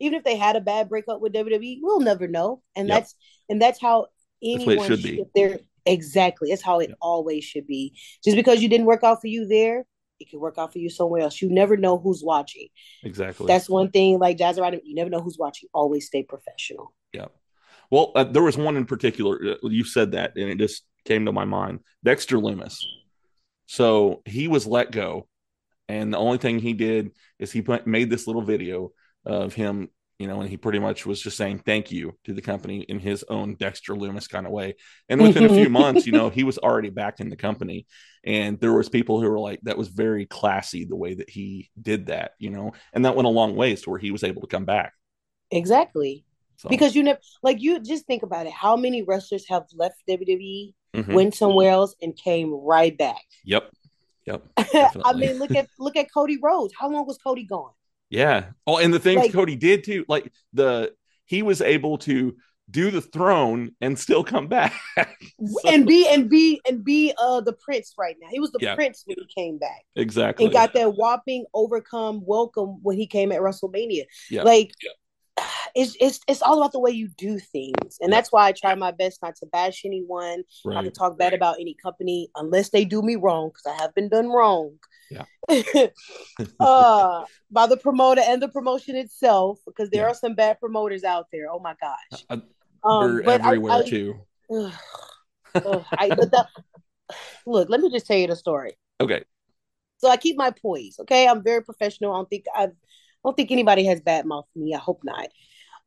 even 0.01 0.15
if 0.19 0.25
they 0.25 0.37
had 0.37 0.57
a 0.57 0.61
bad 0.61 0.89
breakup 0.91 1.21
with 1.23 1.33
WWE, 1.33 1.79
we'll 1.81 2.01
never 2.01 2.29
know. 2.29 2.63
And 2.75 2.89
Yep. 2.89 2.97
that's 2.99 3.15
and 3.49 3.63
that's 3.63 3.81
how 3.81 4.03
That's 4.03 4.13
the 4.43 4.53
it 4.53 4.69
anyone 4.69 4.87
should 4.89 5.03
be. 5.03 5.17
should- 5.17 5.31
They're 5.35 5.59
exactly. 5.87 6.51
It's 6.51 6.63
how 6.63 6.81
it 6.81 6.91
Yep. 6.91 6.99
always 7.01 7.45
should 7.45 7.67
be. 7.67 7.95
Just 8.23 8.37
because 8.37 8.61
you 8.63 8.69
didn't 8.69 8.87
work 8.87 9.03
out 9.05 9.21
for 9.23 9.29
you 9.29 9.47
there, 9.47 9.87
it 10.21 10.29
can 10.29 10.41
work 10.41 10.59
out 10.59 10.73
for 10.73 10.79
you 10.79 10.91
somewhere 10.91 11.23
else. 11.23 11.41
You 11.41 11.49
never 11.51 11.77
know 11.79 11.97
who's 11.99 12.23
watching. 12.23 12.69
exactly 13.03 13.47
That's 13.47 13.71
one 13.71 13.91
thing. 13.91 14.19
Like 14.19 14.37
Jazz 14.37 14.59
you 14.59 14.95
never 14.95 15.09
know 15.09 15.21
who's 15.21 15.39
watching. 15.39 15.71
Always 15.73 16.07
stay 16.07 16.23
professional. 16.23 16.93
yeah 17.15 17.29
well 17.91 18.13
uh, 18.15 18.25
there 18.25 18.43
was 18.43 18.57
one 18.57 18.77
in 18.77 18.85
particular 18.85 19.39
uh, 19.53 19.69
you 19.69 19.85
said 19.85 20.13
that 20.13 20.33
and 20.37 20.51
it 20.51 20.59
just 20.59 20.85
came 21.05 21.25
to 21.27 21.33
my 21.33 21.45
mind 21.45 21.81
dexter 22.05 22.37
lumis 22.39 22.79
so 23.67 24.23
he 24.25 24.49
was 24.49 24.67
let 24.67 24.91
go 24.93 25.29
And 25.89 26.13
the 26.15 26.19
only 26.19 26.39
thing 26.39 26.61
he 26.61 26.75
did 26.75 27.13
is 27.41 27.53
he 27.53 27.63
put, 27.63 27.87
made 27.87 28.11
this 28.11 28.27
little 28.29 28.43
video 28.43 28.93
of 29.25 29.55
him, 29.55 29.89
you 30.19 30.29
know, 30.29 30.41
and 30.43 30.51
he 30.51 30.59
pretty 30.59 30.81
much 30.81 31.07
was 31.07 31.23
just 31.23 31.39
saying 31.39 31.61
thank 31.61 31.93
you 31.93 32.19
to 32.27 32.35
the 32.35 32.43
company 32.43 32.83
in 32.83 33.01
his 33.01 33.25
own 33.31 33.57
Dexter 33.57 33.95
Lumis 33.95 34.29
kind 34.29 34.47
of 34.47 34.53
way. 34.53 34.77
And 35.09 35.23
within 35.23 35.45
a 35.45 35.51
few 35.51 35.71
months, 35.83 36.07
you 36.07 36.13
know, 36.13 36.31
he 36.31 36.45
was 36.45 36.59
already 36.59 36.91
back 36.91 37.21
in 37.21 37.31
the 37.31 37.37
company. 37.37 37.87
And 38.25 38.61
there 38.61 38.75
was 38.75 38.91
people 38.91 39.23
who 39.23 39.31
were 39.31 39.41
like, 39.41 39.61
that 39.65 39.79
was 39.79 39.89
very 39.89 40.27
classy 40.27 40.85
the 40.85 40.97
way 40.97 41.15
that 41.17 41.31
he 41.31 41.71
did 41.81 42.09
that, 42.09 42.33
you 42.39 42.51
know, 42.51 42.73
and 42.93 43.07
that 43.07 43.17
went 43.17 43.27
a 43.27 43.31
long 43.31 43.57
ways 43.57 43.83
to 43.83 43.91
where 43.91 44.01
he 44.01 44.13
was 44.13 44.25
able 44.25 44.43
to 44.43 44.49
come 44.49 44.67
back. 44.67 44.93
Exactly. 45.51 46.26
So, 46.59 46.69
Because 46.69 46.95
you 46.95 47.03
never 47.03 47.19
like 47.43 47.61
you 47.61 47.81
just 47.81 48.07
think 48.07 48.23
about 48.23 48.47
it. 48.47 48.53
How 48.53 48.77
many 48.77 49.03
wrestlers 49.03 49.47
have 49.49 49.65
left 49.75 49.97
WWE, 50.09 50.73
mhm. 50.95 51.13
went 51.15 51.35
somewhere 51.35 51.71
else, 51.71 51.95
and 52.03 52.17
came 52.17 52.53
right 52.53 52.97
back? 52.97 53.23
yep. 53.45 53.71
Yep. 54.27 54.43
I 55.05 55.13
mean, 55.15 55.39
look 55.39 55.55
at 55.55 55.69
look 55.79 55.97
at 55.97 56.13
Cody 56.13 56.39
Rhodes. 56.43 56.75
How 56.79 56.91
long 56.91 57.07
was 57.07 57.17
Cody 57.19 57.45
gone? 57.45 57.71
Yeah. 58.11 58.47
Oh, 58.67 58.79
and 58.79 58.93
the 58.93 58.99
things 58.99 59.23
Like- 59.23 59.33
Cody 59.33 59.55
did 59.57 59.85
too, 59.85 60.05
like 60.09 60.33
the 60.53 60.93
he 61.27 61.43
was 61.43 61.61
able 61.61 61.99
to 61.99 62.35
do 62.69 62.91
the 62.91 63.01
throne 63.01 63.71
and 63.81 63.97
still 63.97 64.25
come 64.25 64.49
back. 64.49 64.75
So- 65.39 65.69
and 65.71 65.87
be 65.87 66.09
and 66.09 66.29
be 66.29 66.61
and 66.67 66.83
be 66.83 67.13
uh 67.19 67.41
the 67.41 67.53
prince 67.53 67.95
right 67.97 68.17
now. 68.21 68.29
He 68.31 68.41
was 68.41 68.51
the 68.51 68.59
Yeah. 68.61 68.75
prince 68.75 69.05
when 69.07 69.17
he 69.19 69.27
came 69.33 69.59
back. 69.59 69.85
exactly. 69.95 70.47
and 70.47 70.53
got 70.53 70.73
that 70.75 70.95
whopping 70.97 71.45
overcome 71.55 72.23
welcome 72.27 72.83
when 72.83 72.97
he 72.97 73.07
came 73.07 73.31
at 73.31 73.41
WrestleMania. 73.41 74.07
Yeah. 74.31 74.43
Like 74.43 74.73
it's 75.77 75.95
it's 76.01 76.19
it's 76.27 76.43
all 76.43 76.59
about 76.59 76.73
the 76.73 76.81
way 76.81 76.91
you 76.91 77.09
do 77.19 77.39
things. 77.39 77.99
And 78.01 78.13
that's 78.13 78.33
why 78.33 78.47
I 78.49 78.53
try 78.53 78.75
my 78.75 78.91
best 78.91 79.23
not 79.23 79.37
to 79.37 79.47
bash 79.47 79.83
anyone, 79.85 80.43
not 80.65 80.83
to 80.83 80.91
talk 80.91 81.19
bad 81.19 81.35
about 81.35 81.57
any 81.61 81.75
company 81.81 82.31
unless 82.35 82.71
they 82.71 82.85
do 82.85 83.03
me 83.03 83.15
wrong, 83.17 83.51
because 83.51 83.67
I 83.79 83.83
have 83.83 83.95
been 83.95 84.09
done 84.09 84.29
wrong. 84.31 84.79
Yeah. 85.11 85.27
uh 86.61 87.25
by 87.51 87.67
the 87.67 87.77
promoter 87.77 88.23
and 88.27 88.43
the 88.43 88.49
promotion 88.49 88.97
itself, 88.97 89.61
because 89.67 89.91
there 89.91 90.03
Yeah. 90.03 90.11
are 90.11 90.15
some 90.15 90.35
bad 90.35 90.59
promoters 90.59 91.05
out 91.05 91.27
there. 91.33 91.47
Oh 91.51 91.61
my 91.61 91.75
gosh. 91.81 92.25
Uh, 92.31 92.39
Um, 92.85 93.15
They're 93.17 93.23
but 93.25 93.41
I- 93.43 93.47
everywhere 93.47 93.73
I- 93.73 93.83
too. 93.89 94.15
ugh, 94.51 94.73
ugh, 95.55 95.85
I, 95.93 96.09
look, 97.47 97.69
let 97.69 97.81
me 97.81 97.91
just 97.91 98.07
tell 98.07 98.17
you 98.19 98.27
the 98.29 98.37
story. 98.37 98.77
Okay. 99.01 99.25
So 99.99 100.09
I 100.09 100.17
keep 100.17 100.37
my 100.37 100.51
poise. 100.51 100.97
Okay, 101.01 101.27
I'm 101.27 101.43
very 101.43 101.63
professional. 101.63 102.13
I 102.13 102.17
don't 102.19 102.31
think 102.31 102.45
I've, 102.55 102.71
I 102.71 103.23
don't 103.25 103.37
think 103.37 103.51
anybody 103.51 103.85
has 103.87 104.01
bad 104.01 104.25
mouth 104.27 104.47
me. 104.55 104.75
I 104.75 104.79
hope 104.79 105.01
not. 105.05 105.29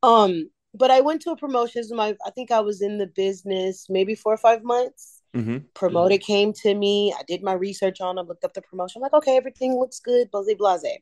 Um, 0.03 0.49
but 0.73 0.91
I 0.91 1.01
went 1.01 1.21
to 1.23 1.31
a 1.31 1.35
promotion. 1.37 1.83
My, 1.91 2.15
I 2.25 2.29
think 2.31 2.51
I 2.51 2.59
was 2.59 2.81
in 2.81 2.97
the 2.97 3.07
business 3.07 3.87
maybe 3.89 4.15
four 4.15 4.33
or 4.33 4.37
five 4.37 4.63
months. 4.63 5.21
hmm 5.33 5.69
Promoter 5.73 6.17
came 6.17 6.53
to 6.63 6.73
me. 6.75 7.13
I 7.17 7.23
did 7.27 7.43
my 7.43 7.53
research 7.53 8.01
on 8.01 8.15
them, 8.15 8.27
looked 8.27 8.43
up 8.43 8.53
the 8.53 8.61
promotion. 8.61 8.99
I'm 8.99 9.03
like, 9.03 9.13
okay, 9.13 9.37
everything 9.37 9.77
looks 9.77 9.99
good. 9.99 10.29
Blase 10.31 10.55
blase. 10.57 10.99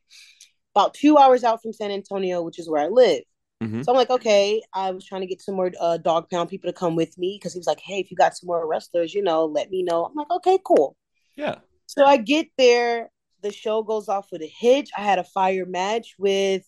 About 0.74 0.94
two 0.94 1.18
hours 1.18 1.44
out 1.44 1.62
from 1.62 1.72
San 1.72 1.90
Antonio, 1.90 2.42
which 2.42 2.58
is 2.58 2.68
where 2.68 2.82
I 2.82 2.88
live. 2.88 3.22
hmm 3.60 3.82
So 3.82 3.92
I'm 3.92 3.98
like, 3.98 4.10
okay. 4.10 4.62
I 4.74 4.90
was 4.92 5.06
trying 5.06 5.22
to 5.22 5.26
get 5.26 5.42
some 5.42 5.56
more 5.56 5.72
uh, 5.80 5.98
dog 5.98 6.30
pound 6.30 6.50
people 6.50 6.68
to 6.70 6.74
come 6.78 6.96
with 6.96 7.18
me 7.18 7.38
because 7.40 7.54
he 7.54 7.58
was 7.58 7.66
like, 7.66 7.80
hey, 7.80 8.00
if 8.00 8.10
you 8.10 8.16
got 8.16 8.36
some 8.36 8.48
more 8.48 8.66
wrestlers, 8.66 9.14
you 9.14 9.22
know, 9.22 9.46
let 9.46 9.70
me 9.70 9.82
know. 9.82 10.06
I'm 10.06 10.14
like, 10.14 10.30
okay, 10.30 10.58
cool. 10.64 10.96
Yeah. 11.36 11.60
So 11.86 12.04
I 12.04 12.18
get 12.18 12.48
there, 12.58 13.10
the 13.42 13.52
show 13.52 13.82
goes 13.82 14.08
off 14.08 14.28
with 14.32 14.42
a 14.42 14.48
hitch. 14.60 14.90
I 14.96 15.02
had 15.02 15.18
a 15.18 15.24
fire 15.24 15.66
match 15.66 16.14
with 16.18 16.64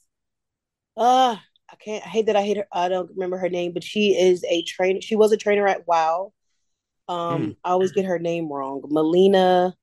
uh 0.97 1.37
I 1.71 1.77
can't 1.77 2.05
I 2.05 2.09
hate 2.09 2.27
that 2.27 2.37
I 2.37 2.43
hate 2.43 2.59
her 2.59 2.67
I 2.73 2.89
don't 2.89 3.11
remember 3.11 3.39
her 3.39 3.49
name, 3.49 3.73
but 3.73 3.85
she 3.85 4.19
is 4.19 4.45
a 4.45 4.63
trainer. 4.63 5.01
She 5.01 5.17
was 5.17 5.33
a 5.33 5.37
trainer 5.37 5.67
at 5.67 5.87
WoW. 5.87 6.33
Um 7.09 7.57
I 7.65 7.71
always 7.71 7.93
get 7.93 8.05
her 8.05 8.19
name 8.19 8.53
wrong. 8.53 8.83
Melina 8.89 9.75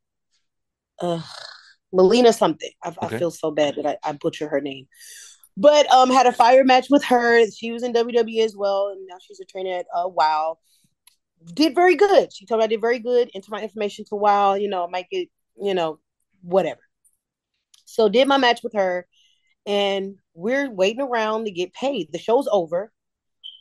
uh 0.99 1.21
Melina 1.93 2.33
something. 2.33 2.71
I, 2.83 2.89
Okay. 2.89 3.15
I 3.15 3.19
feel 3.19 3.31
so 3.31 3.51
bad 3.51 3.75
that 3.75 3.85
I, 3.85 3.97
I 4.03 4.11
butcher 4.13 4.47
her 4.49 4.61
name. 4.61 4.87
But 5.55 5.91
um 5.91 6.09
had 6.09 6.27
a 6.27 6.31
fire 6.31 6.63
match 6.63 6.87
with 6.89 7.03
her. 7.05 7.49
She 7.49 7.71
was 7.71 7.83
in 7.83 7.93
WWE 7.93 8.43
as 8.43 8.55
well, 8.55 8.89
and 8.89 9.05
now 9.07 9.15
she's 9.19 9.39
a 9.39 9.45
trainer 9.45 9.77
at 9.77 9.85
uh 9.95 10.07
WoW 10.07 10.57
did 11.53 11.75
very 11.75 11.95
good. 11.95 12.33
She 12.33 12.45
told 12.45 12.59
me 12.59 12.65
I 12.65 12.67
did 12.67 12.81
very 12.81 12.99
good. 12.99 13.29
Enter 13.33 13.51
my 13.51 13.61
information 13.61 14.05
to 14.05 14.15
WoW. 14.15 14.55
You 14.55 14.69
know, 14.69 14.85
I 14.85 14.89
might 14.89 15.09
get, 15.09 15.29
you 15.61 15.73
know, 15.73 15.99
whatever. 16.41 16.81
So 17.85 18.09
did 18.09 18.27
my 18.27 18.37
match 18.37 18.61
with 18.63 18.73
her, 18.73 19.07
and 19.67 20.15
we're 20.33 20.71
waiting 20.71 21.01
around 21.01 21.45
to 21.45 21.51
get 21.51 21.73
paid. 21.73 22.11
The 22.11 22.17
show's 22.17 22.47
over. 22.49 22.91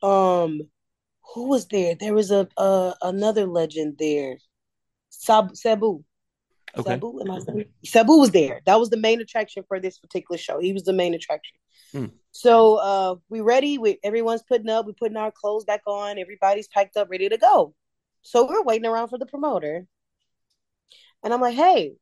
Um, 0.03 0.63
who 1.35 1.49
was 1.49 1.67
there? 1.67 1.97
There 1.97 2.15
was 2.15 2.31
a 2.31 2.49
uh 2.57 2.95
another 3.03 3.47
legend 3.47 3.97
there. 3.99 4.39
Sab 5.11 5.57
Sabu. 5.57 6.05
Okay. 6.79 6.91
Sabu, 6.91 7.21
am 7.21 7.31
I 7.31 7.39
saying? 7.41 7.65
Sabu 7.85 8.19
was 8.19 8.31
there. 8.31 8.61
That 8.67 8.79
was 8.79 8.91
the 8.91 8.97
main 8.97 9.21
attraction 9.21 9.65
for 9.67 9.81
this 9.81 9.99
particular 9.99 10.39
show. 10.39 10.61
He 10.61 10.73
was 10.73 10.85
the 10.85 10.93
main 10.93 11.15
attraction. 11.15 11.59
Hmm. 11.93 12.07
So 12.31 12.77
uh 12.77 13.17
we 13.29 13.41
ready. 13.41 13.79
We 13.79 13.99
everyone's 14.05 14.45
putting 14.45 14.69
up. 14.69 14.87
We're 14.87 14.93
putting 14.93 15.17
our 15.17 15.33
clothes 15.33 15.65
back 15.65 15.83
on. 15.87 16.19
Everybody's 16.19 16.69
packed 16.69 16.97
up, 16.97 17.11
ready 17.11 17.29
to 17.29 17.39
go. 17.39 17.75
So 18.23 18.47
we're 18.47 18.63
waiting 18.63 18.87
around 18.87 19.09
for 19.09 19.19
the 19.19 19.27
promoter. 19.27 19.87
And 21.25 21.35
I'm 21.35 21.41
like, 21.41 21.57
hey. 21.57 21.95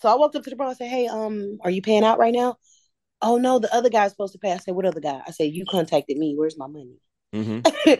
So 0.00 0.08
I 0.08 0.14
walked 0.14 0.36
up 0.36 0.44
to 0.44 0.50
the 0.50 0.54
promoter. 0.54 0.76
I 0.76 0.86
said, 0.86 0.90
hey, 0.90 1.08
um, 1.08 1.58
are 1.62 1.70
you 1.70 1.82
paying 1.82 2.04
out 2.04 2.20
right 2.20 2.34
now? 2.34 2.56
Oh 3.20 3.36
no, 3.36 3.58
the 3.58 3.72
other 3.74 3.90
guy's 3.90 4.10
supposed 4.12 4.32
to 4.34 4.38
pay. 4.38 4.52
I 4.52 4.58
said, 4.58 4.74
what 4.74 4.86
other 4.86 5.00
guy? 5.00 5.20
I 5.26 5.32
said, 5.32 5.52
you 5.52 5.64
contacted 5.66 6.16
me. 6.18 6.34
Where's 6.36 6.58
my 6.58 6.66
money? 6.66 6.98
hmm 7.32 7.60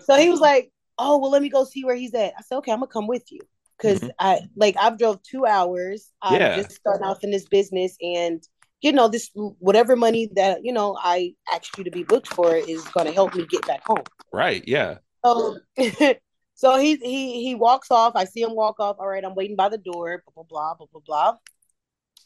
so 0.00 0.16
he 0.16 0.30
was 0.30 0.40
like, 0.40 0.70
"Oh, 0.98 1.18
well, 1.18 1.30
let 1.30 1.42
me 1.42 1.48
go 1.48 1.64
see 1.64 1.84
where 1.84 1.96
he's 1.96 2.14
at." 2.14 2.34
I 2.38 2.42
said, 2.42 2.56
"Okay, 2.58 2.72
I'm 2.72 2.78
gonna 2.78 2.86
come 2.88 3.06
with 3.06 3.30
you." 3.30 3.40
Because 3.76 4.00
Mhm. 4.02 4.10
I 4.18 4.40
like 4.56 4.76
I've 4.78 4.98
drove 4.98 5.22
two 5.22 5.46
hours. 5.46 6.10
I'm 6.22 6.40
Yeah. 6.40 6.56
just 6.56 6.72
starting 6.72 7.04
off 7.06 7.22
in 7.24 7.30
this 7.30 7.46
business, 7.46 7.96
and 8.00 8.42
you 8.80 8.92
know 8.92 9.08
this 9.08 9.30
whatever 9.34 9.96
money 9.96 10.28
that 10.34 10.64
you 10.64 10.72
know 10.72 10.96
I 11.00 11.34
asked 11.52 11.76
you 11.78 11.84
to 11.84 11.90
be 11.90 12.04
booked 12.04 12.28
for 12.28 12.54
is 12.54 12.82
gonna 12.88 13.12
help 13.12 13.34
me 13.34 13.46
get 13.46 13.66
back 13.66 13.84
home. 13.84 14.04
Right. 14.32 14.62
Yeah. 14.66 14.98
So, 15.24 15.58
so 16.54 16.78
he 16.78 16.96
he 16.96 17.42
he 17.44 17.54
walks 17.54 17.90
off. 17.90 18.14
I 18.16 18.24
see 18.24 18.42
him 18.42 18.54
walk 18.54 18.80
off. 18.80 18.96
All 18.98 19.08
right, 19.08 19.24
I'm 19.24 19.34
waiting 19.34 19.56
by 19.56 19.68
the 19.68 19.78
door. 19.78 20.22
Blah 20.24 20.44
blah 20.44 20.44
blah 20.48 20.74
blah 20.74 20.86
blah 20.92 21.00
blah. 21.06 21.36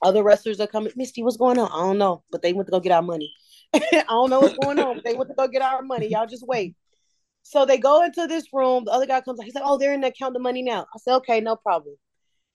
Other 0.02 0.22
wrestlers 0.22 0.60
are 0.60 0.66
coming. 0.66 0.92
Mystii, 0.92 1.22
what's 1.22 1.36
going 1.36 1.58
on? 1.58 1.70
I 1.70 1.86
don't 1.86 1.98
know, 1.98 2.22
but 2.30 2.42
they 2.42 2.52
went 2.52 2.66
to 2.66 2.72
go 2.72 2.80
get 2.80 2.92
our 2.92 3.02
money. 3.02 3.32
I 3.74 4.04
don't 4.08 4.30
know 4.30 4.40
what's 4.40 4.58
going 4.58 4.78
on. 4.78 5.00
They 5.04 5.14
went 5.14 5.30
to 5.30 5.34
go 5.36 5.46
get 5.48 5.62
our 5.62 5.82
money. 5.82 6.08
Y'all 6.08 6.26
just 6.26 6.46
wait. 6.46 6.74
So 7.44 7.64
they 7.64 7.78
go 7.78 8.04
into 8.04 8.26
this 8.26 8.46
room. 8.52 8.84
The 8.84 8.92
other 8.92 9.06
guy 9.06 9.20
comes 9.20 9.40
out. 9.40 9.44
He's 9.44 9.54
like, 9.54 9.64
"Oh, 9.66 9.78
they're 9.78 9.92
in 9.92 10.00
the 10.00 10.12
counting 10.12 10.34
the 10.34 10.40
money 10.40 10.62
now." 10.62 10.82
I 10.94 10.98
said, 10.98 11.14
"Okay, 11.16 11.40
no 11.40 11.56
problem." 11.56 11.96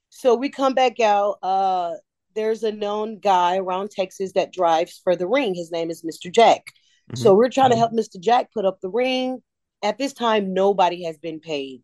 So 0.09 0.35
we 0.35 0.49
come 0.49 0.73
back 0.73 0.99
out. 0.99 1.37
Uh, 1.43 1.93
there's 2.35 2.63
a 2.63 2.71
known 2.71 3.19
guy 3.19 3.57
around 3.57 3.91
Texas 3.91 4.33
that 4.33 4.53
drives 4.53 5.01
for 5.03 5.15
the 5.15 5.27
ring. 5.27 5.55
His 5.55 5.71
name 5.71 5.89
is 5.89 6.03
Mr. 6.03 6.31
Jack. 6.31 6.67
So 7.15 7.33
we're 7.33 7.49
trying 7.49 7.71
to 7.71 7.77
help 7.77 7.93
Mr. 7.93 8.19
Jack 8.19 8.51
put 8.53 8.65
up 8.65 8.79
the 8.81 8.89
ring. 8.89 9.41
At 9.81 9.97
this 9.97 10.11
time, 10.13 10.53
nobody 10.53 11.03
has 11.05 11.17
been 11.17 11.39
paid, 11.39 11.83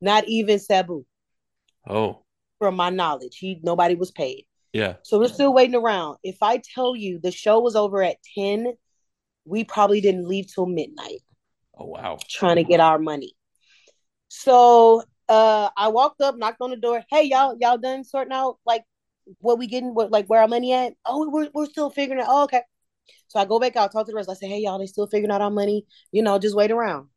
not 0.00 0.26
even 0.28 0.58
Sabu, 0.58 1.04
Oh. 1.86 2.22
from 2.58 2.74
my 2.74 2.88
knowledge. 2.90 3.36
He 3.38 3.60
nobody 3.62 3.94
was 3.94 4.10
paid. 4.10 4.46
Yeah. 4.76 4.96
So 5.02 5.18
we're 5.18 5.28
still 5.28 5.54
waiting 5.54 5.74
around. 5.74 6.18
If 6.22 6.36
I 6.42 6.58
tell 6.58 6.94
you 6.94 7.18
the 7.18 7.30
show 7.30 7.60
was 7.60 7.76
over 7.76 8.02
at 8.02 8.18
10, 8.36 8.74
we 9.46 9.64
probably 9.64 10.02
didn't 10.02 10.28
leave 10.28 10.52
till 10.52 10.66
midnight 10.66 11.22
Oh 11.78 11.86
wow. 11.86 12.18
trying 12.28 12.56
to 12.56 12.64
get 12.64 12.80
our 12.80 12.98
money. 12.98 13.32
So 14.28 15.02
uh 15.30 15.70
I 15.76 15.88
walked 15.88 16.20
up, 16.20 16.36
knocked 16.36 16.60
on 16.60 16.70
the 16.70 16.76
door. 16.76 17.02
Hey 17.08 17.24
y'all, 17.24 17.56
y'all 17.58 17.78
done 17.78 18.04
sorting 18.04 18.34
out 18.34 18.58
like 18.66 18.84
what 19.40 19.58
we 19.58 19.66
getting, 19.66 19.94
what 19.94 20.10
like 20.10 20.26
where 20.26 20.42
our 20.42 20.48
money 20.48 20.74
at? 20.74 20.92
Oh, 21.06 21.26
we're 21.30 21.48
we're 21.54 21.66
still 21.66 21.88
figuring 21.88 22.20
it. 22.20 22.26
Oh, 22.28 22.44
okay. 22.44 22.60
So 23.28 23.40
I 23.40 23.46
go 23.46 23.58
back 23.58 23.76
out, 23.76 23.92
talk 23.92 24.04
to 24.04 24.12
the 24.12 24.16
rest. 24.16 24.28
I 24.28 24.34
say, 24.34 24.46
hey 24.46 24.58
y'all, 24.58 24.78
they 24.78 24.86
still 24.86 25.06
figuring 25.06 25.30
out 25.32 25.40
our 25.40 25.50
money. 25.50 25.86
You 26.12 26.22
know, 26.22 26.38
just 26.38 26.54
wait 26.54 26.70
around. 26.70 27.08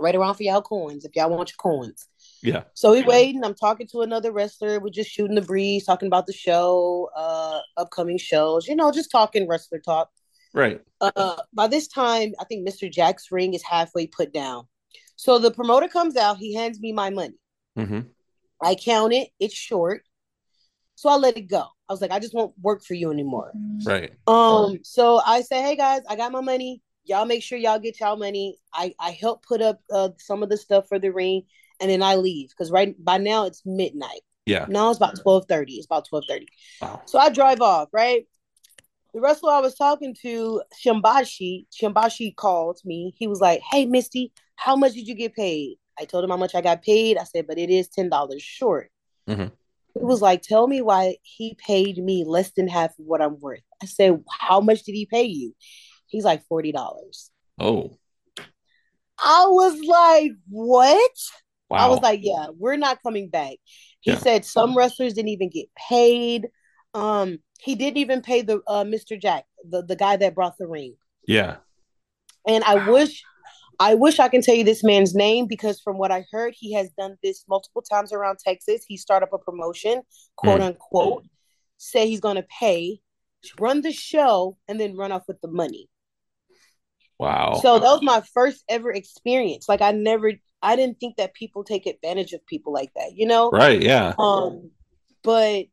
Wait 0.00 0.16
around 0.16 0.34
for 0.34 0.42
y'all 0.42 0.60
coins 0.60 1.04
if 1.04 1.14
y'all 1.14 1.30
want 1.30 1.50
your 1.50 1.56
coins. 1.58 2.08
Yeah. 2.44 2.64
So 2.74 2.92
we 2.92 3.02
waiting. 3.02 3.42
I'm 3.42 3.54
talking 3.54 3.86
to 3.88 4.02
another 4.02 4.30
wrestler. 4.30 4.78
We're 4.78 4.90
just 4.90 5.10
shooting 5.10 5.34
the 5.34 5.40
breeze, 5.42 5.86
talking 5.86 6.08
about 6.08 6.26
the 6.26 6.34
show, 6.34 7.08
uh, 7.16 7.60
upcoming 7.78 8.18
shows. 8.18 8.68
You 8.68 8.76
know, 8.76 8.92
just 8.92 9.10
talking 9.10 9.48
wrestler 9.48 9.78
talk. 9.78 10.10
Right. 10.52 10.82
Uh, 11.00 11.36
by 11.54 11.68
this 11.68 11.88
time, 11.88 12.34
I 12.38 12.44
think 12.44 12.68
Mr. 12.68 12.90
Jack's 12.90 13.32
ring 13.32 13.54
is 13.54 13.62
halfway 13.62 14.06
put 14.06 14.32
down. 14.34 14.68
So 15.16 15.38
the 15.38 15.50
promoter 15.50 15.88
comes 15.88 16.16
out. 16.16 16.36
He 16.36 16.54
hands 16.54 16.78
me 16.78 16.92
my 16.92 17.08
money. 17.08 17.34
Mm-hmm. 17.78 18.00
I 18.60 18.74
count 18.74 19.14
it. 19.14 19.28
It's 19.40 19.54
short. 19.54 20.02
So 20.96 21.08
I 21.08 21.16
let 21.16 21.38
it 21.38 21.48
go. 21.48 21.64
I 21.88 21.92
was 21.92 22.02
like, 22.02 22.10
I 22.10 22.18
just 22.18 22.34
won't 22.34 22.52
work 22.60 22.84
for 22.84 22.92
you 22.92 23.10
anymore. 23.10 23.52
Right. 23.84 24.12
Um, 24.26 24.80
so 24.82 25.20
I 25.26 25.40
say, 25.40 25.62
hey 25.62 25.76
guys, 25.76 26.02
I 26.08 26.16
got 26.16 26.30
my 26.30 26.42
money. 26.42 26.82
Y'all 27.04 27.26
make 27.26 27.42
sure 27.42 27.58
y'all 27.58 27.78
get 27.78 28.00
y'all 28.00 28.16
money. 28.16 28.58
I 28.72 28.94
I 28.98 29.10
help 29.10 29.44
put 29.44 29.60
up 29.62 29.80
uh, 29.90 30.10
some 30.18 30.42
of 30.42 30.50
the 30.50 30.56
stuff 30.56 30.88
for 30.88 30.98
the 30.98 31.10
ring, 31.10 31.42
and 31.80 31.90
then 31.90 32.02
I 32.02 32.16
leave 32.16 32.50
because 32.50 32.70
right 32.70 32.94
by 33.02 33.18
now 33.18 33.46
it's 33.46 33.62
midnight. 33.64 34.20
Yeah. 34.46 34.66
Now 34.68 34.90
it's 34.90 34.98
about 34.98 35.20
twelve 35.20 35.46
thirty. 35.48 35.74
It's 35.74 35.86
about 35.86 36.06
twelve 36.08 36.24
thirty. 36.28 36.48
Wow. 36.80 37.02
So 37.06 37.18
I 37.18 37.30
drive 37.30 37.60
off. 37.60 37.88
Right. 37.92 38.26
The 39.14 39.20
wrestler 39.20 39.52
I 39.52 39.60
was 39.60 39.76
talking 39.76 40.14
to, 40.22 40.60
Shimbashi, 40.84 41.66
Shimbashi 41.70 42.34
called 42.34 42.80
me. 42.84 43.14
He 43.16 43.26
was 43.26 43.40
like, 43.40 43.60
"Hey, 43.70 43.86
Mystii, 43.86 44.32
how 44.56 44.76
much 44.76 44.94
did 44.94 45.06
you 45.06 45.14
get 45.14 45.34
paid?" 45.34 45.76
I 45.98 46.04
told 46.04 46.24
him 46.24 46.30
how 46.30 46.36
much 46.36 46.54
I 46.54 46.60
got 46.60 46.82
paid. 46.82 47.16
I 47.16 47.24
said, 47.24 47.46
"But 47.46 47.58
it 47.58 47.70
is 47.70 47.88
ten 47.88 48.08
dollars 48.08 48.42
short." 48.42 48.90
Mhm. 49.28 49.52
He 49.94 50.04
was 50.04 50.20
like, 50.20 50.42
"Tell 50.42 50.66
me 50.66 50.82
why 50.82 51.18
he 51.22 51.54
paid 51.54 51.98
me 51.98 52.24
less 52.24 52.50
than 52.50 52.66
half 52.66 52.98
of 52.98 53.06
what 53.06 53.22
I'm 53.22 53.38
worth." 53.38 53.62
I 53.80 53.86
said, 53.86 54.22
"How 54.28 54.60
much 54.60 54.82
did 54.82 54.92
he 54.92 55.06
pay 55.06 55.22
you?" 55.24 55.54
He's 56.06 56.24
like 56.24 56.44
forty 56.48 56.72
dollars. 56.72 57.30
Oh, 57.60 57.96
I 59.18 59.46
was 59.46 59.80
like, 59.80 60.32
"What?" 60.48 61.12
Wow. 61.74 61.86
I 61.86 61.88
was 61.88 62.00
like, 62.00 62.20
"Yeah, 62.22 62.46
we're 62.56 62.76
not 62.76 63.02
coming 63.02 63.28
back." 63.28 63.56
He 64.00 64.12
Yeah. 64.12 64.18
said 64.18 64.44
some 64.44 64.76
wrestlers 64.76 65.14
didn't 65.14 65.28
even 65.30 65.50
get 65.50 65.66
paid. 65.74 66.48
Um, 66.94 67.38
he 67.60 67.74
didn't 67.74 67.96
even 67.98 68.22
pay 68.22 68.42
the 68.42 68.60
uh, 68.66 68.84
Mr. 68.84 69.20
Jack, 69.20 69.44
the 69.68 69.82
the 69.82 69.96
guy 69.96 70.16
that 70.16 70.34
brought 70.34 70.56
the 70.58 70.66
ring. 70.66 70.96
yeah. 71.26 71.56
And 72.46 72.62
I 72.64 72.90
wish, 72.90 73.22
I 73.80 73.94
wish 73.94 74.18
I 74.20 74.28
can 74.28 74.42
tell 74.42 74.54
you 74.54 74.64
this 74.64 74.84
man's 74.84 75.14
name 75.14 75.46
because 75.46 75.80
from 75.80 75.96
what 75.96 76.12
I 76.12 76.26
heard, 76.30 76.54
he 76.56 76.74
has 76.74 76.90
done 76.98 77.16
this 77.22 77.44
multiple 77.48 77.80
times 77.82 78.12
around 78.12 78.38
Texas. 78.38 78.84
He 78.86 78.96
started 78.98 79.26
up 79.26 79.32
a 79.32 79.38
promotion, 79.38 80.02
quote 80.36 80.60
Mm. 80.60 80.66
unquote, 80.66 81.24
say 81.78 82.06
he's 82.06 82.20
going 82.20 82.36
to 82.36 82.46
pay, 82.60 83.00
run 83.58 83.80
the 83.80 83.92
show, 83.92 84.58
and 84.68 84.78
then 84.78 84.94
run 84.94 85.10
off 85.10 85.22
with 85.26 85.40
the 85.40 85.48
money. 85.48 85.88
Wow. 87.18 87.60
So 87.62 87.78
that 87.78 87.90
was 87.90 88.02
my 88.02 88.22
first 88.32 88.64
ever 88.68 88.92
experience. 88.92 89.68
Like 89.68 89.80
I 89.80 89.92
never, 89.92 90.32
I 90.62 90.76
didn't 90.76 90.98
think 90.98 91.16
that 91.16 91.34
people 91.34 91.64
take 91.64 91.86
advantage 91.86 92.32
of 92.32 92.44
people 92.46 92.72
like 92.72 92.92
that, 92.96 93.12
you 93.14 93.26
know? 93.26 93.50
right. 93.50 93.80
Yeah. 93.80 94.14
Um, 94.18 94.70
but 95.22 95.66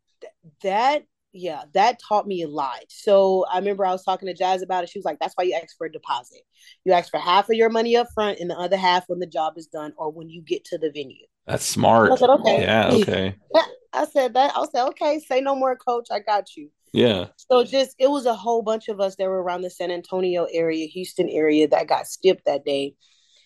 that, 0.64 1.04
yeah, 1.34 1.64
that 1.74 2.00
taught 2.08 2.28
me 2.28 2.42
a 2.42 2.48
lot. 2.48 2.84
So 2.90 3.46
I 3.52 3.58
remember 3.58 3.86
I 3.86 3.92
was 3.92 4.04
talking 4.04 4.28
to 4.28 4.34
Jazz 4.34 4.62
about 4.62 4.84
it. 4.84 4.90
She 4.90 5.00
was 5.00 5.06
like, 5.06 5.18
"That's 5.20 5.34
why 5.36 5.46
you 5.46 5.54
ask 5.54 5.78
for 5.78 5.88
a 5.88 5.92
deposit. 5.92 6.42
You 6.84 6.92
ask 6.92 7.10
for 7.10 7.20
half 7.20 7.50
of 7.50 7.56
your 7.56 7.70
money 7.70 7.96
up 7.96 8.08
front, 8.14 8.40
and 8.40 8.50
the 8.50 8.58
other 8.58 8.76
half 8.76 9.08
when 9.08 9.20
the 9.20 9.28
job 9.28 9.54
is 9.58 9.68
done 9.68 9.94
or 9.98 10.12
when 10.12 10.30
you 10.30 10.42
get 10.42 10.66
to 10.66 10.78
the 10.78 10.92
venue." 10.92 11.26
That's 11.48 11.66
smart. 11.66 12.12
I 12.12 12.16
said, 12.18 12.30
"Okay." 12.30 12.62
Yeah. 12.62 12.90
Okay. 12.92 13.36
I 13.94 14.06
said 14.06 14.34
that. 14.34 14.52
I 14.56 14.66
said, 14.72 14.88
"Okay, 14.90 15.20
say 15.20 15.40
no 15.40 15.56
more, 15.56 15.76
coach. 15.78 16.08
I 16.12 16.20
got 16.20 16.56
you." 16.58 16.70
Yeah. 16.94 17.28
So 17.38 17.64
just 17.64 17.96
it 18.00 18.10
was 18.10 18.26
a 18.26 18.34
whole 18.36 18.62
bunch 18.62 18.88
of 18.90 19.00
us 19.00 19.16
that 19.16 19.28
were 19.28 19.42
around 19.42 19.62
the 19.62 19.70
San 19.70 19.92
Antonio 19.92 20.46
area, 20.52 20.88
Houston 20.88 21.30
area 21.30 21.68
that 21.70 21.88
got 21.88 22.08
skipped 22.08 22.46
that 22.46 22.66
day, 22.66 22.96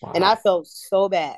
Wow. 0.02 0.12
and 0.14 0.24
I 0.24 0.34
felt 0.34 0.66
so 0.66 1.08
bad. 1.08 1.36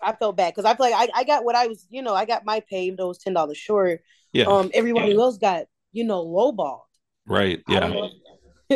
I 0.00 0.12
felt 0.12 0.36
bad 0.36 0.52
because 0.54 0.64
I 0.64 0.74
feel 0.76 0.90
like 0.90 1.10
I, 1.14 1.20
I 1.20 1.24
got 1.24 1.44
what 1.44 1.54
I 1.54 1.66
was, 1.68 1.86
you 1.90 2.02
know, 2.02 2.14
I 2.14 2.24
got 2.24 2.44
my 2.44 2.60
pay, 2.68 2.84
even 2.84 2.96
though 2.96 3.04
it 3.06 3.08
was 3.08 3.18
ten 3.18 3.34
dollars 3.34 3.56
short. 3.58 4.00
yeah. 4.32 4.44
Um, 4.44 4.70
everybody 4.74 5.14
else 5.14 5.38
got, 5.38 5.66
you 5.92 6.04
know, 6.04 6.24
lowballed. 6.24 6.80
right. 7.26 7.62
I 7.68 7.80
don't, 7.80 7.92
Yeah. 7.92 8.00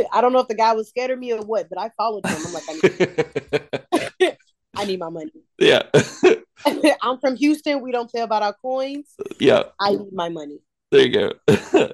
know, 0.03 0.09
I 0.12 0.21
don't 0.21 0.33
know 0.33 0.41
if 0.41 0.49
the 0.49 0.55
guy 0.55 0.73
was 0.75 0.89
scared 0.89 1.11
of 1.11 1.19
me 1.19 1.33
or 1.33 1.43
what, 1.43 1.69
but 1.69 1.79
I 1.81 1.91
followed 1.97 2.27
him. 2.27 2.39
I'm 2.47 2.53
like, 2.53 2.64
I 2.69 4.09
need, 4.21 4.37
I 4.77 4.85
need 4.85 4.99
my 5.01 5.09
money. 5.09 5.33
yeah. 5.59 5.83
I'm 7.03 7.19
from 7.21 7.37
Houston. 7.37 7.81
We 7.81 7.93
don't 7.93 8.11
play 8.11 8.21
about 8.23 8.43
our 8.43 8.53
coins. 8.55 9.14
yeah. 9.39 9.64
I 9.81 9.91
need 9.93 10.12
my 10.12 10.29
money. 10.29 10.59
There 10.91 11.07
you 11.07 11.12
go. 11.12 11.93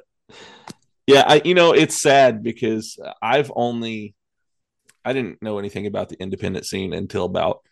Yeah, 1.07 1.25
I 1.27 1.43
you 1.45 1.55
know 1.55 1.73
it's 1.73 2.01
sad 2.01 2.43
because 2.43 2.99
I've 3.21 3.53
only 3.55 4.15
I 5.05 5.13
didn't 5.13 5.43
know 5.43 5.59
anything 5.59 5.87
about 5.87 6.09
the 6.09 6.21
independent 6.21 6.67
scene 6.67 6.93
until 6.93 7.25
about 7.25 7.63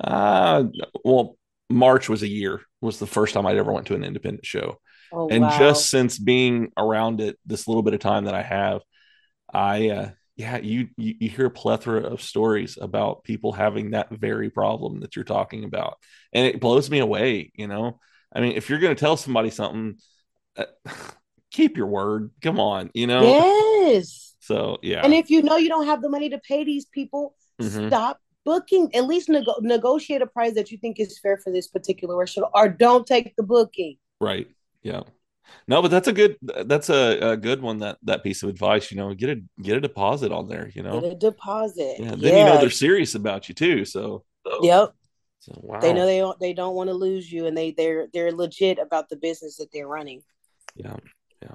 uh 0.00 0.64
well 1.04 1.36
March 1.70 2.08
was 2.08 2.22
a 2.22 2.28
year 2.28 2.62
was 2.80 2.98
the 2.98 3.06
first 3.06 3.34
time 3.34 3.46
I'd 3.46 3.56
ever 3.56 3.72
went 3.72 3.86
to 3.88 3.94
an 3.94 4.04
independent 4.04 4.46
show. 4.46 4.80
Oh, 5.12 5.28
and 5.28 5.42
wow. 5.42 5.58
just 5.58 5.90
since 5.90 6.18
being 6.18 6.70
around 6.76 7.20
it 7.20 7.38
this 7.46 7.66
little 7.66 7.82
bit 7.82 7.94
of 7.94 8.00
time 8.00 8.24
that 8.24 8.34
I 8.34 8.42
have, 8.42 8.82
I 9.52 9.88
uh 9.90 10.10
yeah, 10.38 10.58
you, 10.58 10.88
you 10.96 11.16
you 11.18 11.28
hear 11.28 11.46
a 11.46 11.50
plethora 11.50 12.02
of 12.02 12.22
stories 12.22 12.78
about 12.80 13.24
people 13.24 13.52
having 13.52 13.90
that 13.90 14.08
very 14.08 14.50
problem 14.50 15.00
that 15.00 15.16
you're 15.16 15.24
talking 15.24 15.64
about. 15.64 15.98
And 16.32 16.46
it 16.46 16.60
blows 16.60 16.88
me 16.88 17.00
away, 17.00 17.50
you 17.56 17.66
know. 17.66 17.98
I 18.32 18.40
mean, 18.40 18.52
if 18.52 18.70
you're 18.70 18.78
going 18.78 18.94
to 18.94 19.00
tell 19.00 19.16
somebody 19.16 19.50
something, 19.50 19.96
uh, 20.56 20.66
keep 21.58 21.76
your 21.76 21.86
word. 21.88 22.30
Come 22.40 22.58
on, 22.60 22.90
you 22.94 23.06
know. 23.06 23.22
yes. 23.22 24.34
So 24.40 24.78
yeah, 24.82 25.02
And 25.04 25.12
if 25.12 25.28
you 25.30 25.42
know 25.42 25.56
you 25.56 25.68
don't 25.68 25.86
have 25.86 26.00
the 26.02 26.08
money 26.08 26.28
to 26.30 26.38
pay 26.38 26.64
these 26.64 26.86
people, 26.86 27.34
Mhm. 27.60 27.88
stop 27.88 28.20
booking. 28.44 28.94
At 28.94 29.04
least 29.06 29.28
nego- 29.28 29.60
negotiate 29.60 30.22
a 30.22 30.26
price 30.26 30.54
that 30.54 30.70
you 30.70 30.78
think 30.78 30.98
is 31.00 31.18
fair 31.18 31.36
for 31.38 31.52
this 31.52 31.66
particular 31.68 32.16
restaurant, 32.16 32.52
or 32.54 32.68
don't 32.68 33.06
take 33.06 33.34
the 33.36 33.42
booking. 33.42 33.96
right, 34.20 34.46
yeah. 34.82 35.02
No, 35.66 35.80
but 35.82 35.90
that's 35.90 36.08
a 36.08 36.12
good 36.12 36.36
that's 36.72 36.90
a, 36.90 37.32
a 37.32 37.36
good 37.36 37.60
one 37.62 37.78
that 37.78 37.96
that 38.02 38.22
piece 38.22 38.42
of 38.42 38.48
advice. 38.50 38.90
You 38.90 38.98
know, 38.98 39.12
get 39.14 39.30
a 39.30 39.36
get 39.62 39.76
a 39.76 39.80
deposit 39.80 40.30
on 40.30 40.46
there. 40.48 40.70
You 40.74 40.82
know, 40.82 41.00
Get 41.00 41.12
a 41.12 41.16
deposit. 41.16 41.96
yeah. 41.98 42.14
Then 42.14 42.34
you 42.38 42.44
know 42.44 42.58
they're 42.60 42.70
serious 42.86 43.14
about 43.14 43.48
you 43.48 43.54
too. 43.54 43.84
So 43.84 44.24
Yep. 44.62 44.92
so 45.40 45.52
wow. 45.62 45.80
They 45.80 45.92
know 45.92 46.06
they 46.06 46.18
don't 46.18 46.38
they 46.38 46.52
don't 46.52 46.74
want 46.74 46.88
to 46.88 46.94
lose 46.94 47.30
you, 47.32 47.46
and 47.46 47.56
they 47.56 47.70
they're 47.72 48.08
they're 48.12 48.32
legit 48.32 48.78
about 48.78 49.08
the 49.08 49.16
business 49.16 49.56
that 49.56 49.70
they're 49.72 49.88
running. 49.88 50.22
Yeah, 50.76 50.96
yeah. 51.42 51.54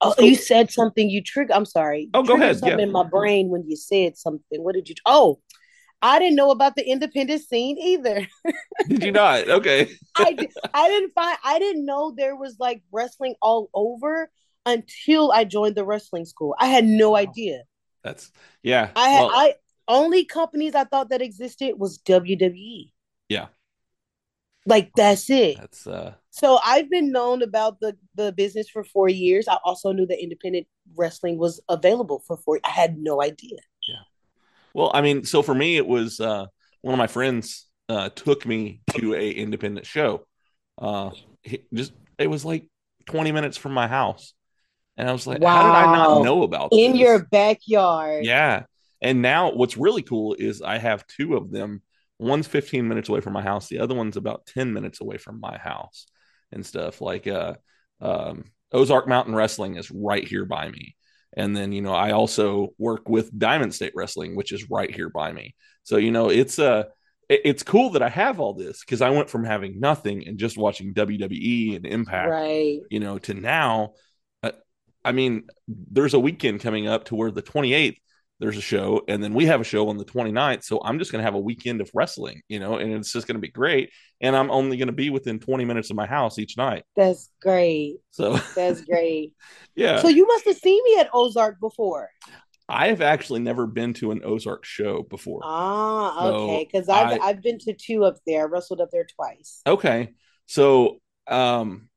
Oh, 0.00 0.14
So- 0.16 0.22
you 0.22 0.34
said 0.34 0.70
something. 0.70 1.10
You 1.10 1.22
trigger. 1.22 1.54
I'm 1.54 1.66
sorry. 1.66 2.02
You 2.02 2.10
Oh, 2.14 2.22
go 2.22 2.34
ahead, 2.34 2.58
Something 2.58 2.78
yeah. 2.78 2.84
in 2.84 2.92
my 2.92 3.04
brain 3.04 3.48
when 3.48 3.68
you 3.68 3.76
said 3.76 4.16
something. 4.16 4.62
What 4.62 4.74
did 4.74 4.88
you? 4.88 4.94
Oh, 5.06 5.40
I 6.02 6.18
didn't 6.18 6.36
know 6.36 6.50
about 6.50 6.76
the 6.76 6.88
independent 6.88 7.42
scene 7.42 7.76
either. 7.78 8.26
Did 8.88 9.02
you 9.04 9.12
not? 9.12 9.46
Okay. 9.50 9.90
I 10.16 10.34
I 10.72 10.88
didn't 10.88 11.12
find. 11.12 11.36
I 11.44 11.58
didn't 11.58 11.84
know 11.84 12.14
there 12.16 12.34
was 12.34 12.56
like 12.58 12.80
wrestling 12.90 13.34
all 13.42 13.68
over 13.74 14.30
until 14.64 15.30
I 15.30 15.44
joined 15.44 15.74
the 15.74 15.84
wrestling 15.84 16.24
school. 16.24 16.54
I 16.58 16.66
had 16.66 16.86
no 16.86 17.16
idea. 17.16 17.64
That's 18.02 18.32
yeah. 18.62 18.90
I 18.96 19.10
had 19.10 19.20
well, 19.24 19.30
I 19.34 19.54
only 19.88 20.24
companies 20.24 20.74
I 20.74 20.84
thought 20.84 21.10
that 21.10 21.20
existed 21.20 21.74
was 21.76 21.98
WWE. 21.98 22.92
Yeah. 23.28 23.48
Like 24.66 24.90
that's 24.94 25.30
it. 25.30 25.56
That's 25.58 25.86
uh 25.86 26.14
So 26.30 26.58
I've 26.64 26.90
been 26.90 27.10
known 27.12 27.42
about 27.42 27.80
the 27.80 27.96
the 28.14 28.32
business 28.32 28.68
for 28.68 28.84
four 28.84 29.08
years. 29.08 29.48
I 29.48 29.58
also 29.64 29.92
knew 29.92 30.06
that 30.06 30.22
independent 30.22 30.66
wrestling 30.96 31.38
was 31.38 31.60
available 31.68 32.22
for 32.26 32.36
four. 32.36 32.60
I 32.64 32.70
had 32.70 32.98
no 32.98 33.22
idea. 33.22 33.58
Yeah. 33.88 34.02
Well, 34.74 34.90
I 34.94 35.00
mean, 35.00 35.24
so 35.24 35.42
for 35.42 35.54
me 35.54 35.76
it 35.76 35.86
was 35.86 36.20
uh 36.20 36.46
one 36.82 36.94
of 36.94 36.98
my 36.98 37.06
friends 37.06 37.66
uh 37.88 38.10
took 38.10 38.46
me 38.46 38.82
to 38.98 39.14
a 39.14 39.30
independent 39.30 39.86
show. 39.86 40.26
Uh 40.78 41.10
he 41.42 41.64
just 41.72 41.92
it 42.18 42.28
was 42.28 42.44
like 42.44 42.68
20 43.06 43.32
minutes 43.32 43.56
from 43.56 43.72
my 43.72 43.88
house. 43.88 44.34
And 44.96 45.08
I 45.08 45.12
was 45.12 45.26
like, 45.26 45.42
how 45.42 45.62
did 45.62 45.74
I 45.74 45.86
not 45.86 46.12
know 46.22 46.42
about 46.42 46.72
In 46.72 46.92
this? 46.92 47.00
your 47.00 47.18
backyard. 47.20 48.24
Yeah. 48.26 48.64
And 49.00 49.22
now 49.22 49.52
what's 49.52 49.76
really 49.78 50.02
cool 50.02 50.34
is 50.38 50.60
I 50.60 50.76
have 50.78 51.06
two 51.06 51.36
of 51.36 51.50
them. 51.50 51.82
One's 52.20 52.46
15 52.46 52.86
minutes 52.86 53.08
away 53.08 53.20
from 53.20 53.32
my 53.32 53.42
house. 53.42 53.68
The 53.68 53.78
other 53.78 53.94
one's 53.94 54.16
about 54.16 54.46
10 54.46 54.72
minutes 54.72 55.00
away 55.00 55.16
from 55.16 55.40
my 55.40 55.56
house 55.58 56.06
and 56.52 56.64
stuff. 56.64 57.00
Like 57.00 57.26
uh 57.26 57.54
um 58.00 58.44
Ozark 58.72 59.08
Mountain 59.08 59.34
Wrestling 59.34 59.76
is 59.76 59.90
right 59.90 60.26
here 60.26 60.44
by 60.44 60.68
me. 60.70 60.96
And 61.36 61.56
then, 61.56 61.72
you 61.72 61.80
know, 61.82 61.92
I 61.94 62.10
also 62.12 62.70
work 62.78 63.08
with 63.08 63.36
Diamond 63.36 63.74
State 63.74 63.92
Wrestling, 63.94 64.36
which 64.36 64.52
is 64.52 64.68
right 64.70 64.94
here 64.94 65.08
by 65.08 65.32
me. 65.32 65.54
So, 65.84 65.96
you 65.96 66.10
know, 66.10 66.28
it's 66.30 66.58
uh 66.58 66.84
it's 67.28 67.62
cool 67.62 67.90
that 67.90 68.02
I 68.02 68.08
have 68.08 68.40
all 68.40 68.54
this 68.54 68.80
because 68.84 69.00
I 69.00 69.10
went 69.10 69.30
from 69.30 69.44
having 69.44 69.78
nothing 69.78 70.26
and 70.26 70.36
just 70.36 70.58
watching 70.58 70.92
WWE 70.94 71.76
and 71.76 71.86
Impact 71.86 72.30
Right. 72.30 72.80
you 72.90 73.00
know, 73.00 73.18
to 73.18 73.34
now. 73.34 73.92
Uh, 74.42 74.50
I 75.04 75.12
mean, 75.12 75.44
there's 75.68 76.14
a 76.14 76.18
weekend 76.18 76.60
coming 76.60 76.88
up 76.88 77.04
to 77.06 77.14
where 77.14 77.30
the 77.30 77.42
28th 77.42 77.98
there's 78.40 78.56
a 78.56 78.62
show, 78.62 79.02
and 79.06 79.22
then 79.22 79.34
we 79.34 79.44
have 79.46 79.60
a 79.60 79.64
show 79.64 79.88
on 79.90 79.98
the 79.98 80.04
29th. 80.04 80.64
So 80.64 80.80
I'm 80.82 80.98
just 80.98 81.12
going 81.12 81.20
to 81.20 81.24
have 81.24 81.34
a 81.34 81.40
weekend 81.40 81.80
of 81.80 81.90
wrestling, 81.94 82.40
you 82.48 82.58
know, 82.58 82.76
and 82.76 82.92
it's 82.94 83.12
just 83.12 83.26
going 83.26 83.34
to 83.36 83.40
be 83.40 83.50
great. 83.50 83.90
And 84.20 84.34
I'm 84.34 84.50
only 84.50 84.78
going 84.78 84.88
to 84.88 84.92
be 84.92 85.10
within 85.10 85.38
20 85.38 85.64
minutes 85.66 85.90
of 85.90 85.96
my 85.96 86.06
house 86.06 86.38
each 86.38 86.56
night. 86.56 86.84
That's 86.96 87.30
great. 87.42 87.98
So 88.10 88.38
That's 88.56 88.80
great. 88.80 89.34
yeah, 89.76 90.00
So 90.00 90.08
you 90.08 90.26
must 90.26 90.46
have 90.46 90.56
seen 90.56 90.82
me 90.84 90.98
at 90.98 91.10
Ozark 91.12 91.60
before. 91.60 92.08
I 92.68 92.88
have 92.88 93.00
actually 93.02 93.40
never 93.40 93.66
been 93.66 93.94
to 93.94 94.10
an 94.12 94.22
Ozark 94.24 94.64
show 94.64 95.02
before. 95.02 95.40
Ah, 95.44 96.28
okay. 96.28 96.68
Because 96.70 96.88
I've 96.88 97.20
I- 97.20 97.26
I've 97.26 97.42
been 97.42 97.58
to 97.60 97.74
two 97.74 98.04
up 98.04 98.16
there. 98.26 98.42
I 98.42 98.44
wrestled 98.44 98.80
up 98.80 98.90
there 98.90 99.06
twice. 99.06 99.60
Okay. 99.66 100.14
So 100.46 101.00
um 101.26 101.88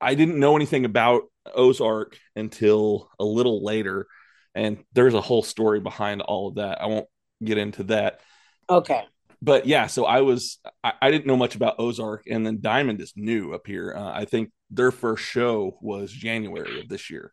I 0.00 0.14
didn't 0.14 0.38
know 0.38 0.56
anything 0.56 0.84
about 0.84 1.22
Ozark 1.54 2.18
until 2.36 3.08
a 3.18 3.24
little 3.24 3.64
later 3.64 4.06
and 4.54 4.84
there's 4.92 5.14
a 5.14 5.20
whole 5.20 5.42
story 5.42 5.80
behind 5.80 6.22
all 6.22 6.48
of 6.48 6.54
that. 6.56 6.80
I 6.80 6.86
won't 6.86 7.06
get 7.44 7.58
into 7.58 7.84
that. 7.84 8.20
Okay. 8.68 9.02
But 9.40 9.66
yeah, 9.66 9.88
so 9.88 10.04
I 10.04 10.20
was 10.20 10.58
I, 10.84 10.92
I 11.02 11.10
didn't 11.10 11.26
know 11.26 11.36
much 11.36 11.56
about 11.56 11.76
Ozark 11.78 12.24
and 12.30 12.46
then 12.46 12.60
Diamond 12.60 13.00
is 13.00 13.12
new 13.16 13.52
up 13.54 13.66
here. 13.66 13.94
Uh, 13.96 14.12
I 14.12 14.24
think 14.24 14.50
their 14.70 14.92
first 14.92 15.24
show 15.24 15.78
was 15.80 16.12
January 16.12 16.80
of 16.80 16.88
this 16.88 17.10
year. 17.10 17.32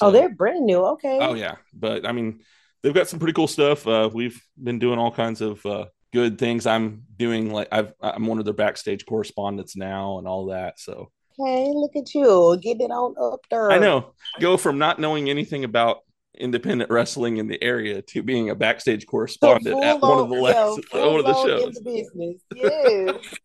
oh, 0.00 0.10
they're 0.10 0.34
brand 0.34 0.64
new. 0.64 0.84
Okay. 0.84 1.18
Oh 1.20 1.34
yeah, 1.34 1.56
but 1.74 2.06
I 2.06 2.12
mean, 2.12 2.40
they've 2.82 2.94
got 2.94 3.08
some 3.08 3.18
pretty 3.18 3.34
cool 3.34 3.48
stuff. 3.48 3.86
Uh, 3.86 4.08
we've 4.12 4.40
been 4.60 4.78
doing 4.78 4.98
all 4.98 5.10
kinds 5.12 5.42
of 5.42 5.64
uh, 5.66 5.86
good 6.12 6.38
things. 6.38 6.66
I'm 6.66 7.02
doing 7.16 7.52
like 7.52 7.68
I've 7.70 7.92
I'm 8.00 8.26
one 8.26 8.38
of 8.38 8.46
their 8.46 8.54
backstage 8.54 9.04
correspondents 9.04 9.76
now 9.76 10.18
and 10.18 10.26
all 10.26 10.46
that. 10.46 10.80
So 10.80 11.10
Okay, 11.38 11.72
look 11.74 11.96
at 11.96 12.14
you 12.14 12.56
getting 12.62 12.86
it 12.86 12.90
on 12.92 13.14
up 13.20 13.40
there. 13.50 13.70
I 13.70 13.78
know 13.78 14.14
go 14.40 14.56
from 14.56 14.78
not 14.78 15.00
knowing 15.00 15.28
anything 15.28 15.64
about 15.64 15.98
independent 16.38 16.90
wrestling 16.90 17.36
in 17.36 17.46
the 17.48 17.62
area 17.62 18.02
to 18.02 18.22
being 18.22 18.50
a 18.50 18.54
backstage 18.54 19.06
correspondent 19.06 19.82
at 19.82 20.00
one 20.00 20.18
of 20.18 20.28
the 20.28 20.34
last 20.40 20.80
one 20.92 21.20
of 21.20 21.24
the 21.26 21.34
full 21.34 21.42
on 21.42 21.50
in 21.50 21.58
shows. 21.58 21.74
the. 21.74 22.38
Yes. 22.54 23.34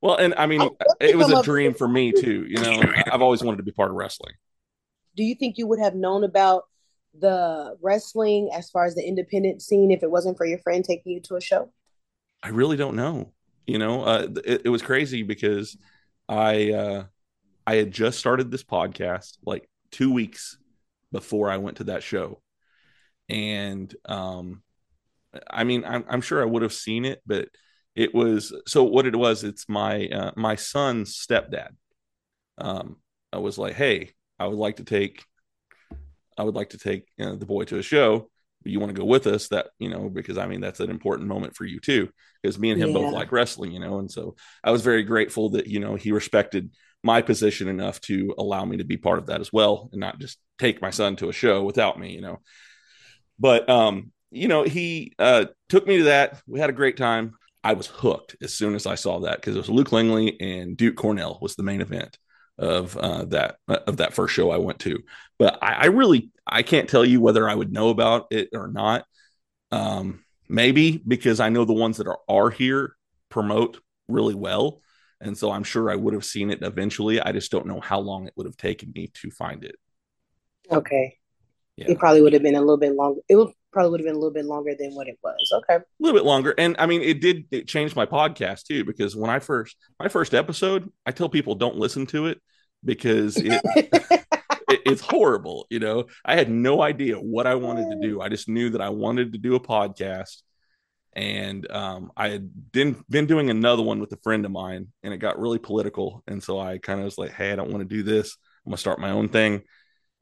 Well, 0.00 0.16
and 0.16 0.34
I 0.34 0.46
mean, 0.46 0.60
I- 0.62 0.68
it 0.98 1.16
was 1.16 1.30
a 1.30 1.44
dream 1.44 1.74
for 1.74 1.86
me 1.86 2.10
too. 2.10 2.44
You 2.48 2.56
know, 2.56 2.82
I've 3.10 3.22
always 3.22 3.42
wanted 3.42 3.58
to 3.58 3.62
be 3.62 3.70
part 3.70 3.90
of 3.90 3.96
wrestling. 3.96 4.34
Do 5.14 5.22
you 5.22 5.36
think 5.36 5.58
you 5.58 5.68
would 5.68 5.78
have 5.78 5.94
known 5.94 6.24
about 6.24 6.64
the 7.16 7.76
wrestling 7.80 8.50
as 8.52 8.68
far 8.68 8.84
as 8.84 8.96
the 8.96 9.06
independent 9.06 9.62
scene 9.62 9.92
if 9.92 10.02
it 10.02 10.10
wasn't 10.10 10.36
for 10.36 10.44
your 10.44 10.58
friend 10.58 10.84
taking 10.84 11.12
you 11.12 11.20
to 11.20 11.36
a 11.36 11.40
show? 11.40 11.72
I 12.42 12.48
really 12.48 12.76
don't 12.76 12.96
know. 12.96 13.32
You 13.66 13.78
know, 13.78 14.02
uh, 14.02 14.26
it, 14.44 14.62
it 14.64 14.68
was 14.70 14.82
crazy 14.82 15.22
because 15.22 15.76
I 16.28 16.72
uh, 16.72 17.04
I 17.64 17.76
had 17.76 17.92
just 17.92 18.18
started 18.18 18.50
this 18.50 18.64
podcast 18.64 19.38
like 19.46 19.68
two 19.92 20.12
weeks 20.12 20.58
before 21.12 21.50
I 21.50 21.58
went 21.58 21.78
to 21.78 21.84
that 21.84 22.02
show, 22.02 22.40
and 23.28 23.94
um, 24.06 24.62
I 25.50 25.64
mean, 25.64 25.84
I'm, 25.84 26.04
I'm 26.08 26.20
sure 26.20 26.42
I 26.42 26.46
would 26.46 26.62
have 26.62 26.72
seen 26.72 27.04
it, 27.04 27.22
but 27.26 27.48
it 27.94 28.14
was 28.14 28.54
so 28.66 28.84
what 28.84 29.06
it 29.06 29.16
was. 29.16 29.44
It's 29.44 29.68
my 29.68 30.06
uh, 30.08 30.32
my 30.36 30.56
son's 30.56 31.16
stepdad. 31.16 31.70
Um, 32.58 32.96
I 33.32 33.38
was 33.38 33.58
like, 33.58 33.74
hey, 33.74 34.12
I 34.38 34.46
would 34.46 34.58
like 34.58 34.76
to 34.76 34.84
take, 34.84 35.24
I 36.38 36.44
would 36.44 36.54
like 36.54 36.70
to 36.70 36.78
take 36.78 37.06
you 37.16 37.26
know, 37.26 37.36
the 37.36 37.46
boy 37.46 37.64
to 37.64 37.78
a 37.78 37.82
show. 37.82 38.28
You 38.64 38.78
want 38.78 38.94
to 38.94 39.00
go 39.00 39.06
with 39.06 39.26
us? 39.26 39.48
That 39.48 39.68
you 39.78 39.88
know, 39.88 40.08
because 40.08 40.38
I 40.38 40.46
mean, 40.46 40.60
that's 40.60 40.80
an 40.80 40.90
important 40.90 41.28
moment 41.28 41.56
for 41.56 41.64
you 41.64 41.80
too 41.80 42.08
because 42.40 42.58
me 42.60 42.70
and 42.70 42.80
him 42.80 42.90
Yeah. 42.90 43.00
both 43.00 43.12
like 43.12 43.32
wrestling, 43.32 43.72
you 43.72 43.80
know. 43.80 43.98
And 43.98 44.10
so 44.10 44.36
I 44.62 44.70
was 44.70 44.82
very 44.82 45.02
grateful 45.02 45.50
that 45.50 45.66
you 45.66 45.80
know 45.80 45.96
he 45.96 46.12
respected 46.12 46.70
my 47.02 47.22
position 47.22 47.68
enough 47.68 48.00
to 48.02 48.34
allow 48.38 48.64
me 48.64 48.78
to 48.78 48.84
be 48.84 48.96
part 48.96 49.18
of 49.18 49.26
that 49.26 49.40
as 49.40 49.52
well, 49.52 49.88
and 49.92 50.00
not 50.00 50.18
just 50.18 50.38
take 50.58 50.82
my 50.82 50.90
son 50.90 51.16
to 51.16 51.28
a 51.28 51.32
show 51.32 51.62
without 51.62 51.98
me, 51.98 52.12
you 52.12 52.20
know. 52.20 52.40
But 53.38 53.68
um, 53.68 54.12
you 54.30 54.48
know, 54.48 54.62
he 54.62 55.14
uh 55.18 55.46
took 55.68 55.86
me 55.86 55.98
to 55.98 56.04
that. 56.04 56.40
We 56.46 56.60
had 56.60 56.70
a 56.70 56.74
great 56.74 56.96
time. 56.96 57.34
I 57.64 57.74
was 57.74 57.86
hooked 57.86 58.36
as 58.42 58.54
soon 58.54 58.74
as 58.74 58.86
I 58.86 58.96
saw 58.96 59.20
that 59.20 59.36
because 59.36 59.54
it 59.54 59.60
was 59.60 59.70
Luke 59.70 59.92
Langley 59.92 60.40
and 60.40 60.76
Duke 60.76 60.96
Cornell 60.96 61.38
was 61.40 61.54
the 61.54 61.62
main 61.62 61.80
event 61.80 62.18
of 62.58 62.96
uh, 62.96 63.24
that 63.26 63.56
of 63.68 63.98
that 63.98 64.14
first 64.14 64.34
show 64.34 64.50
I 64.50 64.58
went 64.58 64.80
to. 64.80 64.98
But 65.38 65.58
I, 65.62 65.72
I 65.74 65.86
really 65.86 66.30
I 66.46 66.62
can't 66.62 66.88
tell 66.88 67.04
you 67.04 67.20
whether 67.20 67.48
I 67.48 67.54
would 67.54 67.72
know 67.72 67.90
about 67.90 68.26
it 68.30 68.50
or 68.52 68.68
not. 68.68 69.04
Um, 69.70 70.24
maybe 70.48 71.02
because 71.06 71.40
I 71.40 71.48
know 71.48 71.64
the 71.64 71.72
ones 71.72 71.96
that 71.98 72.06
are 72.06 72.18
are 72.28 72.50
here 72.50 72.96
promote 73.28 73.80
really 74.08 74.34
well, 74.34 74.80
and 75.22 75.36
so 75.38 75.50
I'm 75.50 75.64
sure 75.64 75.90
I 75.90 75.96
would 75.96 76.14
have 76.14 76.24
seen 76.24 76.50
it 76.50 76.62
eventually. 76.62 77.20
I 77.20 77.32
just 77.32 77.50
don't 77.50 77.66
know 77.66 77.80
how 77.80 78.00
long 78.00 78.26
it 78.26 78.34
would 78.36 78.46
have 78.46 78.56
taken 78.56 78.92
me 78.94 79.10
to 79.14 79.30
find 79.30 79.64
it. 79.64 79.76
Okay. 80.70 81.18
Yeah. 81.76 81.90
It 81.90 81.98
probably 81.98 82.22
would 82.22 82.32
have 82.32 82.42
been 82.42 82.54
a 82.54 82.60
little 82.60 82.76
bit 82.76 82.94
longer. 82.94 83.20
It 83.28 83.36
would 83.36 83.52
probably 83.72 83.90
would 83.90 84.00
have 84.00 84.06
been 84.06 84.14
a 84.14 84.18
little 84.18 84.32
bit 84.32 84.44
longer 84.44 84.74
than 84.78 84.94
what 84.94 85.08
it 85.08 85.18
was. 85.22 85.52
Okay. 85.54 85.76
a 85.76 85.84
little 85.98 86.18
bit 86.18 86.26
longer 86.26 86.54
and 86.58 86.76
i 86.78 86.86
mean 86.86 87.02
it 87.02 87.20
did 87.20 87.46
it 87.50 87.66
changed 87.66 87.96
my 87.96 88.06
podcast 88.06 88.64
too 88.64 88.84
because 88.84 89.16
when 89.16 89.30
i 89.30 89.38
first 89.38 89.76
my 89.98 90.08
first 90.08 90.34
episode 90.34 90.90
i 91.06 91.10
tell 91.10 91.28
people 91.28 91.54
don't 91.54 91.76
listen 91.76 92.06
to 92.06 92.26
it 92.26 92.40
because 92.84 93.36
it, 93.38 93.60
it 94.68 94.80
it's 94.84 95.00
horrible 95.00 95.66
you 95.70 95.80
know 95.80 96.04
i 96.24 96.34
had 96.34 96.50
no 96.50 96.82
idea 96.82 97.16
what 97.16 97.46
i 97.46 97.54
wanted 97.54 97.88
to 97.90 98.06
do 98.06 98.20
i 98.20 98.28
just 98.28 98.48
knew 98.48 98.70
that 98.70 98.80
i 98.82 98.90
wanted 98.90 99.32
to 99.32 99.38
do 99.38 99.54
a 99.54 99.60
podcast 99.60 100.42
and 101.14 101.70
um, 101.70 102.10
i 102.16 102.28
had 102.28 102.72
been 102.72 103.02
been 103.08 103.26
doing 103.26 103.50
another 103.50 103.82
one 103.82 104.00
with 104.00 104.12
a 104.12 104.18
friend 104.18 104.44
of 104.44 104.50
mine 104.50 104.88
and 105.02 105.12
it 105.12 105.18
got 105.18 105.38
really 105.38 105.58
political 105.58 106.22
and 106.26 106.42
so 106.42 106.58
i 106.58 106.78
kind 106.78 107.00
of 107.00 107.04
was 107.04 107.18
like 107.18 107.32
hey 107.32 107.52
i 107.52 107.56
don't 107.56 107.70
want 107.70 107.86
to 107.86 107.96
do 107.96 108.02
this 108.02 108.36
i'm 108.64 108.70
gonna 108.70 108.78
start 108.78 108.98
my 108.98 109.10
own 109.10 109.28
thing 109.28 109.62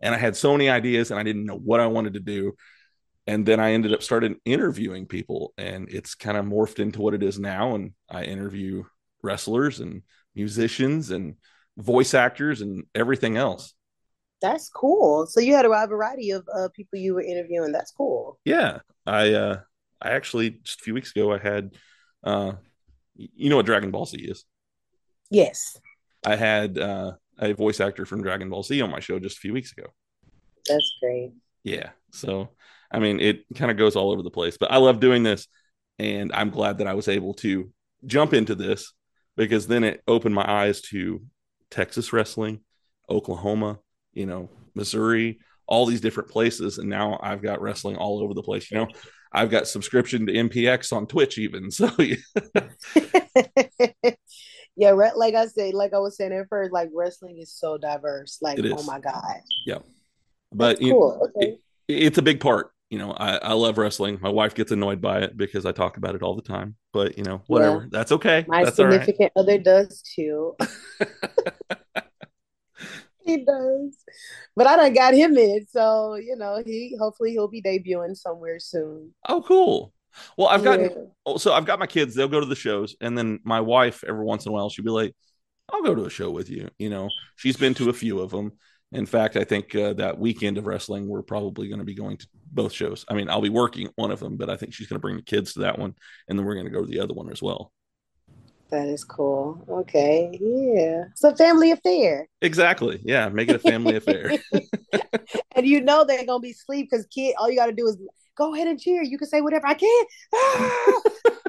and 0.01 0.15
i 0.15 0.19
had 0.19 0.37
so 0.37 0.53
many 0.53 0.69
ideas 0.69 1.11
and 1.11 1.21
i 1.21 1.23
didn't 1.23 1.47
know 1.47 1.59
what 1.59 1.81
i 1.81 1.87
wanted 1.87 2.15
to 2.15 2.21
do 2.21 2.53
and 3.27 3.47
then 3.47 3.61
I 3.61 3.73
ended 3.75 3.93
up 3.93 4.03
started 4.03 4.37
interviewing 4.45 5.07
people, 5.07 5.53
and 5.57 5.89
it's 5.89 6.17
kind 6.17 6.37
of 6.37 6.45
morphed 6.45 6.81
into 6.81 7.01
what 7.01 7.15
it 7.15 7.23
is 7.23 7.39
now. 7.39 7.77
And 7.77 7.93
I 8.09 8.25
interview 8.25 8.83
wrestlers 9.23 9.79
and 9.79 10.03
musicians 10.35 11.11
and 11.11 11.37
voice 11.77 12.15
actors 12.15 12.61
and 12.61 12.85
everything 12.93 13.37
else. 13.37 13.75
That's 14.43 14.69
cool. 14.71 15.27
So 15.27 15.41
you 15.41 15.55
had 15.55 15.67
a 15.67 15.71
wide 15.71 15.91
variety 15.91 16.31
of 16.31 16.45
uh, 16.53 16.69
people 16.75 16.99
you 16.99 17.15
were 17.15 17.23
interviewing. 17.23 17.73
That's 17.73 17.93
cool. 17.93 18.39
Yeah, 18.45 18.79
I 19.07 19.33
uh, 19.35 19.61
I 20.01 20.11
actually 20.11 20.51
just 20.63 20.81
a 20.81 20.85
few 20.85 20.95
weeks 20.95 21.11
ago 21.11 21.33
I 21.33 21.39
had, 21.39 21.75
uh, 22.25 22.53
you 23.15 23.51
know 23.51 23.57
what 23.57 23.67
Dragon 23.67 23.91
Ball 23.91 24.07
Z 24.07 24.19
is. 24.19 24.45
Yes, 25.31 25.77
I 26.25 26.37
had 26.37 26.79
uh, 26.79 27.13
a 27.39 27.53
voice 27.53 27.81
actor 27.81 28.07
from 28.07 28.23
Dragon 28.23 28.51
Ball 28.51 28.63
Z 28.63 28.81
on 28.81 28.91
my 28.91 29.01
show 29.01 29.19
just 29.19 29.39
a 29.39 29.41
few 29.41 29.53
weeks 29.53 29.73
ago. 29.73 29.89
that's 30.67 30.97
great. 31.01 31.33
Yeah, 31.65 31.91
so 32.13 32.51
I 32.91 32.99
mean, 32.99 33.21
it 33.21 33.45
kind 33.55 33.71
of 33.71 33.77
goes 33.77 33.97
all 33.97 34.11
over 34.11 34.23
the 34.23 34.31
place, 34.31 34.57
but 34.59 34.73
I 34.73 34.79
love 34.79 35.01
doing 35.01 35.23
this, 35.23 35.47
and 35.99 36.33
I'm 36.33 36.51
glad 36.51 36.79
that 36.79 36.87
I 36.87 36.95
was 36.95 37.09
able 37.09 37.35
to 37.35 37.71
jump 38.07 38.33
into 38.33 38.55
this 38.55 38.93
because 39.37 39.67
then 39.67 39.85
it 39.85 40.03
opened 40.09 40.35
my 40.35 40.51
eyes 40.51 40.81
to 40.83 41.23
Texas 41.71 42.13
wrestling, 42.13 42.61
Oklahoma, 43.09 43.79
you 44.13 44.27
know, 44.27 44.49
Missouri, 44.75 45.39
all 45.67 45.87
these 45.87 46.01
different 46.01 46.29
places, 46.29 46.79
and 46.79 46.89
now 46.89 47.19
I've 47.23 47.43
got 47.43 47.61
wrestling 47.61 47.97
all 47.97 48.21
over 48.23 48.35
the 48.35 48.43
place. 48.43 48.71
You 48.71 48.79
know, 48.79 48.89
I've 49.33 49.51
got 49.51 49.69
subscription 49.69 50.27
to 50.27 50.33
MPX 50.33 50.93
on 50.93 51.07
Twitch 51.07 51.39
even. 51.39 51.71
So 51.71 51.91
yeah, 51.99 52.17
yeah, 54.77 54.91
like 54.93 55.35
I 55.35 55.47
said, 55.47 55.75
like 55.75 55.95
I 55.95 55.99
was 55.99 56.17
saying 56.17 56.33
at 56.33 56.49
first, 56.49 56.73
like 56.73 56.91
wrestling 56.93 57.39
is 57.39 57.53
so 57.53 57.79
diverse. 57.79 58.39
Like, 58.43 58.59
oh 58.63 58.83
my 58.85 58.99
god, 59.01 59.41
yeah. 59.67 59.79
But 60.53 60.77
That's 60.77 60.81
you 60.83 60.93
cool. 60.93 61.31
Okay. 61.37 61.53
it- 61.53 61.61
it's 61.93 62.19
a 62.19 62.23
big 62.23 62.39
part. 62.39 62.71
You 62.89 62.99
know, 62.99 63.13
I, 63.13 63.37
I 63.37 63.53
love 63.53 63.79
wrestling. 63.79 64.19
My 64.21 64.29
wife 64.29 64.55
gets 64.55 64.71
annoyed 64.73 65.01
by 65.01 65.21
it 65.21 65.37
because 65.37 65.67
I 65.67 65.73
talk 65.73 65.97
about 65.97 66.15
it 66.15 66.23
all 66.23 66.35
the 66.37 66.43
time. 66.43 66.77
But 66.93 67.19
you 67.19 67.25
know, 67.25 67.43
whatever. 67.47 67.89
That's 67.91 68.13
okay. 68.13 68.45
My 68.49 68.65
That's 68.65 68.79
all 68.79 68.87
right. 68.87 68.95
significant 69.05 69.33
other 69.37 69.59
does 69.59 70.03
too. 70.03 70.57
he 73.31 73.45
does, 73.45 73.97
but 74.57 74.67
I 74.67 74.77
done 74.77 74.95
got 74.95 75.15
him 75.15 75.37
in, 75.37 75.67
so 75.71 76.15
you 76.17 76.37
know 76.37 76.63
he 76.65 76.97
hopefully 76.99 77.33
he'll 77.33 77.49
be 77.49 77.63
debuting 77.63 78.17
somewhere 78.17 78.59
soon. 78.59 79.15
Oh, 79.29 79.43
cool. 79.43 79.93
Well, 80.37 80.49
I've 80.49 80.63
got 80.65 80.81
Yeah. 80.81 80.89
oh, 81.27 81.37
so 81.39 81.53
I've 81.53 81.67
got 81.67 81.79
my 81.79 81.87
kids. 81.87 82.15
They'll 82.15 82.29
go 82.29 82.41
to 82.41 82.47
the 82.47 82.57
shows, 82.57 82.97
and 83.01 83.17
then 83.17 83.41
my 83.45 83.61
wife 83.61 84.05
every 84.07 84.25
once 84.25 84.45
in 84.47 84.51
a 84.51 84.53
while 84.53 84.71
she'll 84.71 84.85
be 84.85 84.91
like, 84.91 85.15
"I'll 85.73 85.83
go 85.83 85.95
to 85.95 86.05
a 86.07 86.11
show 86.11 86.31
with 86.31 86.51
you." 86.51 86.69
You 86.79 86.91
know, 86.91 87.09
she's 87.37 87.57
been 87.57 87.75
to 87.75 87.91
a 87.91 87.93
few 87.95 88.21
of 88.21 88.31
them. 88.31 88.53
In 88.93 89.07
fact, 89.07 89.37
I 89.37 89.45
think 89.45 89.75
uh, 89.75 89.93
that 89.95 90.19
weekend 90.19 90.59
of 90.59 90.67
wrestling, 90.67 91.07
we're 91.09 91.23
probably 91.23 91.69
going 91.69 91.79
to 91.79 91.85
be 91.85 91.95
going 91.95 92.17
to 92.19 92.27
both 92.53 92.73
shows. 92.73 93.05
I 93.09 93.15
mean, 93.15 93.31
I'll 93.31 93.41
be 93.41 93.49
working 93.49 93.89
one 93.97 94.11
of 94.11 94.19
them, 94.21 94.37
but 94.37 94.51
I 94.51 94.57
think 94.57 94.75
she's 94.75 94.89
going 94.89 94.97
to 94.97 95.01
bring 95.01 95.17
the 95.17 95.23
kids 95.23 95.53
to 95.55 95.61
that 95.61 95.79
one, 95.79 95.95
and 96.29 96.39
then 96.39 96.45
we're 96.45 96.55
going 96.55 96.67
to 96.67 96.73
go 96.73 96.81
to 96.85 96.91
the 96.91 97.01
other 97.01 97.15
one 97.15 97.31
as 97.31 97.41
well. 97.43 97.73
That 98.71 98.89
is 98.89 99.03
cool. 99.05 99.65
Okay, 99.69 100.31
yeah, 100.41 101.05
it's 101.11 101.25
a 101.25 101.35
family 101.35 101.73
affair, 101.73 102.29
Exactly. 102.41 103.01
Yeah, 103.05 103.29
make 103.29 103.49
it 103.49 103.57
a 103.57 103.59
family 103.59 103.97
affair. 103.97 104.33
and 105.57 105.67
you 105.67 105.81
know 105.81 106.05
they're 106.05 106.25
gonna 106.25 106.39
be 106.41 106.53
asleep 106.53 106.89
because 106.91 107.05
kid, 107.07 107.35
all 107.39 107.51
you 107.51 107.57
got 107.57 107.67
to 107.67 107.73
do 107.73 107.87
is 107.89 107.97
go 108.37 108.55
ahead 108.55 108.69
and 108.69 108.81
cheer. 108.81 109.03
You 109.03 109.19
can 109.19 109.27
say 109.29 109.41
whatever 109.41 109.67
I 109.67 109.75
can. 109.75 110.05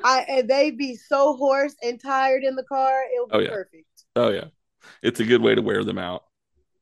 I 0.04 0.26
and 0.28 0.50
they 0.50 0.72
be 0.72 0.96
so 0.96 1.36
hoarse 1.38 1.76
and 1.84 2.02
tired 2.02 2.44
in 2.44 2.56
the 2.56 2.64
car. 2.64 3.04
It'll 3.14 3.28
be 3.28 3.34
Oh, 3.34 3.40
yeah. 3.40 3.50
perfect. 3.50 3.86
Oh 4.16 4.30
yeah, 4.30 4.46
it's 5.04 5.20
a 5.20 5.26
good 5.26 5.42
way 5.44 5.54
to 5.54 5.62
wear 5.62 5.84
them 5.84 6.00
out. 6.00 6.24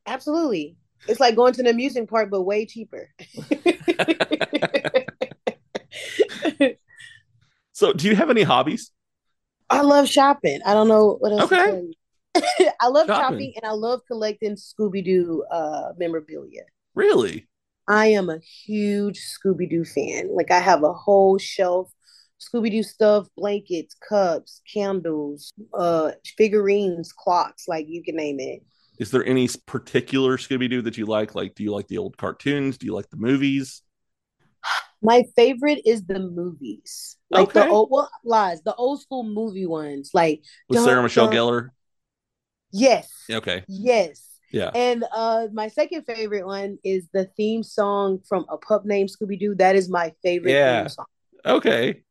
Absolutely. 0.06 0.76
It's 1.06 1.20
like 1.20 1.36
going 1.36 1.52
to 1.54 1.60
an 1.60 1.66
amusement 1.66 2.08
park, 2.08 2.30
but 2.30 2.42
way 2.42 2.64
cheaper. 2.66 3.10
So, 7.72 7.94
do 7.94 8.08
you 8.08 8.16
have 8.16 8.28
any 8.28 8.42
hobbies? 8.42 8.90
I 9.70 9.82
love 9.82 10.08
shopping. 10.08 10.60
I 10.66 10.74
don't 10.74 10.88
know 10.88 11.16
what 11.20 11.32
else 11.32 11.42
Okay. 11.52 11.56
to 11.56 11.64
tell 11.64 11.82
you. 11.82 12.70
I 12.80 12.88
love 12.88 13.06
Shopping. 13.06 13.22
shopping 13.22 13.52
and 13.56 13.64
I 13.64 13.72
love 13.72 14.00
collecting 14.06 14.54
Scooby 14.56 15.04
Doo 15.04 15.44
uh, 15.50 15.92
memorabilia. 15.98 16.62
Really? 16.94 17.48
I 17.88 18.06
am 18.06 18.30
a 18.30 18.38
huge 18.38 19.18
Scooby 19.20 19.68
Doo 19.68 19.84
fan. 19.84 20.34
Like, 20.34 20.50
I 20.50 20.60
have 20.60 20.84
a 20.84 20.92
whole 20.92 21.38
shelf 21.38 21.92
Scooby 22.40 22.70
Doo 22.70 22.82
stuff, 22.82 23.28
blankets, 23.36 23.94
cups, 24.08 24.62
candles, 24.72 25.52
uh, 25.74 26.12
figurines, 26.38 27.12
clocks, 27.12 27.68
like 27.68 27.86
you 27.88 28.02
can 28.02 28.16
name 28.16 28.40
it. 28.40 28.62
Is 28.98 29.10
there 29.10 29.24
any 29.24 29.48
particular 29.66 30.36
Scooby 30.36 30.68
Doo 30.70 30.82
that 30.82 30.96
you 30.98 31.06
like? 31.06 31.34
Like, 31.34 31.54
do 31.54 31.62
you 31.62 31.72
like 31.72 31.88
the 31.88 31.98
old 31.98 32.16
cartoons? 32.16 32.78
Do 32.78 32.86
you 32.86 32.94
like 32.94 33.10
the 33.10 33.16
movies? 33.16 33.82
My 35.02 35.24
favorite 35.36 35.80
is 35.86 36.04
the 36.04 36.18
movies, 36.18 37.16
like 37.30 37.52
the 37.52 37.66
old 37.66 37.88
well, 37.90 38.10
lies, 38.24 38.62
the 38.62 38.74
old 38.74 39.00
school 39.00 39.24
movie 39.24 39.66
ones, 39.66 40.10
like 40.12 40.42
With 40.68 40.80
Sarah 40.80 41.02
Michelle. 41.02 41.28
Gellar? 41.28 41.70
Yes, 42.72 43.08
Okay. 43.30 43.64
yes. 43.68 44.26
Yeah. 44.52 44.70
And 44.74 45.04
uh, 45.14 45.48
my 45.52 45.68
second 45.68 46.04
favorite 46.04 46.46
one 46.46 46.78
is 46.84 47.08
the 47.12 47.24
theme 47.36 47.62
song 47.62 48.20
from 48.28 48.46
A 48.48 48.58
Pup 48.58 48.84
Named 48.84 49.10
Scooby 49.10 49.38
Doo. 49.38 49.54
That 49.56 49.74
is 49.76 49.88
my 49.88 50.12
favorite 50.22 50.52
Yeah. 50.52 50.80
theme 50.80 50.88
song. 50.88 51.06
Okay. 51.44 52.02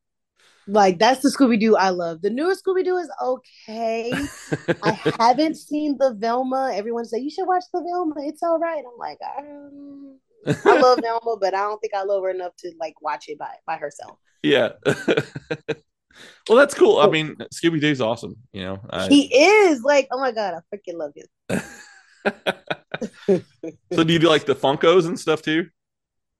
Like 0.67 0.99
that's 0.99 1.21
the 1.21 1.29
Scooby 1.29 1.59
Doo 1.59 1.75
I 1.75 1.89
love. 1.89 2.21
The 2.21 2.29
newer 2.29 2.53
Scooby 2.53 2.83
Doo 2.83 2.97
is 2.97 3.09
okay. 3.21 4.31
I 4.81 4.99
haven't 5.19 5.55
seen 5.57 5.97
the 5.97 6.13
Velma. 6.13 6.71
Everyone 6.73 7.05
say 7.05 7.19
you 7.19 7.29
should 7.29 7.47
watch 7.47 7.63
the 7.73 7.81
Velma. 7.81 8.15
It's 8.27 8.43
all 8.43 8.59
right. 8.59 8.83
I'm 8.85 8.97
like, 8.97 9.17
um, 9.37 10.19
I 10.47 10.79
love 10.79 10.99
Velma, 11.01 11.37
but 11.39 11.53
I 11.53 11.59
don't 11.59 11.79
think 11.79 11.93
I 11.93 12.03
love 12.03 12.23
her 12.23 12.29
enough 12.29 12.55
to 12.59 12.71
like 12.79 13.01
watch 13.01 13.25
it 13.27 13.37
by 13.37 13.53
by 13.65 13.77
herself. 13.77 14.17
yeah. 14.43 14.69
Well, 16.49 16.57
that's 16.57 16.73
cool. 16.73 16.99
I 16.99 17.07
mean, 17.07 17.35
Scooby 17.53 17.79
Doo's 17.79 18.01
awesome. 18.01 18.35
You 18.51 18.63
know, 18.63 18.79
I, 18.89 19.07
He 19.07 19.33
is 19.33 19.83
like, 19.83 20.07
oh 20.11 20.19
my 20.19 20.31
god, 20.31 20.53
I 20.53 20.75
freaking 20.75 20.97
love 20.97 21.13
him. 21.15 21.27
so 23.93 24.03
do 24.03 24.11
you 24.11 24.19
do 24.19 24.27
like 24.27 24.45
the 24.45 24.55
Funkos 24.55 25.07
and 25.07 25.17
stuff 25.17 25.41
too? 25.41 25.67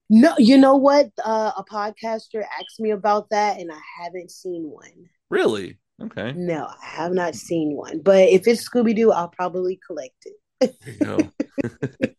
No, 0.10 0.34
you 0.38 0.58
know 0.58 0.76
what? 0.76 1.12
Uh, 1.24 1.52
a 1.56 1.64
podcaster 1.64 2.44
asked 2.60 2.80
me 2.80 2.90
about 2.92 3.30
that, 3.30 3.60
and 3.60 3.72
I 3.72 3.80
haven't 4.02 4.32
seen 4.32 4.64
one. 4.64 5.10
Really? 5.30 5.78
Okay. 6.02 6.34
No, 6.36 6.66
I 6.66 6.86
have 6.86 7.12
not 7.12 7.36
seen 7.36 7.76
one. 7.76 8.02
But 8.02 8.30
if 8.30 8.48
it's 8.48 8.68
Scooby 8.68 8.96
Doo, 8.96 9.12
I'll 9.12 9.30
probably 9.30 9.80
collect 9.86 10.26
it. 10.26 10.34
There 10.60 10.94
you 10.94 11.06
go. 11.06 12.10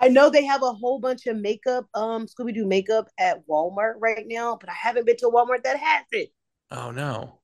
I 0.00 0.08
know 0.08 0.30
they 0.30 0.44
have 0.44 0.62
a 0.62 0.72
whole 0.72 0.98
bunch 0.98 1.26
of 1.26 1.36
makeup, 1.36 1.86
um, 1.94 2.26
Scooby 2.26 2.54
Doo 2.54 2.66
makeup 2.66 3.08
at 3.18 3.46
Walmart 3.46 3.94
right 3.98 4.24
now, 4.26 4.56
but 4.58 4.70
I 4.70 4.74
haven't 4.74 5.06
been 5.06 5.16
to 5.18 5.26
a 5.28 5.32
Walmart 5.32 5.62
that 5.64 5.76
has 5.78 6.04
it. 6.12 6.30
oh 6.70 6.90
no. 6.90 7.38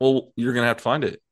Well, 0.00 0.32
you're 0.36 0.52
gonna 0.52 0.66
have 0.66 0.78
to 0.78 0.82
find 0.82 1.04
it. 1.04 1.22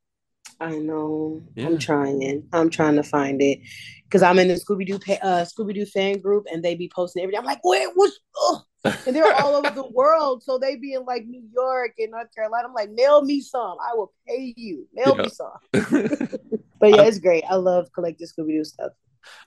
I 0.59 0.77
know. 0.77 1.41
Yeah. 1.55 1.67
I'm 1.67 1.77
trying. 1.77 2.47
I'm 2.53 2.69
trying 2.69 2.95
to 2.95 3.03
find 3.03 3.41
it 3.41 3.59
because 4.05 4.21
I'm 4.21 4.39
in 4.39 4.47
the 4.47 4.55
Scooby 4.55 4.85
Doo 4.87 4.95
uh, 5.21 5.45
Scooby 5.45 5.73
Doo 5.73 5.85
fan 5.85 6.19
group, 6.19 6.45
and 6.51 6.63
they 6.63 6.75
be 6.75 6.89
posting 6.93 7.23
every 7.23 7.33
day. 7.33 7.37
I'm 7.39 7.45
like, 7.45 7.63
wait, 7.63 7.87
what's? 7.95 8.19
Ugh. 8.49 8.61
And 9.05 9.15
they're 9.15 9.35
all 9.35 9.55
over 9.55 9.69
the 9.73 9.87
world, 9.89 10.43
so 10.43 10.57
they 10.57 10.75
be 10.75 10.93
in 10.93 11.05
like 11.05 11.25
New 11.25 11.43
York 11.53 11.93
and 11.99 12.11
North 12.11 12.33
Carolina. 12.33 12.67
I'm 12.67 12.73
like, 12.73 12.91
mail 12.91 13.23
me 13.23 13.41
some. 13.41 13.77
I 13.81 13.95
will 13.95 14.13
pay 14.27 14.53
you. 14.55 14.87
Mail 14.93 15.15
Yeah. 15.17 15.23
me 15.23 15.29
some. 15.29 15.59
But 16.79 16.89
yeah, 16.93 17.03
it's 17.03 17.19
great. 17.19 17.43
I 17.47 17.55
love 17.55 17.89
collecting 17.93 18.27
Scooby 18.27 18.53
Doo 18.57 18.63
stuff. 18.63 18.91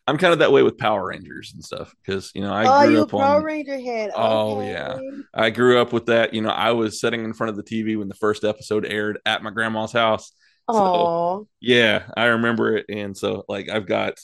I'm 0.07 0.19
kind 0.19 0.33
of 0.33 0.41
that 0.41 0.53
way 0.53 0.63
with 0.63 0.79
Power 0.79 1.07
Rangers 1.07 1.53
and 1.55 1.65
stuff 1.65 1.95
because 2.05 2.31
you 2.35 2.43
know 2.43 2.53
I 2.53 2.67
oh, 2.67 2.83
grew 2.85 3.03
up 3.03 3.13
Power 3.15 3.41
on. 3.41 3.43
Ranger 3.43 3.79
head? 3.79 4.11
Oh, 4.15 4.61
Okay. 4.61 4.71
yeah. 4.71 5.01
I 5.35 5.51
grew 5.51 5.81
up 5.81 5.93
with 5.93 6.07
that. 6.07 6.35
You 6.35 6.43
know, 6.43 6.51
I 6.51 6.73
was 6.73 7.01
sitting 7.01 7.25
in 7.25 7.33
front 7.35 7.51
of 7.51 7.57
the 7.57 7.63
TV 7.63 7.97
when 7.99 8.09
the 8.09 8.15
first 8.15 8.45
episode 8.45 8.87
aired 8.87 9.19
at 9.27 9.43
my 9.43 9.51
grandma's 9.51 9.93
house. 9.93 10.33
Oh, 10.69 11.49
Yeah, 11.61 12.05
I 12.17 12.27
remember 12.27 12.77
it, 12.77 12.87
and 12.89 13.17
so 13.17 13.45
like 13.49 13.69
I've 13.69 13.87
got, 13.87 14.15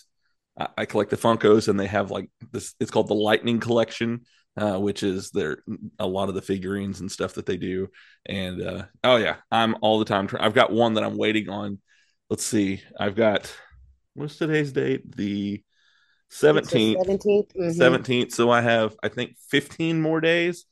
I, 0.58 0.68
I 0.78 0.84
collect 0.86 1.10
the 1.10 1.16
Funkos, 1.16 1.68
and 1.68 1.78
they 1.78 1.86
have 1.86 2.10
like 2.10 2.30
this. 2.52 2.74
It's 2.80 2.90
called 2.90 3.08
the 3.08 3.14
Lightning 3.14 3.60
Collection, 3.60 4.22
uh, 4.56 4.78
which 4.78 5.02
is 5.02 5.30
their 5.30 5.62
a 5.98 6.06
lot 6.06 6.28
of 6.28 6.34
the 6.34 6.42
figurines 6.42 7.00
and 7.00 7.10
stuff 7.10 7.34
that 7.34 7.46
they 7.46 7.56
do. 7.56 7.88
And 8.26 8.62
uh, 8.62 8.84
oh 9.04 9.16
yeah, 9.16 9.36
I'm 9.50 9.76
all 9.82 9.98
the 9.98 10.04
time. 10.04 10.28
I've 10.38 10.54
got 10.54 10.72
one 10.72 10.94
that 10.94 11.04
I'm 11.04 11.16
waiting 11.16 11.48
on. 11.48 11.78
Let's 12.30 12.44
see, 12.44 12.82
I've 12.98 13.16
got 13.16 13.52
what's 14.14 14.36
today's 14.36 14.72
date? 14.72 15.16
The 15.16 15.62
seventeenth. 16.28 16.98
17th. 16.98 17.52
Mhm. 17.54 17.74
17th. 17.74 18.32
So 18.32 18.50
I 18.50 18.60
have, 18.60 18.94
I 19.02 19.08
think, 19.08 19.36
15 19.48 20.00
more 20.00 20.20
days, 20.20 20.66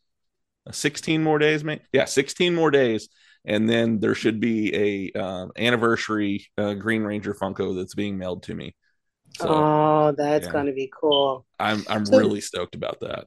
Uh, 0.66 0.72
16 0.72 1.22
more 1.22 1.38
days, 1.38 1.64
mate. 1.64 1.82
Yeah, 1.92 2.04
16 2.04 2.54
more 2.54 2.70
days. 2.70 3.08
And 3.44 3.68
then 3.68 4.00
there 4.00 4.14
should 4.14 4.40
be 4.40 5.12
a 5.14 5.18
uh, 5.18 5.46
anniversary 5.56 6.46
uh, 6.58 6.74
Green 6.74 7.02
Ranger 7.02 7.32
Funko 7.34 7.76
that's 7.76 7.94
being 7.94 8.18
mailed 8.18 8.42
to 8.44 8.54
me. 8.54 8.74
So 9.38 9.46
oh, 9.48 10.14
that's 10.16 10.46
yeah. 10.46 10.52
gonna 10.52 10.72
be 10.72 10.90
cool. 11.00 11.46
I'm 11.58 11.84
I'm 11.88 12.04
So- 12.04 12.18
really 12.18 12.40
stoked 12.40 12.74
about 12.74 13.00
that. 13.00 13.26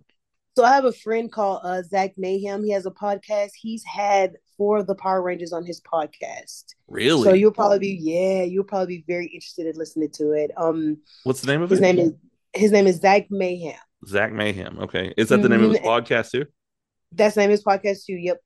So 0.57 0.65
I 0.65 0.75
have 0.75 0.83
a 0.85 0.91
friend 0.91 1.31
called 1.31 1.61
uh, 1.63 1.81
Zach 1.83 2.11
Mayhem. 2.17 2.63
He 2.63 2.71
has 2.71 2.85
a 2.85 2.91
podcast. 2.91 3.51
He's 3.55 3.83
had 3.85 4.33
four 4.57 4.79
of 4.79 4.87
the 4.87 4.95
Power 4.95 5.21
Rangers 5.21 5.53
on 5.53 5.65
his 5.65 5.79
podcast. 5.81 6.65
Really? 6.89 7.23
So 7.23 7.33
you'll 7.33 7.53
probably 7.53 7.79
be 7.79 7.97
yeah, 8.01 8.43
you'll 8.43 8.65
probably 8.65 8.97
be 8.97 9.03
very 9.07 9.27
interested 9.27 9.65
in 9.65 9.75
listening 9.77 10.09
to 10.15 10.31
it. 10.33 10.51
Um, 10.57 10.97
What's 11.23 11.39
the 11.41 11.47
name 11.51 11.61
of 11.61 11.69
his 11.69 11.79
it? 11.79 11.81
name 11.83 11.99
is 11.99 12.11
his 12.53 12.71
name 12.71 12.85
is 12.85 12.97
Zach 12.97 13.27
Mayhem. 13.31 13.79
Zach 14.07 14.33
Mayhem. 14.33 14.79
Okay. 14.81 15.13
Is 15.15 15.29
that 15.29 15.41
the 15.41 15.47
name 15.47 15.63
of 15.63 15.71
his 15.71 15.79
Mhm. 15.79 15.85
podcast 15.85 16.31
too? 16.31 16.45
That's 17.13 17.35
the 17.35 17.41
name 17.41 17.49
of 17.49 17.51
his 17.51 17.63
podcast 17.63 18.05
too. 18.05 18.15
Yep. 18.15 18.41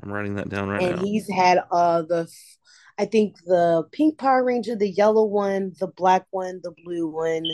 I'm 0.00 0.12
writing 0.12 0.36
that 0.36 0.48
down 0.48 0.68
right 0.68 0.80
and 0.80 0.92
now. 0.92 0.98
And 0.98 1.06
he's 1.06 1.28
had 1.28 1.58
uh 1.72 2.02
the 2.02 2.28
I 2.98 3.06
think 3.06 3.36
the 3.46 3.82
pink 3.90 4.16
Power 4.18 4.44
Ranger, 4.44 4.76
the 4.76 4.88
yellow 4.90 5.24
one, 5.24 5.72
the 5.80 5.88
black 5.88 6.26
one, 6.30 6.60
the 6.62 6.72
blue 6.84 7.08
one, 7.08 7.44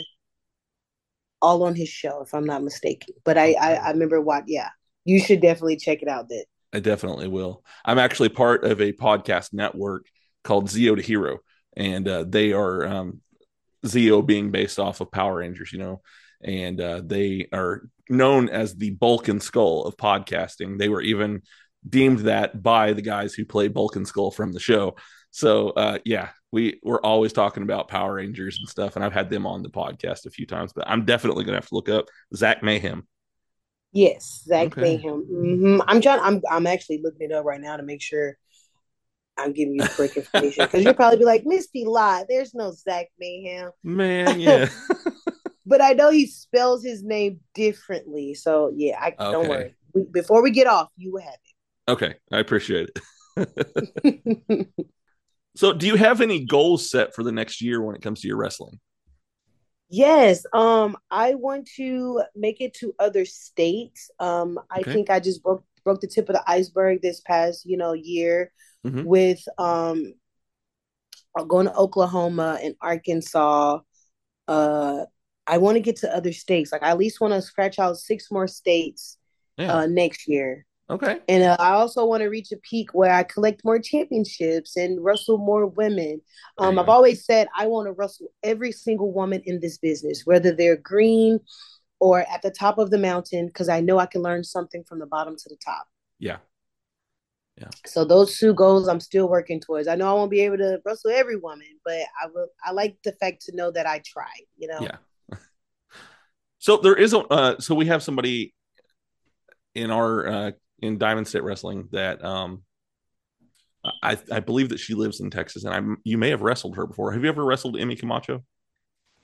all 1.41 1.63
on 1.63 1.75
his 1.75 1.89
show, 1.89 2.21
if 2.21 2.33
I'm 2.33 2.45
not 2.45 2.63
mistaken. 2.63 3.13
But 3.23 3.37
I 3.37 3.53
I, 3.53 3.73
I 3.75 3.91
remember 3.91 4.21
what 4.21 4.45
yeah. 4.47 4.69
You 5.05 5.19
should 5.19 5.41
definitely 5.41 5.77
check 5.77 6.01
it 6.01 6.07
out 6.07 6.29
That 6.29 6.45
I 6.73 6.79
definitely 6.79 7.27
will. 7.27 7.63
I'm 7.83 7.97
actually 7.97 8.29
part 8.29 8.63
of 8.63 8.79
a 8.79 8.93
podcast 8.93 9.53
network 9.53 10.05
called 10.43 10.67
Zeo 10.67 10.95
to 10.95 11.01
Hero, 11.01 11.39
and 11.75 12.07
uh, 12.07 12.25
they 12.27 12.53
are 12.53 12.85
um, 12.85 13.21
Zeo 13.85 14.25
being 14.25 14.51
based 14.51 14.79
off 14.79 15.01
of 15.01 15.11
Power 15.11 15.37
Rangers, 15.37 15.71
you 15.71 15.79
know, 15.79 16.01
and 16.43 16.79
uh, 16.79 17.01
they 17.03 17.47
are 17.51 17.89
known 18.09 18.49
as 18.49 18.75
the 18.75 18.91
bulk 18.91 19.27
and 19.27 19.41
skull 19.41 19.83
of 19.85 19.97
podcasting. 19.97 20.77
They 20.77 20.89
were 20.89 21.01
even 21.01 21.41
deemed 21.87 22.19
that 22.19 22.61
by 22.61 22.93
the 22.93 23.01
guys 23.01 23.33
who 23.33 23.45
play 23.45 23.67
bulk 23.67 23.95
and 23.95 24.07
skull 24.07 24.31
from 24.31 24.51
the 24.51 24.59
show. 24.59 24.95
So 25.31 25.69
uh, 25.69 25.99
yeah, 26.05 26.29
we 26.51 26.79
we're 26.83 27.01
always 27.01 27.33
talking 27.33 27.63
about 27.63 27.87
Power 27.87 28.15
Rangers 28.15 28.59
and 28.59 28.67
stuff, 28.67 28.95
and 28.95 29.05
I've 29.05 29.13
had 29.13 29.29
them 29.29 29.45
on 29.45 29.63
the 29.63 29.69
podcast 29.69 30.25
a 30.25 30.29
few 30.31 30.45
times. 30.45 30.73
But 30.73 30.87
I'm 30.87 31.05
definitely 31.05 31.43
gonna 31.43 31.57
have 31.57 31.67
to 31.69 31.75
look 31.75 31.89
up 31.89 32.05
Zach 32.35 32.63
Mayhem. 32.63 33.07
Yes, 33.91 34.43
Zach 34.45 34.67
Okay. 34.67 34.81
Mayhem. 34.81 35.21
hmm 35.21 35.81
I'm 35.87 36.01
trying 36.01 36.19
I'm 36.19 36.41
I'm 36.49 36.67
actually 36.67 37.01
looking 37.03 37.29
it 37.29 37.33
up 37.33 37.45
right 37.45 37.61
now 37.61 37.77
to 37.77 37.83
make 37.83 38.01
sure 38.01 38.37
I'm 39.37 39.53
giving 39.53 39.75
you 39.75 39.83
correct 39.83 40.17
information. 40.17 40.65
Because 40.65 40.83
you'll 40.83 40.95
probably 40.95 41.19
be 41.19 41.25
like, 41.25 41.43
Mystii 41.45 41.85
lie, 41.85 42.25
there's 42.27 42.53
no 42.53 42.71
Zach 42.71 43.07
Mayhem. 43.19 43.71
Man, 43.83 44.39
yeah. 44.39 44.69
But 45.65 45.81
I 45.81 45.93
know 45.93 46.09
he 46.09 46.25
spells 46.25 46.83
his 46.83 47.03
name 47.03 47.41
differently. 47.53 48.33
So 48.33 48.71
yeah, 48.75 48.99
I 48.99 49.11
don't 49.11 49.47
worry. 49.47 49.75
We, 49.93 50.03
before 50.03 50.41
we 50.43 50.51
get 50.51 50.67
off, 50.67 50.89
you 50.97 51.11
will 51.13 51.21
have 51.21 51.33
it. 51.33 51.91
okay, 51.91 52.15
I 52.31 52.39
appreciate 52.39 52.89
it. 53.37 54.75
So, 55.59 55.73
do 55.73 55.85
you 55.87 55.95
have 55.97 56.21
any 56.21 56.45
goals 56.45 56.89
set 56.89 57.13
for 57.13 57.21
the 57.21 57.33
next 57.33 57.61
year 57.61 57.81
when 57.81 57.93
it 57.93 58.01
comes 58.01 58.21
to 58.21 58.29
your 58.29 58.37
wrestling? 58.37 58.79
Yes, 59.89 60.45
um, 60.53 60.95
I 61.11 61.35
want 61.35 61.67
to 61.75 62.21
make 62.33 62.61
it 62.61 62.75
to 62.75 62.93
other 62.97 63.25
states. 63.25 64.09
Um, 64.21 64.57
I 64.71 64.79
Okay. 64.79 64.93
think 64.93 65.09
I 65.09 65.19
just 65.19 65.43
broke 65.43 65.65
broke 65.83 65.99
the 65.99 66.07
tip 66.07 66.29
of 66.29 66.35
the 66.35 66.49
iceberg 66.49 67.01
this 67.01 67.19
past, 67.19 67.65
you 67.65 67.75
know, 67.75 67.91
year 67.91 68.53
Mhm. 68.85 69.03
with 69.05 69.43
um 69.57 70.13
going 71.47 71.65
to 71.67 71.75
Oklahoma 71.75 72.59
and 72.61 72.75
Arkansas. 72.81 73.79
Uh, 74.47 75.05
I 75.47 75.57
want 75.57 75.75
to 75.75 75.81
get 75.81 75.97
to 75.97 76.15
other 76.15 76.33
states. 76.33 76.71
Like 76.71 76.83
I 76.83 76.91
at 76.91 76.97
least 76.97 77.21
want 77.21 77.33
to 77.33 77.41
scratch 77.41 77.79
out 77.79 77.97
six 77.97 78.31
more 78.31 78.47
states 78.47 79.17
Yeah. 79.57 79.73
uh 79.73 79.85
next 79.87 80.27
year. 80.27 80.65
Okay. 80.89 81.19
And 81.27 81.43
uh, 81.43 81.57
I 81.59 81.71
also 81.71 82.05
want 82.05 82.21
to 82.21 82.27
reach 82.27 82.51
a 82.51 82.57
peak 82.57 82.93
where 82.93 83.13
I 83.13 83.23
collect 83.23 83.63
more 83.63 83.79
championships 83.79 84.75
and 84.75 85.03
wrestle 85.03 85.37
more 85.37 85.65
women. 85.67 86.21
Um, 86.57 86.79
I've 86.79 86.89
always 86.89 87.25
said 87.25 87.47
I 87.57 87.67
want 87.67 87.87
to 87.87 87.93
wrestle 87.93 88.27
every 88.43 88.71
single 88.71 89.11
woman 89.11 89.41
in 89.45 89.59
this 89.59 89.77
business, 89.77 90.25
whether 90.25 90.51
they're 90.51 90.77
green 90.77 91.39
or 91.99 92.21
at 92.21 92.41
the 92.41 92.51
top 92.51 92.77
of 92.77 92.89
the 92.89 92.97
mountain, 92.97 93.47
because 93.47 93.69
I 93.69 93.81
know 93.81 93.99
I 93.99 94.05
can 94.05 94.21
learn 94.21 94.43
something 94.43 94.83
from 94.83 94.99
the 94.99 95.05
bottom 95.05 95.35
to 95.35 95.49
the 95.49 95.57
top. 95.63 95.87
Yeah. 96.17 96.37
Yeah. 97.57 97.69
So 97.85 98.05
those 98.05 98.37
two 98.37 98.53
goals 98.53 98.87
I'm 98.87 99.01
still 99.01 99.27
working 99.27 99.59
towards. 99.59 99.89
I 99.89 99.95
know 99.95 100.09
I 100.09 100.13
won't 100.13 100.31
be 100.31 100.41
able 100.41 100.57
to 100.57 100.79
wrestle 100.85 101.11
every 101.11 101.35
woman, 101.35 101.67
but 101.83 101.93
I 101.93 102.27
will. 102.33 102.47
I 102.63 102.71
like 102.71 102.95
the 103.03 103.11
fact 103.11 103.45
to 103.47 103.55
know 103.55 103.69
that 103.71 103.85
I 103.85 104.01
tried. 104.05 104.45
You 104.57 104.69
know. 104.69 104.79
Yeah. 104.81 104.97
So 106.61 106.75
there 106.75 106.95
is 106.95 107.13
a 107.13 107.19
uh, 107.19 107.59
so 107.61 107.73
we 107.73 107.85
have 107.85 108.03
somebody 108.03 108.53
in 109.75 109.91
our 109.91 110.27
uh, 110.27 110.51
in 110.81 110.97
Diamond 110.97 111.27
State 111.27 111.43
Wrestling 111.43 111.87
that 111.91 112.23
um 112.23 112.63
I 114.03 114.17
I 114.31 114.39
believe 114.39 114.69
that 114.69 114.79
she 114.79 114.93
lives 114.93 115.19
in 115.19 115.29
Texas 115.29 115.63
and 115.63 115.73
I 115.73 115.81
you 116.03 116.17
may 116.17 116.29
have 116.29 116.41
wrestled 116.41 116.75
her 116.75 116.85
before. 116.85 117.11
Have 117.13 117.23
you 117.23 117.29
ever 117.29 117.45
wrestled 117.45 117.77
Emmy 117.79 117.95
Camacho? 117.95 118.43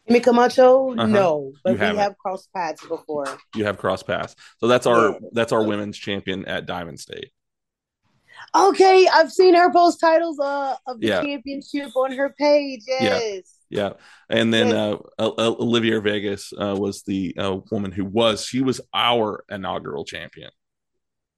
Emmy 0.08 0.20
Camacho, 0.20 0.92
Uh-huh. 0.94 1.06
no, 1.08 1.52
but 1.64 1.72
You 1.72 1.76
we 1.76 1.80
haven't. 1.86 2.02
have 2.02 2.18
crossed 2.18 2.54
paths 2.54 2.86
before. 2.88 3.26
You 3.56 3.66
have 3.66 3.78
crossed 3.78 4.06
paths. 4.08 4.36
So 4.60 4.68
that's 4.68 4.86
our 4.86 5.12
Yeah. 5.12 5.18
that's 5.34 5.52
our 5.52 5.64
women's 5.66 5.98
champion 5.98 6.46
at 6.46 6.66
Diamond 6.66 7.00
State. 7.00 7.32
Okay, 8.54 9.08
I've 9.08 9.32
seen 9.32 9.56
her 9.56 9.72
post 9.72 10.00
titles 10.00 10.40
uh, 10.40 10.76
of 10.88 11.00
the 11.00 11.08
Yeah. 11.08 11.22
championship 11.22 11.96
on 11.96 12.12
her 12.14 12.30
page. 12.38 12.84
Yes. 12.88 13.52
Yeah, 13.70 13.94
and 14.30 14.54
then 14.54 14.68
Yes. 14.70 15.00
uh, 15.20 15.32
Olivia 15.60 16.00
Vegas 16.02 16.54
uh, 16.54 16.76
was 16.78 17.02
the 17.04 17.36
uh, 17.38 17.58
woman 17.72 17.92
who 17.92 18.06
was 18.06 18.46
she 18.46 18.62
was 18.62 18.80
our 18.94 19.44
inaugural 19.50 20.06
champion. 20.06 20.52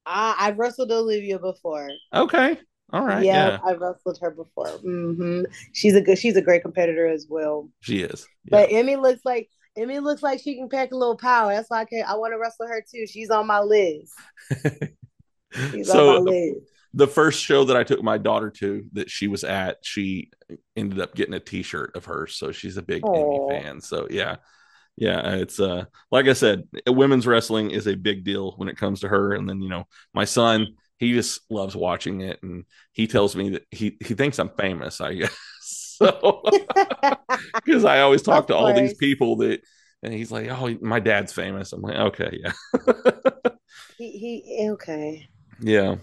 I, 0.07 0.35
I've 0.39 0.57
wrestled 0.57 0.91
Olivia 0.91 1.37
before. 1.37 1.89
Okay, 2.13 2.57
all 2.93 3.05
right, 3.05 3.25
yeah, 3.25 3.49
yeah, 3.49 3.59
I've 3.65 3.79
wrestled 3.79 4.17
her 4.21 4.31
before. 4.31 4.67
hmm 4.69 5.43
She's 5.73 5.95
a 5.95 6.01
good. 6.01 6.17
She's 6.17 6.37
a 6.37 6.41
great 6.41 6.61
competitor 6.61 7.05
as 7.07 7.27
well. 7.29 7.69
she 7.81 8.01
is. 8.01 8.25
But 8.49 8.71
Emmy 8.71 8.95
looks 8.95 9.21
like 9.25 9.49
Emmy 9.75 9.99
looks 9.99 10.23
like 10.23 10.39
she 10.39 10.55
can 10.55 10.69
pack 10.69 10.91
a 10.91 10.95
little 10.95 11.17
power. 11.17 11.53
That's 11.53 11.69
why 11.69 11.81
I 11.81 11.85
can. 11.85 12.03
I 12.07 12.15
want 12.15 12.33
to 12.33 12.39
wrestle 12.39 12.67
her 12.67 12.81
too. 12.89 13.05
She's 13.05 13.29
on 13.29 13.45
my 13.45 13.59
list. 13.59 14.13
She's 15.71 15.89
on 15.89 15.95
so 15.95 16.05
my 16.23 16.31
list. 16.31 16.71
the 16.93 17.07
first 17.07 17.43
show 17.43 17.63
that 17.65 17.77
I 17.77 17.83
took 17.83 18.01
my 18.03 18.17
daughter 18.17 18.49
to 18.51 18.85
that 18.93 19.09
she 19.09 19.27
was 19.27 19.43
at, 19.43 19.77
she 19.83 20.31
ended 20.75 20.99
up 20.99 21.15
getting 21.15 21.33
a 21.33 21.39
T-shirt 21.39 21.95
of 21.95 22.05
hers, 22.05 22.35
so 22.35 22.51
she's 22.51 22.77
a 22.77 22.81
big 22.81 23.03
Aw. 23.03 23.13
Emmy 23.13 23.61
fan. 23.61 23.81
So 23.81 24.07
yeah, 24.09 24.37
yeah, 24.97 25.35
it's 25.35 25.59
uh 25.59 25.85
like 26.11 26.27
I 26.27 26.33
said, 26.33 26.63
women's 26.87 27.27
wrestling 27.27 27.71
is 27.71 27.87
a 27.87 27.95
big 27.95 28.23
deal 28.23 28.53
when 28.57 28.69
it 28.69 28.77
comes 28.77 29.01
to 29.01 29.07
her. 29.07 29.33
And 29.33 29.47
then 29.47 29.61
you 29.61 29.69
know, 29.69 29.87
my 30.13 30.25
son 30.25 30.67
he 30.99 31.13
just 31.13 31.41
loves 31.51 31.75
watching 31.75 32.21
it, 32.21 32.41
and 32.41 32.65
he 32.91 33.05
tells 33.07 33.35
me 33.35 33.51
that 33.51 33.63
he 33.71 33.97
he 34.03 34.15
thinks 34.15 34.39
I'm 34.39 34.49
famous. 34.49 34.99
I 34.99 35.13
guess 35.15 35.37
so 35.61 36.43
because 37.65 37.85
I 37.85 38.01
always 38.01 38.21
talk 38.21 38.47
Of 38.47 38.47
to 38.47 38.55
all 38.55 38.73
these 38.73 38.93
people 38.93 39.37
that, 39.37 39.61
and 40.03 40.13
he's 40.13 40.31
like, 40.31 40.49
"Oh, 40.49 40.75
my 40.81 40.99
dad's 40.99 41.33
famous." 41.33 41.73
I'm 41.73 41.81
like, 41.81 41.97
"Okay, 41.97 42.39
yeah, 42.43 42.53
he, 43.97 44.43
he 44.43 44.69
okay. 44.71 45.29
yeah, 45.59 45.95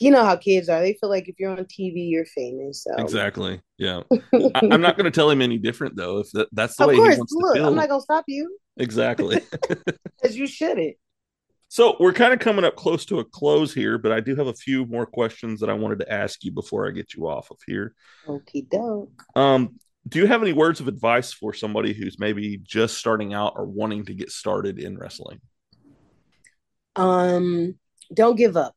You 0.00 0.10
know 0.10 0.24
how 0.24 0.36
kids 0.36 0.68
are. 0.68 0.80
They 0.80 0.94
feel 0.94 1.08
like 1.08 1.28
if 1.28 1.36
you're 1.38 1.50
on 1.50 1.58
TV, 1.58 2.10
you're 2.10 2.24
famous. 2.24 2.82
So 2.82 2.90
exactly, 2.98 3.60
yeah." 3.78 4.02
I, 4.34 4.50
I'm 4.70 4.80
not 4.80 4.96
going 4.96 5.04
to 5.04 5.10
tell 5.10 5.30
him 5.30 5.40
any 5.40 5.58
different 5.58 5.96
though. 5.96 6.18
If 6.18 6.30
that, 6.32 6.48
that's 6.52 6.76
the 6.76 6.84
of 6.84 6.88
way 6.88 6.96
course, 6.96 7.14
he 7.14 7.18
wants 7.18 7.32
look, 7.32 7.54
to 7.54 7.60
feel, 7.60 7.68
I'm 7.68 7.76
not 7.76 7.88
gonna 7.88 8.00
stop 8.00 8.24
you 8.26 8.58
exactly. 8.76 9.40
because 9.68 10.36
you 10.36 10.46
shouldn't. 10.46 10.96
So 11.68 11.96
we're 11.98 12.12
kind 12.12 12.32
of 12.32 12.38
coming 12.38 12.64
up 12.64 12.76
close 12.76 13.04
to 13.06 13.18
a 13.18 13.24
close 13.24 13.74
here, 13.74 13.98
but 13.98 14.12
I 14.12 14.20
do 14.20 14.36
have 14.36 14.46
a 14.46 14.54
few 14.54 14.86
more 14.86 15.06
questions 15.06 15.58
that 15.60 15.70
I 15.70 15.72
wanted 15.72 15.98
to 16.00 16.12
ask 16.12 16.44
you 16.44 16.52
before 16.52 16.86
I 16.86 16.92
get 16.92 17.14
you 17.14 17.26
off 17.28 17.50
of 17.50 17.56
here. 17.66 17.94
Okie 18.28 18.68
doke. 18.68 19.22
Um, 19.34 19.80
do 20.06 20.18
you 20.18 20.26
have 20.26 20.42
any 20.42 20.52
words 20.52 20.80
of 20.80 20.86
advice 20.86 21.32
for 21.32 21.52
somebody 21.52 21.92
who's 21.92 22.18
maybe 22.18 22.58
just 22.62 22.98
starting 22.98 23.34
out 23.34 23.54
or 23.56 23.64
wanting 23.64 24.04
to 24.04 24.14
get 24.14 24.30
started 24.30 24.78
in 24.78 24.98
wrestling? 24.98 25.40
Um, 26.94 27.76
don't 28.12 28.36
give 28.36 28.56
up. 28.56 28.76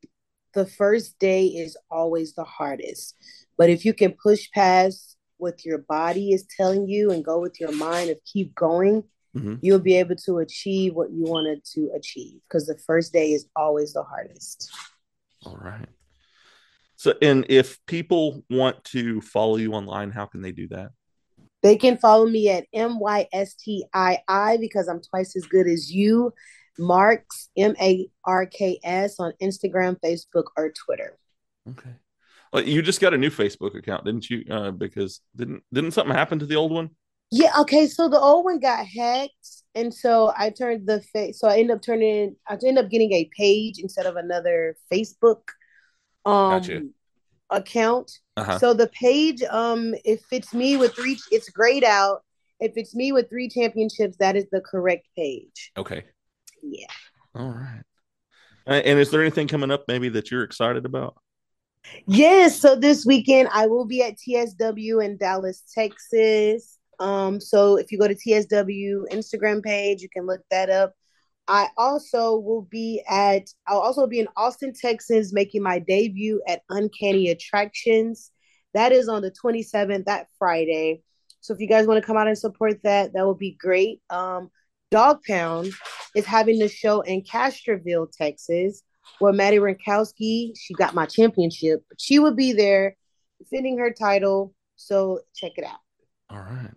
The 0.58 0.66
first 0.66 1.20
day 1.20 1.46
is 1.46 1.78
always 1.92 2.34
the 2.34 2.44
hardest. 2.44 3.16
But 3.60 3.70
if 3.70 3.86
you 3.86 3.94
can 3.94 4.14
push 4.14 4.50
past 4.50 5.16
what 5.38 5.64
your 5.64 5.78
body 5.78 6.32
is 6.32 6.48
telling 6.58 6.90
you 6.90 7.12
and 7.12 7.24
go 7.24 7.40
with 7.40 7.60
your 7.60 7.72
mind 7.74 8.10
of 8.10 8.18
keep 8.26 8.56
going, 8.56 9.04
Mhm. 9.36 9.60
you'll 9.62 9.78
be 9.78 9.94
able 9.98 10.16
to 10.16 10.40
achieve 10.40 10.96
what 10.96 11.12
you 11.12 11.26
wanted 11.26 11.64
to 11.76 11.92
achieve. 11.96 12.42
Because 12.48 12.66
the 12.66 12.80
first 12.80 13.14
day 13.14 13.34
is 13.34 13.48
always 13.56 13.94
the 13.94 14.02
hardest. 14.02 14.72
All 15.46 15.58
right. 15.58 15.90
So, 16.96 17.14
and 17.22 17.46
if 17.50 17.80
people 17.86 18.44
want 18.50 18.84
to 18.86 19.22
follow 19.22 19.58
you 19.58 19.74
online, 19.74 20.10
how 20.10 20.26
can 20.26 20.42
they 20.42 20.52
do 20.52 20.68
that? 20.70 20.90
They 21.62 21.76
can 21.76 22.00
follow 22.00 22.26
me 22.26 22.50
at 22.50 22.66
M 22.74 22.98
Y 23.00 23.28
S 23.32 23.54
T 23.54 23.86
I 23.94 24.24
I 24.28 24.58
because 24.58 24.88
I'm 24.88 25.04
twice 25.04 25.36
as 25.36 25.46
good 25.46 25.68
as 25.68 25.92
you. 25.92 26.34
Marks 26.80 27.50
M 27.58 27.76
A 27.80 28.08
R 28.26 28.46
K 28.46 28.80
S 28.84 29.20
on 29.20 29.34
Instagram, 29.42 29.98
Facebook, 30.04 30.46
or 30.56 30.72
Twitter. 30.72 31.18
Okay. 31.70 31.92
Well, 32.54 32.64
you 32.64 32.82
just 32.82 33.02
got 33.02 33.14
a 33.14 33.18
new 33.18 33.30
Facebook 33.30 33.78
account, 33.78 34.06
didn't 34.06 34.30
you? 34.30 34.46
Uh, 34.50 34.72
because 34.72 35.22
didn't 35.36 35.64
didn't 35.74 35.92
something 35.92 36.16
happen 36.16 36.40
to 36.40 36.46
the 36.46 36.56
old 36.56 36.72
one? 36.72 36.92
Yeah, 37.32 37.52
okay. 37.60 37.88
So 37.88 38.08
the 38.08 38.20
old 38.20 38.46
one 38.46 38.60
got 38.60 38.86
hacked, 38.86 39.64
and 39.76 39.94
so 39.94 40.32
I 40.38 40.50
turned 40.50 40.88
the 40.88 41.02
face. 41.02 41.40
So 41.40 41.48
I 41.48 41.58
ended 41.58 41.76
up 41.76 41.82
turning. 41.82 42.36
I 42.48 42.54
ended 42.54 42.78
up 42.78 42.90
getting 42.90 43.12
a 43.14 43.30
page 43.38 43.80
instead 43.80 44.06
of 44.06 44.16
another 44.16 44.78
Facebook 44.92 45.42
um 46.26 46.52
Gotcha. 46.52 46.84
account. 47.50 48.12
Uh-huh. 48.38 48.60
So 48.60 48.74
the 48.74 48.88
page, 48.88 49.44
um, 49.44 49.94
if 50.06 50.22
it's 50.32 50.54
me 50.54 50.78
with 50.78 50.94
three, 50.94 51.18
it's 51.32 51.50
grayed 51.50 51.84
out. 51.84 52.24
If 52.60 52.74
it's 52.76 52.96
me 52.96 53.12
with 53.12 53.30
three 53.30 53.50
championships, 53.50 54.18
that 54.18 54.36
is 54.36 54.46
the 54.52 54.62
correct 54.62 55.08
page. 55.16 55.72
Okay. 55.78 56.06
Yeah. 56.62 56.88
All 57.36 57.50
right. 57.50 57.84
Uh, 58.68 58.82
and 58.84 59.00
is 59.00 59.12
there 59.12 59.22
anything 59.22 59.48
coming 59.48 59.72
up 59.72 59.86
maybe 59.88 60.10
that 60.10 60.30
you're 60.30 60.44
excited 60.44 60.86
about? 60.86 61.16
Yes, 62.06 62.60
so 62.60 62.76
this 62.76 63.06
weekend 63.06 63.50
I 63.54 63.68
will 63.68 63.86
be 63.86 64.04
at 64.04 64.18
TSW 64.18 65.04
in 65.04 65.18
Dallas, 65.18 65.64
Texas. 65.74 66.78
Um, 67.00 67.40
so 67.40 67.78
if 67.78 67.92
you 67.92 68.00
go 68.00 68.08
to 68.08 68.16
TSW 68.16 69.06
Instagram 69.12 69.64
page, 69.64 70.02
you 70.02 70.10
can 70.10 70.26
look 70.26 70.42
that 70.52 70.70
up. 70.70 70.94
I 71.48 71.70
also 71.78 72.38
will 72.38 72.64
be 72.64 73.02
at 73.08 73.48
I'll 73.68 73.80
also 73.80 74.06
be 74.06 74.20
in 74.20 74.28
Austin, 74.36 74.74
Texas, 74.74 75.32
making 75.32 75.64
my 75.64 75.80
debut 75.80 76.42
at 76.48 76.62
Uncanny 76.70 77.30
Attractions. 77.30 78.32
That 78.74 78.92
is 78.92 79.08
on 79.08 79.22
the 79.22 79.32
27th, 79.32 80.06
that 80.06 80.28
Friday. 80.38 81.04
So 81.40 81.54
if 81.54 81.62
you 81.62 81.68
guys 81.68 81.88
want 81.88 82.02
to 82.02 82.06
come 82.06 82.18
out 82.18 82.28
and 82.28 82.38
support 82.38 82.84
that, 82.84 83.14
that 83.14 83.26
would 83.26 83.40
be 83.40 83.56
great. 83.58 84.02
Um, 84.10 84.50
Dog 84.92 85.24
Pound 85.24 85.72
is 86.16 86.26
having 86.26 86.60
the 86.60 86.70
show 86.70 87.02
in 87.02 87.22
Castroville, 87.22 88.12
Texas, 88.12 88.84
where 89.20 89.34
Maddie 89.34 89.58
Rankowski, 89.58 90.54
she 90.58 90.74
got 90.74 90.94
my 90.94 91.06
championship, 91.06 91.84
but 91.90 92.00
she 92.00 92.20
will 92.20 92.36
be 92.36 92.54
there 92.54 92.96
defending 93.40 93.78
her 93.78 93.92
title. 93.92 94.54
So 94.76 95.22
check 95.36 95.54
it 95.58 95.64
out. 95.64 95.80
All 96.30 96.40
right. 96.40 96.72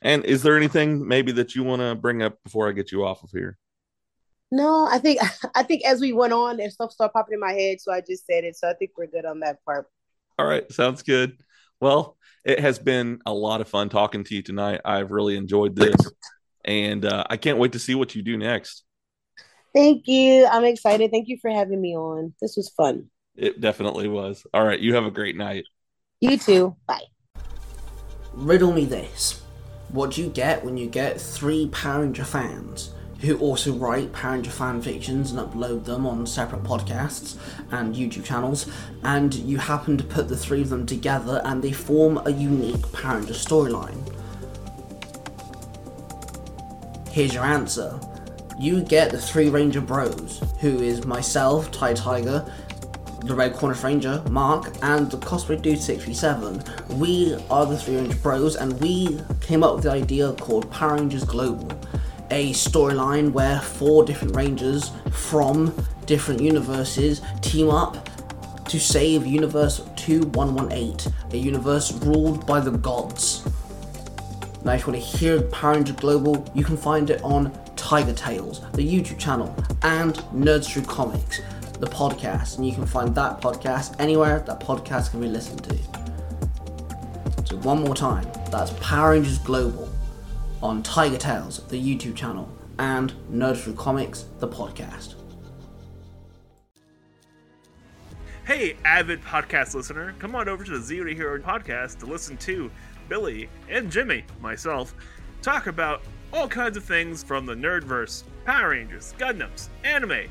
And 0.00 0.24
is 0.24 0.42
there 0.42 0.56
anything 0.56 1.06
maybe 1.06 1.32
that 1.32 1.54
you 1.54 1.64
want 1.64 1.82
to 1.82 1.94
bring 1.94 2.22
up 2.22 2.42
before 2.44 2.68
I 2.68 2.72
get 2.72 2.92
you 2.92 3.04
off 3.04 3.24
of 3.24 3.30
here? 3.30 3.58
No, 4.50 4.88
I 4.90 4.98
think 4.98 5.20
I 5.54 5.62
think 5.62 5.84
as 5.84 6.00
we 6.00 6.12
went 6.12 6.32
on, 6.32 6.60
and 6.60 6.72
stuff 6.72 6.92
started 6.92 7.12
popping 7.12 7.34
in 7.34 7.40
my 7.40 7.52
head, 7.52 7.80
so 7.80 7.92
I 7.92 8.00
just 8.00 8.26
said 8.26 8.44
it. 8.44 8.56
So 8.56 8.68
I 8.68 8.74
think 8.74 8.92
we're 8.96 9.06
good 9.06 9.24
on 9.24 9.40
that 9.40 9.64
part. 9.64 9.86
All 10.38 10.46
right, 10.46 10.70
sounds 10.72 11.02
good. 11.02 11.36
Well, 11.80 12.16
it 12.44 12.60
has 12.60 12.78
been 12.78 13.20
a 13.26 13.32
lot 13.32 13.60
of 13.60 13.68
fun 13.68 13.88
talking 13.88 14.24
to 14.24 14.34
you 14.34 14.42
tonight. 14.42 14.80
I've 14.84 15.10
really 15.10 15.36
enjoyed 15.36 15.76
this, 15.76 15.96
and 16.68 17.06
uh, 17.06 17.24
I 17.30 17.38
can't 17.38 17.56
wait 17.56 17.72
to 17.72 17.78
see 17.78 17.94
what 17.94 18.14
you 18.14 18.22
do 18.22 18.36
next. 18.36 18.84
Thank 19.74 20.06
you. 20.06 20.46
I'm 20.46 20.64
excited. 20.64 21.10
Thank 21.10 21.28
you 21.28 21.38
for 21.40 21.50
having 21.50 21.80
me 21.80 21.96
on. 21.96 22.34
This 22.42 22.56
was 22.58 22.68
fun. 22.68 23.06
It 23.34 23.60
definitely 23.60 24.06
was. 24.06 24.46
All 24.52 24.64
right, 24.64 24.78
you 24.78 24.94
have 24.94 25.04
a 25.04 25.10
great 25.10 25.36
night. 25.36 25.64
You 26.20 26.36
too. 26.36 26.76
Bye. 26.86 27.04
Riddle 28.34 28.72
me 28.72 28.84
this. 28.84 29.42
What 29.88 30.12
do 30.12 30.22
you 30.22 30.28
get 30.28 30.62
when 30.62 30.76
you 30.76 30.88
get 30.88 31.18
three 31.18 31.68
Power 31.68 32.02
Ranger 32.02 32.24
fans 32.24 32.92
who 33.20 33.38
also 33.38 33.72
write 33.72 34.12
Power 34.12 34.32
Ranger 34.32 34.50
fan 34.50 34.82
fictions 34.82 35.32
and 35.32 35.40
upload 35.40 35.86
them 35.86 36.06
on 36.06 36.26
separate 36.26 36.64
podcasts 36.64 37.36
and 37.70 37.94
YouTube 37.94 38.24
channels, 38.24 38.70
and 39.02 39.34
you 39.34 39.56
happen 39.56 39.96
to 39.96 40.04
put 40.04 40.28
the 40.28 40.36
three 40.36 40.60
of 40.60 40.68
them 40.68 40.84
together 40.84 41.40
and 41.46 41.62
they 41.62 41.72
form 41.72 42.20
a 42.26 42.30
unique 42.30 42.92
Power 42.92 43.16
Ranger 43.16 43.32
storyline? 43.32 44.12
Here's 47.10 47.34
your 47.34 47.44
answer. 47.44 47.98
You 48.58 48.82
get 48.82 49.10
the 49.10 49.20
three 49.20 49.48
Ranger 49.48 49.80
Bros, 49.80 50.42
who 50.60 50.80
is 50.80 51.04
myself, 51.04 51.70
Ty 51.72 51.94
Tiger, 51.94 52.44
the 53.24 53.34
Red 53.34 53.54
Corner 53.54 53.74
Ranger, 53.74 54.22
Mark, 54.30 54.76
and 54.82 55.10
the 55.10 55.16
Cosplay 55.16 55.60
Dude 55.60 55.78
637. 55.80 56.98
We 56.98 57.36
are 57.50 57.66
the 57.66 57.76
Three 57.76 57.96
Ranger 57.96 58.16
Bros, 58.18 58.56
and 58.56 58.80
we 58.80 59.20
came 59.40 59.64
up 59.64 59.74
with 59.74 59.84
the 59.84 59.90
idea 59.90 60.32
called 60.34 60.70
Power 60.70 60.94
Rangers 60.94 61.24
Global, 61.24 61.70
a 62.30 62.52
storyline 62.52 63.32
where 63.32 63.60
four 63.60 64.04
different 64.04 64.36
Rangers 64.36 64.90
from 65.10 65.74
different 66.06 66.40
universes 66.40 67.22
team 67.40 67.70
up 67.70 68.08
to 68.68 68.78
save 68.78 69.26
Universe 69.26 69.82
2118, 69.96 71.12
a 71.32 71.36
universe 71.36 71.92
ruled 72.04 72.46
by 72.46 72.60
the 72.60 72.70
gods. 72.70 73.48
Now, 74.68 74.74
if 74.74 74.86
you 74.86 74.92
want 74.92 75.02
to 75.02 75.18
hear 75.18 75.40
Power 75.44 75.72
Ranger 75.76 75.94
Global, 75.94 76.46
you 76.54 76.62
can 76.62 76.76
find 76.76 77.08
it 77.08 77.22
on 77.22 77.58
Tiger 77.74 78.12
Tales, 78.12 78.60
the 78.72 78.86
YouTube 78.86 79.18
channel, 79.18 79.56
and 79.80 80.16
Nerds 80.34 80.70
Through 80.70 80.82
Comics, 80.82 81.40
the 81.80 81.86
podcast. 81.86 82.58
And 82.58 82.66
you 82.66 82.74
can 82.74 82.84
find 82.84 83.14
that 83.14 83.40
podcast 83.40 83.98
anywhere 83.98 84.40
that 84.40 84.60
podcast 84.60 85.10
can 85.10 85.22
be 85.22 85.26
listened 85.26 85.64
to. 85.64 85.74
So, 87.46 87.56
one 87.60 87.82
more 87.82 87.94
time, 87.94 88.30
that's 88.50 88.72
Power 88.72 89.12
Rangers 89.12 89.38
Global 89.38 89.88
on 90.62 90.82
Tiger 90.82 91.16
Tales, 91.16 91.66
the 91.68 91.82
YouTube 91.82 92.14
channel, 92.14 92.46
and 92.78 93.14
Nerds 93.32 93.62
Through 93.62 93.76
Comics, 93.76 94.26
the 94.38 94.48
podcast. 94.48 95.14
Hey, 98.44 98.76
avid 98.84 99.22
podcast 99.24 99.74
listener, 99.74 100.14
come 100.18 100.34
on 100.34 100.48
over 100.48 100.64
to 100.64 100.70
the 100.70 100.80
Zero 100.80 101.12
Hero 101.14 101.38
podcast 101.38 101.98
to 102.00 102.06
listen 102.06 102.36
to 102.38 102.70
Billy 103.08 103.48
and 103.68 103.90
Jimmy, 103.90 104.24
myself, 104.40 104.94
talk 105.42 105.66
about 105.66 106.02
all 106.32 106.48
kinds 106.48 106.76
of 106.76 106.84
things 106.84 107.22
from 107.22 107.46
the 107.46 107.54
Nerdverse, 107.54 108.24
Power 108.44 108.70
Rangers, 108.70 109.14
Gundams, 109.18 109.68
anime, 109.84 110.28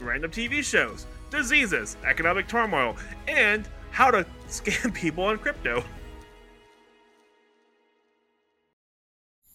random 0.00 0.30
TV 0.30 0.62
shows, 0.62 1.06
diseases, 1.30 1.96
economic 2.04 2.48
turmoil, 2.48 2.96
and 3.28 3.68
how 3.90 4.10
to 4.10 4.26
scam 4.48 4.92
people 4.94 5.24
on 5.24 5.38
crypto. 5.38 5.82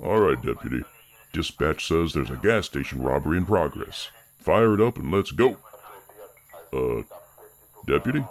All 0.04 0.20
right, 0.20 0.42
Deputy. 0.42 0.84
Dispatch 1.34 1.88
says 1.88 2.14
there's 2.14 2.30
a 2.30 2.38
gas 2.38 2.66
station 2.66 3.02
robbery 3.02 3.38
in 3.38 3.46
progress. 3.46 4.10
Fire 4.40 4.74
it 4.74 4.82
up 4.82 4.98
and 4.98 5.12
let's 5.12 5.32
go. 5.32 5.58
Uh, 6.72 7.02
Deputy? 7.88 8.24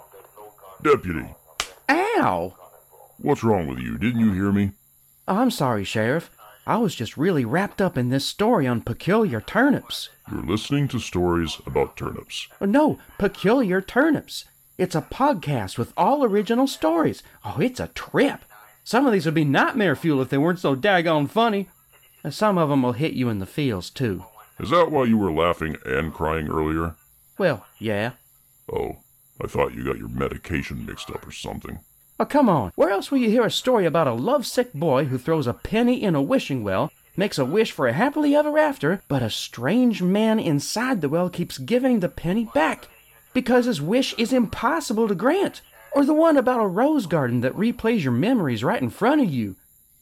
Deputy, 0.83 1.25
Ow! 1.89 2.53
What's 3.17 3.43
wrong 3.43 3.67
with 3.67 3.79
you? 3.79 3.97
Didn't 3.97 4.21
you 4.21 4.33
hear 4.33 4.51
me? 4.51 4.71
Oh, 5.27 5.37
I'm 5.37 5.51
sorry, 5.51 5.83
Sheriff. 5.83 6.29
I 6.67 6.77
was 6.77 6.95
just 6.95 7.17
really 7.17 7.45
wrapped 7.45 7.81
up 7.81 7.97
in 7.97 8.09
this 8.09 8.25
story 8.25 8.65
on 8.65 8.81
peculiar 8.81 9.39
turnips. 9.39 10.09
You're 10.31 10.41
listening 10.41 10.87
to 10.89 10.99
stories 10.99 11.61
about 11.65 11.95
turnips. 11.95 12.47
No, 12.59 12.97
peculiar 13.19 13.81
turnips. 13.81 14.45
It's 14.77 14.95
a 14.95 15.01
podcast 15.01 15.77
with 15.77 15.93
all 15.95 16.23
original 16.23 16.67
stories. 16.67 17.21
Oh, 17.43 17.57
it's 17.59 17.79
a 17.79 17.87
trip. 17.89 18.43
Some 18.83 19.05
of 19.05 19.13
these 19.13 19.25
would 19.25 19.35
be 19.35 19.45
nightmare 19.45 19.95
fuel 19.95 20.21
if 20.21 20.29
they 20.29 20.37
weren't 20.37 20.59
so 20.59 20.75
daggone 20.75 21.29
funny. 21.29 21.69
And 22.23 22.33
some 22.33 22.57
of 22.57 22.69
them 22.69 22.81
will 22.81 22.93
hit 22.93 23.13
you 23.13 23.29
in 23.29 23.39
the 23.39 23.45
feels, 23.45 23.89
too. 23.91 24.25
Is 24.59 24.71
that 24.71 24.91
why 24.91 25.03
you 25.03 25.17
were 25.17 25.31
laughing 25.31 25.77
and 25.85 26.13
crying 26.13 26.47
earlier? 26.47 26.95
Well, 27.37 27.65
yeah. 27.77 28.13
Oh, 28.71 28.97
I 29.43 29.47
thought 29.47 29.73
you 29.75 29.83
got 29.83 29.97
your 29.99 30.07
medication 30.09 30.85
mixed 30.85 31.11
up 31.11 31.27
or 31.27 31.31
something. 31.31 31.79
Oh, 32.17 32.25
come 32.25 32.47
on. 32.47 32.71
Where 32.75 32.91
else 32.91 33.11
will 33.11 33.17
you 33.17 33.29
hear 33.29 33.43
a 33.43 33.51
story 33.51 33.85
about 33.85 34.07
a 34.07 34.13
lovesick 34.13 34.71
boy 34.73 35.05
who 35.05 35.17
throws 35.17 35.47
a 35.47 35.53
penny 35.53 36.01
in 36.01 36.15
a 36.15 36.21
wishing 36.21 36.63
well, 36.63 36.91
makes 37.17 37.37
a 37.37 37.43
wish 37.43 37.73
for 37.73 37.87
a 37.87 37.93
happily 37.93 38.33
ever 38.33 38.57
after, 38.57 39.01
but 39.09 39.21
a 39.21 39.29
strange 39.29 40.01
man 40.01 40.39
inside 40.39 41.01
the 41.01 41.09
well 41.09 41.29
keeps 41.29 41.57
giving 41.57 41.99
the 41.99 42.07
penny 42.07 42.49
back 42.53 42.87
because 43.33 43.65
his 43.65 43.81
wish 43.81 44.13
is 44.17 44.31
impossible 44.31 45.09
to 45.09 45.15
grant? 45.15 45.61
Or 45.91 46.05
the 46.05 46.13
one 46.13 46.37
about 46.37 46.61
a 46.61 46.67
rose 46.67 47.05
garden 47.05 47.41
that 47.41 47.55
replays 47.55 48.03
your 48.03 48.13
memories 48.13 48.63
right 48.63 48.81
in 48.81 48.89
front 48.89 49.21
of 49.21 49.29
you? 49.29 49.57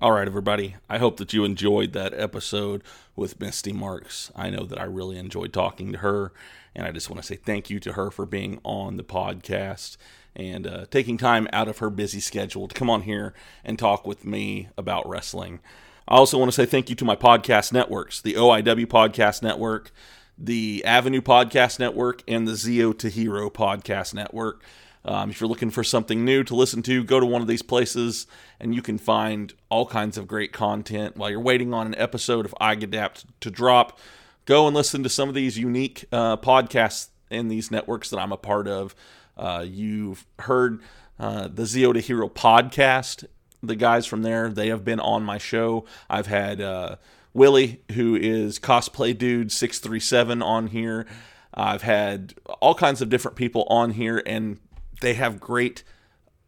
All 0.00 0.12
right, 0.12 0.28
everybody. 0.28 0.76
I 0.88 0.98
hope 0.98 1.16
that 1.16 1.32
you 1.32 1.44
enjoyed 1.44 1.92
that 1.92 2.14
episode 2.14 2.84
with 3.16 3.40
Mystii 3.40 3.74
Marks. 3.74 4.30
I 4.36 4.48
know 4.48 4.64
that 4.64 4.80
I 4.80 4.84
really 4.84 5.18
enjoyed 5.18 5.52
talking 5.52 5.90
to 5.90 5.98
her, 5.98 6.32
and 6.72 6.86
I 6.86 6.92
just 6.92 7.10
want 7.10 7.20
to 7.20 7.26
say 7.26 7.34
thank 7.34 7.68
you 7.68 7.80
to 7.80 7.94
her 7.94 8.12
for 8.12 8.24
being 8.24 8.60
on 8.62 8.96
the 8.96 9.02
podcast 9.02 9.96
and 10.36 10.68
uh, 10.68 10.86
taking 10.92 11.18
time 11.18 11.48
out 11.52 11.66
of 11.66 11.78
her 11.78 11.90
busy 11.90 12.20
schedule 12.20 12.68
to 12.68 12.74
come 12.76 12.88
on 12.88 13.02
here 13.02 13.34
and 13.64 13.76
talk 13.76 14.06
with 14.06 14.24
me 14.24 14.68
about 14.78 15.08
wrestling. 15.08 15.58
I 16.06 16.14
also 16.14 16.38
want 16.38 16.52
to 16.52 16.54
say 16.54 16.64
thank 16.64 16.88
you 16.88 16.94
to 16.94 17.04
my 17.04 17.16
podcast 17.16 17.72
networks 17.72 18.20
the 18.20 18.34
OIW 18.34 18.86
Podcast 18.86 19.42
Network, 19.42 19.90
the 20.38 20.84
Avenue 20.84 21.22
Podcast 21.22 21.80
Network, 21.80 22.22
and 22.28 22.46
the 22.46 22.52
Zeo 22.52 22.96
to 22.98 23.08
Hero 23.08 23.50
Podcast 23.50 24.14
Network. 24.14 24.62
Um, 25.08 25.30
if 25.30 25.40
you're 25.40 25.48
looking 25.48 25.70
for 25.70 25.82
something 25.82 26.22
new 26.22 26.44
to 26.44 26.54
listen 26.54 26.82
to, 26.82 27.02
go 27.02 27.18
to 27.18 27.24
one 27.24 27.40
of 27.40 27.48
these 27.48 27.62
places 27.62 28.26
and 28.60 28.74
you 28.74 28.82
can 28.82 28.98
find 28.98 29.54
all 29.70 29.86
kinds 29.86 30.18
of 30.18 30.28
great 30.28 30.52
content 30.52 31.16
while 31.16 31.30
you're 31.30 31.40
waiting 31.40 31.72
on 31.72 31.86
an 31.86 31.94
episode 31.96 32.44
of 32.44 32.54
iGadapt 32.60 33.24
to 33.40 33.50
drop. 33.50 33.98
Go 34.44 34.66
and 34.66 34.76
listen 34.76 35.02
to 35.02 35.08
some 35.08 35.30
of 35.30 35.34
these 35.34 35.56
unique 35.56 36.04
uh, 36.12 36.36
podcasts 36.36 37.08
in 37.30 37.48
these 37.48 37.70
networks 37.70 38.10
that 38.10 38.18
I'm 38.18 38.32
a 38.32 38.36
part 38.36 38.68
of. 38.68 38.94
Uh, 39.34 39.64
you've 39.66 40.26
heard 40.40 40.82
uh, 41.18 41.48
the 41.48 41.62
Zeo 41.62 41.94
to 41.94 42.00
Hero 42.00 42.28
podcast. 42.28 43.24
The 43.62 43.76
guys 43.76 44.04
from 44.04 44.22
there, 44.22 44.50
they 44.50 44.68
have 44.68 44.84
been 44.84 45.00
on 45.00 45.22
my 45.22 45.38
show. 45.38 45.86
I've 46.10 46.26
had 46.26 46.60
uh, 46.60 46.96
Willie, 47.32 47.80
who 47.92 48.14
is 48.14 48.58
cosplay 48.58 49.16
dude 49.16 49.52
six 49.52 49.78
three 49.78 50.00
seven, 50.00 50.42
on 50.42 50.66
here. 50.66 51.06
I've 51.54 51.82
had 51.82 52.34
all 52.60 52.74
kinds 52.74 53.00
of 53.00 53.08
different 53.08 53.36
people 53.36 53.64
on 53.70 53.92
here, 53.92 54.22
and 54.26 54.58
they 55.00 55.14
have 55.14 55.40
great 55.40 55.84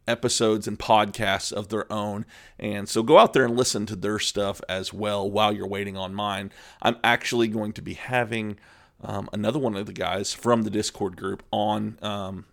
episodes 0.07 0.67
and 0.67 0.77
podcasts 0.77 1.51
of 1.51 1.69
their 1.69 1.91
own. 1.91 2.25
And 2.59 2.89
so 2.89 3.03
go 3.03 3.17
out 3.17 3.33
there 3.33 3.45
and 3.45 3.55
listen 3.55 3.85
to 3.87 3.95
their 3.95 4.19
stuff 4.19 4.61
as 4.67 4.93
well 4.93 5.29
while 5.29 5.53
you're 5.53 5.67
waiting 5.67 5.97
on 5.97 6.13
mine. 6.13 6.51
I'm 6.81 6.97
actually 7.03 7.47
going 7.47 7.73
to 7.73 7.81
be 7.81 7.93
having 7.93 8.57
um, 9.03 9.29
another 9.33 9.59
one 9.59 9.75
of 9.75 9.85
the 9.85 9.93
guys 9.93 10.33
from 10.33 10.63
the 10.63 10.69
Discord 10.69 11.17
group 11.17 11.43
on. 11.51 11.97
Um, 12.01 12.45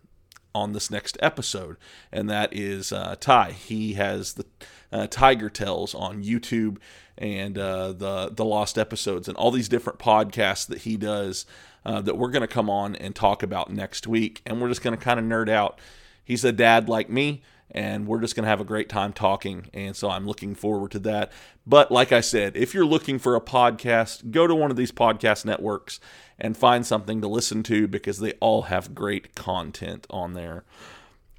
on 0.54 0.72
this 0.72 0.90
next 0.90 1.16
episode, 1.20 1.76
and 2.10 2.28
that 2.28 2.48
is 2.52 2.90
uh, 2.90 3.14
Ty. 3.20 3.52
He 3.52 3.92
has 3.92 4.32
the 4.32 4.46
uh, 4.90 5.06
Tiger 5.06 5.50
Tales 5.50 5.94
on 5.94 6.24
YouTube 6.24 6.78
and 7.16 7.58
uh, 7.58 7.92
the 7.92 8.30
the 8.32 8.44
Lost 8.44 8.78
Episodes 8.78 9.28
and 9.28 9.36
all 9.36 9.50
these 9.50 9.68
different 9.68 9.98
podcasts 9.98 10.66
that 10.66 10.78
he 10.78 10.96
does 10.96 11.46
uh, 11.88 12.02
that 12.02 12.18
we're 12.18 12.30
going 12.30 12.42
to 12.42 12.46
come 12.46 12.68
on 12.68 12.94
and 12.96 13.16
talk 13.16 13.42
about 13.42 13.72
next 13.72 14.06
week, 14.06 14.42
and 14.44 14.60
we're 14.60 14.68
just 14.68 14.82
going 14.82 14.94
to 14.94 15.02
kind 15.02 15.18
of 15.18 15.24
nerd 15.24 15.48
out. 15.48 15.80
He's 16.22 16.44
a 16.44 16.52
dad 16.52 16.86
like 16.86 17.08
me, 17.08 17.40
and 17.70 18.06
we're 18.06 18.20
just 18.20 18.36
going 18.36 18.44
to 18.44 18.50
have 18.50 18.60
a 18.60 18.64
great 18.64 18.90
time 18.90 19.14
talking. 19.14 19.68
And 19.72 19.96
so 19.96 20.10
I'm 20.10 20.26
looking 20.26 20.54
forward 20.54 20.90
to 20.90 20.98
that. 20.98 21.32
But 21.66 21.90
like 21.90 22.12
I 22.12 22.20
said, 22.20 22.58
if 22.58 22.74
you're 22.74 22.84
looking 22.84 23.18
for 23.18 23.34
a 23.34 23.40
podcast, 23.40 24.30
go 24.30 24.46
to 24.46 24.54
one 24.54 24.70
of 24.70 24.76
these 24.76 24.92
podcast 24.92 25.46
networks 25.46 25.98
and 26.38 26.58
find 26.58 26.84
something 26.84 27.22
to 27.22 27.26
listen 27.26 27.62
to 27.62 27.88
because 27.88 28.18
they 28.18 28.32
all 28.32 28.62
have 28.62 28.94
great 28.94 29.34
content 29.34 30.06
on 30.10 30.34
there. 30.34 30.64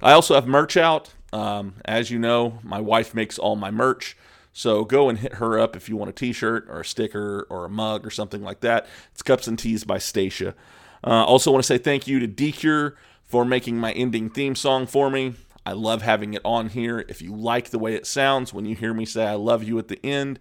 I 0.02 0.10
also 0.10 0.34
have 0.34 0.48
merch 0.48 0.76
out. 0.76 1.14
Um, 1.32 1.74
as 1.84 2.10
you 2.10 2.18
know, 2.18 2.58
my 2.64 2.80
wife 2.80 3.14
makes 3.14 3.38
all 3.38 3.54
my 3.54 3.70
merch. 3.70 4.16
So 4.52 4.84
go 4.84 5.08
and 5.08 5.18
hit 5.18 5.34
her 5.34 5.58
up 5.58 5.76
if 5.76 5.88
you 5.88 5.96
want 5.96 6.10
a 6.10 6.12
t 6.12 6.32
shirt 6.32 6.66
or 6.68 6.80
a 6.80 6.84
sticker 6.84 7.46
or 7.48 7.64
a 7.64 7.70
mug 7.70 8.06
or 8.06 8.10
something 8.10 8.42
like 8.42 8.60
that. 8.60 8.86
It's 9.12 9.22
Cups 9.22 9.46
and 9.46 9.58
Tees 9.58 9.84
by 9.84 9.98
Stasha. 9.98 10.54
Uh, 11.02 11.24
also, 11.24 11.50
want 11.50 11.62
to 11.62 11.66
say 11.66 11.78
thank 11.78 12.06
you 12.06 12.18
to 12.20 12.28
DCure 12.28 12.94
for 13.24 13.44
making 13.44 13.78
my 13.78 13.92
ending 13.92 14.28
theme 14.28 14.54
song 14.54 14.86
for 14.86 15.08
me. 15.08 15.34
I 15.64 15.72
love 15.72 16.02
having 16.02 16.34
it 16.34 16.42
on 16.44 16.70
here. 16.70 17.04
If 17.08 17.22
you 17.22 17.34
like 17.34 17.70
the 17.70 17.78
way 17.78 17.94
it 17.94 18.06
sounds 18.06 18.52
when 18.52 18.64
you 18.64 18.74
hear 18.74 18.92
me 18.92 19.04
say 19.04 19.26
I 19.26 19.34
love 19.34 19.62
you 19.62 19.78
at 19.78 19.88
the 19.88 20.04
end, 20.04 20.38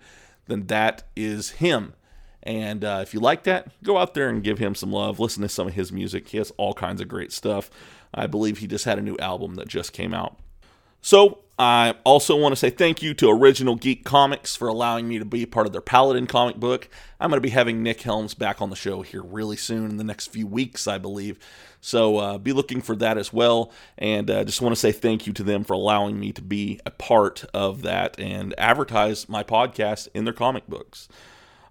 then 0.48 0.68
that 0.68 1.04
is 1.16 1.52
him. 1.52 1.94
And 2.44 2.84
uh, 2.84 3.00
if 3.02 3.14
you 3.14 3.20
like 3.20 3.44
that, 3.44 3.68
go 3.84 3.98
out 3.98 4.14
there 4.14 4.30
and 4.30 4.44
give 4.44 4.60
him 4.60 4.74
some 4.74 4.92
love. 4.92 5.20
Listen 5.20 5.44
to 5.44 5.50
some 5.50 5.68
of 5.68 5.74
his 5.74 5.92
music. 5.92 6.30
He 6.30 6.38
has 6.38 6.52
all 6.58 6.74
kinds 6.74 7.02
of 7.02 7.08
great 7.08 7.32
stuff. 7.32 7.70
I 8.14 8.28
believe 8.28 8.58
he 8.58 8.68
just 8.68 8.86
had 8.86 8.98
a 8.98 9.04
new 9.04 9.18
album 9.18 9.56
that 9.56 9.68
just 9.68 9.94
came 9.94 10.14
out. 10.14 10.40
So, 11.02 11.40
I 11.60 11.96
also 12.06 12.38
want 12.38 12.54
to 12.54 12.56
say 12.56 12.70
thank 12.70 13.02
you 13.02 13.14
to 13.16 13.30
Original 13.30 13.76
Geek 13.76 14.06
Comics 14.06 14.56
for 14.56 14.70
allowing 14.70 15.10
me 15.10 15.20
to 15.20 15.26
be 15.26 15.46
part 15.46 15.68
of 15.68 15.74
their 15.74 15.82
Paladin 15.82 16.26
comic 16.26 16.56
book. 16.56 16.88
I'm 17.20 17.30
going 17.30 17.36
to 17.38 17.46
be 17.46 17.50
having 17.50 17.84
Nick 17.84 18.02
Helms 18.02 18.34
back 18.34 18.62
on 18.62 18.70
the 18.70 18.78
show 18.78 19.02
here 19.02 19.22
really 19.22 19.58
soon 19.58 19.90
in 19.90 19.98
the 19.98 20.06
next 20.06 20.28
few 20.28 20.48
weeks, 20.48 20.88
I 20.88 20.98
believe. 20.98 21.38
So 21.82 22.16
uh, 22.16 22.38
be 22.38 22.54
looking 22.54 22.80
for 22.82 22.96
that 22.96 23.18
as 23.18 23.34
well. 23.34 23.74
And 23.98 24.32
uh, 24.32 24.46
just 24.46 24.62
want 24.62 24.74
to 24.74 24.80
say 24.80 24.94
thank 24.94 25.28
you 25.28 25.34
to 25.34 25.44
them 25.44 25.66
for 25.66 25.74
allowing 25.74 26.18
me 26.18 26.32
to 26.32 26.42
be 26.42 26.80
a 26.86 26.92
part 26.92 27.44
of 27.54 27.82
that 27.82 28.18
and 28.18 28.56
advertise 28.58 29.28
my 29.28 29.44
podcast 29.44 30.08
in 30.14 30.24
their 30.24 30.34
comic 30.34 30.66
books. 30.66 31.10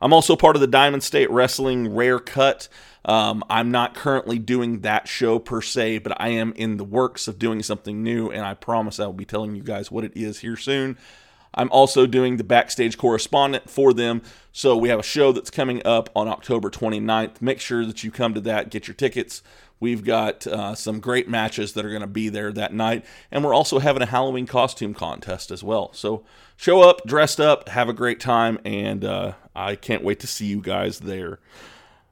I'm 0.01 0.13
also 0.13 0.37
part 0.37 0.57
of 0.57 0.61
the 0.61 0.67
Diamond 0.67 1.03
State 1.03 1.31
Wrestling 1.31 1.95
Rare 1.95 2.19
Cut. 2.19 2.69
Um, 3.05 3.43
I'm 3.49 3.71
not 3.71 3.95
currently 3.95 4.39
doing 4.39 4.81
that 4.81 5.09
show 5.09 5.39
per 5.39 5.61
se, 5.63 5.99
but 5.99 6.21
I 6.21 6.29
am 6.29 6.53
in 6.55 6.77
the 6.77 6.85
works 6.85 7.27
of 7.27 7.39
doing 7.39 7.63
something 7.63 8.03
new, 8.03 8.31
and 8.31 8.45
I 8.45 8.55
promise 8.55 9.01
I 9.01 9.07
will 9.07 9.13
be 9.13 9.25
telling 9.25 9.55
you 9.55 9.63
guys 9.63 9.91
what 9.91 10.05
it 10.05 10.13
is 10.15 10.41
here 10.41 10.57
soon. 10.57 10.99
I'm 11.55 11.71
also 11.73 12.07
doing 12.07 12.37
the 12.37 12.45
backstage 12.45 12.99
correspondent 12.99 13.71
for 13.71 13.93
them. 13.93 14.23
So 14.53 14.77
we 14.77 14.91
have 14.91 15.01
a 15.01 15.05
show 15.05 15.33
that's 15.33 15.51
coming 15.51 15.85
up 15.85 16.11
on 16.15 16.29
October 16.29 16.71
29th. 16.71 17.41
Make 17.41 17.61
sure 17.61 17.85
that 17.87 18.05
you 18.05 18.11
come 18.11 18.35
to 18.35 18.41
that, 18.43 18.71
get 18.71 18.87
your 18.87 18.95
tickets. 18.95 19.43
We've 19.81 20.05
got 20.05 20.47
uh, 20.47 20.75
some 20.75 21.01
great 21.01 21.29
matches 21.29 21.73
that 21.73 21.85
are 21.85 21.91
going 21.91 22.03
to 22.03 22.07
be 22.07 22.29
there 22.29 22.53
that 22.53 22.75
night. 22.75 23.05
And 23.31 23.45
we're 23.45 23.55
also 23.55 23.79
having 23.79 24.03
a 24.03 24.07
Halloween 24.07 24.47
costume 24.47 24.93
contest 24.93 25.51
as 25.51 25.63
well. 25.63 25.93
So 25.93 26.25
show 26.59 26.83
up, 26.83 27.07
dressed 27.07 27.41
up, 27.41 27.69
have 27.71 27.89
a 27.89 27.95
great 27.95 28.21
time, 28.21 28.59
and 28.65 29.05
uh, 29.05 29.33
I 29.55 29.77
can't 29.77 30.03
wait 30.03 30.21
to 30.21 30.27
see 30.27 30.45
you 30.45 30.61
guys 30.61 30.99
there. 30.99 31.39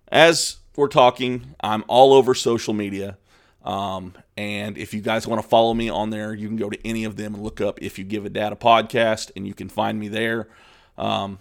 As 0.08 0.58
we're 0.76 0.88
talking, 0.88 1.54
I'm 1.60 1.84
all 1.88 2.14
over 2.14 2.32
social 2.32 2.72
media. 2.72 3.18
Um, 3.64 4.14
and 4.36 4.78
if 4.78 4.94
you 4.94 5.00
guys 5.00 5.26
want 5.26 5.42
to 5.42 5.48
follow 5.48 5.74
me 5.74 5.88
on 5.88 6.10
there, 6.10 6.32
you 6.32 6.46
can 6.46 6.56
go 6.56 6.70
to 6.70 6.86
any 6.86 7.02
of 7.02 7.16
them 7.16 7.34
and 7.34 7.42
look 7.42 7.60
up 7.60 7.82
If 7.82 7.98
You 7.98 8.04
Give 8.04 8.24
a 8.24 8.30
Dad 8.30 8.52
a 8.52 8.56
Podcast, 8.56 9.32
and 9.34 9.46
you 9.46 9.52
can 9.52 9.68
find 9.68 9.98
me 9.98 10.06
there. 10.06 10.48
Um, 10.96 11.40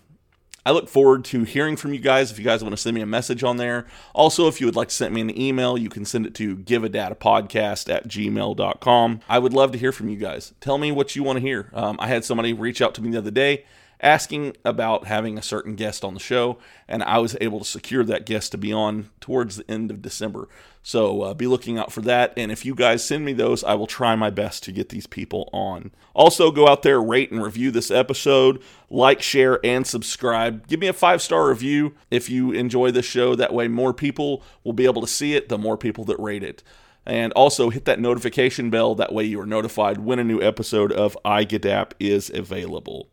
I 0.66 0.72
look 0.72 0.90
forward 0.90 1.24
to 1.26 1.44
hearing 1.44 1.76
from 1.76 1.94
you 1.94 2.00
guys 2.00 2.32
if 2.32 2.40
you 2.40 2.44
guys 2.44 2.64
want 2.64 2.74
to 2.74 2.82
send 2.82 2.96
me 2.96 3.02
a 3.02 3.06
message 3.06 3.44
on 3.44 3.58
there. 3.58 3.86
Also, 4.14 4.48
if 4.48 4.60
you 4.60 4.66
would 4.66 4.76
like 4.76 4.88
to 4.88 4.96
send 4.96 5.14
me 5.14 5.22
an 5.22 5.40
email, 5.40 5.78
you 5.78 5.90
can 5.90 6.06
send 6.06 6.26
it 6.26 6.34
to 6.36 6.58
giveadadapodcast 6.58 7.94
at 7.94 8.08
gmail.com. 8.08 9.20
I 9.30 9.40
would 9.40 9.54
love 9.54 9.72
to 9.74 9.78
hear 9.78 9.92
from 9.92 10.10
you 10.10 10.18
guys. 10.18 10.54
Tell 10.62 10.78
me 10.78 10.92
what 10.92 11.16
you 11.16 11.22
want 11.22 11.38
to 11.38 11.42
hear. 11.42 11.70
Um, 11.74 11.98
I 12.00 12.08
had 12.08 12.26
somebody 12.26 12.52
reach 12.52 12.82
out 12.82 12.96
to 12.96 13.02
me 13.02 13.12
the 13.12 13.20
other 13.20 13.32
day 13.32 13.66
asking 14.02 14.56
about 14.66 15.06
having 15.06 15.38
a 15.38 15.42
certain 15.42 15.76
guest 15.76 16.04
on 16.04 16.14
the 16.14 16.20
show, 16.20 16.58
and 16.88 17.04
I 17.04 17.20
was 17.20 17.38
able 17.40 17.60
to 17.60 17.66
secure 17.66 18.04
that 18.04 18.26
guest 18.26 18.52
to 18.52 18.58
be 18.58 18.74
on 18.74 19.10
towards 19.20 19.58
the 19.58 19.72
end 19.72 19.92
of 19.92 20.02
December. 20.02 20.48
So 20.88 21.24
uh, 21.24 21.34
be 21.34 21.48
looking 21.48 21.80
out 21.80 21.92
for 21.92 22.02
that. 22.02 22.32
And 22.38 22.52
if 22.52 22.64
you 22.64 22.76
guys 22.76 23.04
send 23.04 23.26
me 23.26 23.34
those, 23.34 23.64
I 23.64 23.74
will 23.74 23.88
try 23.88 24.16
my 24.16 24.30
best 24.30 24.62
to 24.66 24.72
get 24.72 24.90
these 24.90 25.08
people 25.08 25.50
on. 25.52 25.90
Also, 26.14 26.52
go 26.52 26.68
out 26.68 26.84
there, 26.84 27.02
rate 27.02 27.32
and 27.32 27.42
review 27.42 27.72
this 27.72 27.90
episode, 27.90 28.62
like, 28.88 29.20
share, 29.20 29.60
and 29.66 29.88
subscribe. 29.88 30.68
Give 30.68 30.80
me 30.80 30.86
a 30.86 30.94
five 30.94 31.24
star 31.24 31.50
review 31.50 31.96
if 32.12 32.30
you 32.30 32.52
enjoy 32.52 32.92
this 32.92 33.08
show. 33.08 33.34
That 33.34 33.52
way, 33.52 33.68
more 33.68 33.96
people 33.96 34.44
will 34.64 34.74
be 34.74 34.86
able 34.86 35.02
to 35.02 35.08
see 35.08 35.34
it, 35.34 35.50
the 35.50 35.58
more 35.58 35.76
people 35.76 36.06
that 36.06 36.20
rate 36.20 36.44
it. 36.44 36.62
And 37.04 37.34
also 37.34 37.72
hit 37.72 37.86
that 37.86 38.00
notification 38.00 38.70
bell. 38.70 38.94
That 38.94 39.12
way 39.12 39.24
you 39.24 39.42
are 39.42 39.48
notified 39.48 39.98
when 39.98 40.20
a 40.20 40.24
new 40.24 40.40
episode 40.40 40.92
of 40.92 41.18
iGadap 41.26 41.94
is 42.00 42.30
available. 42.30 43.10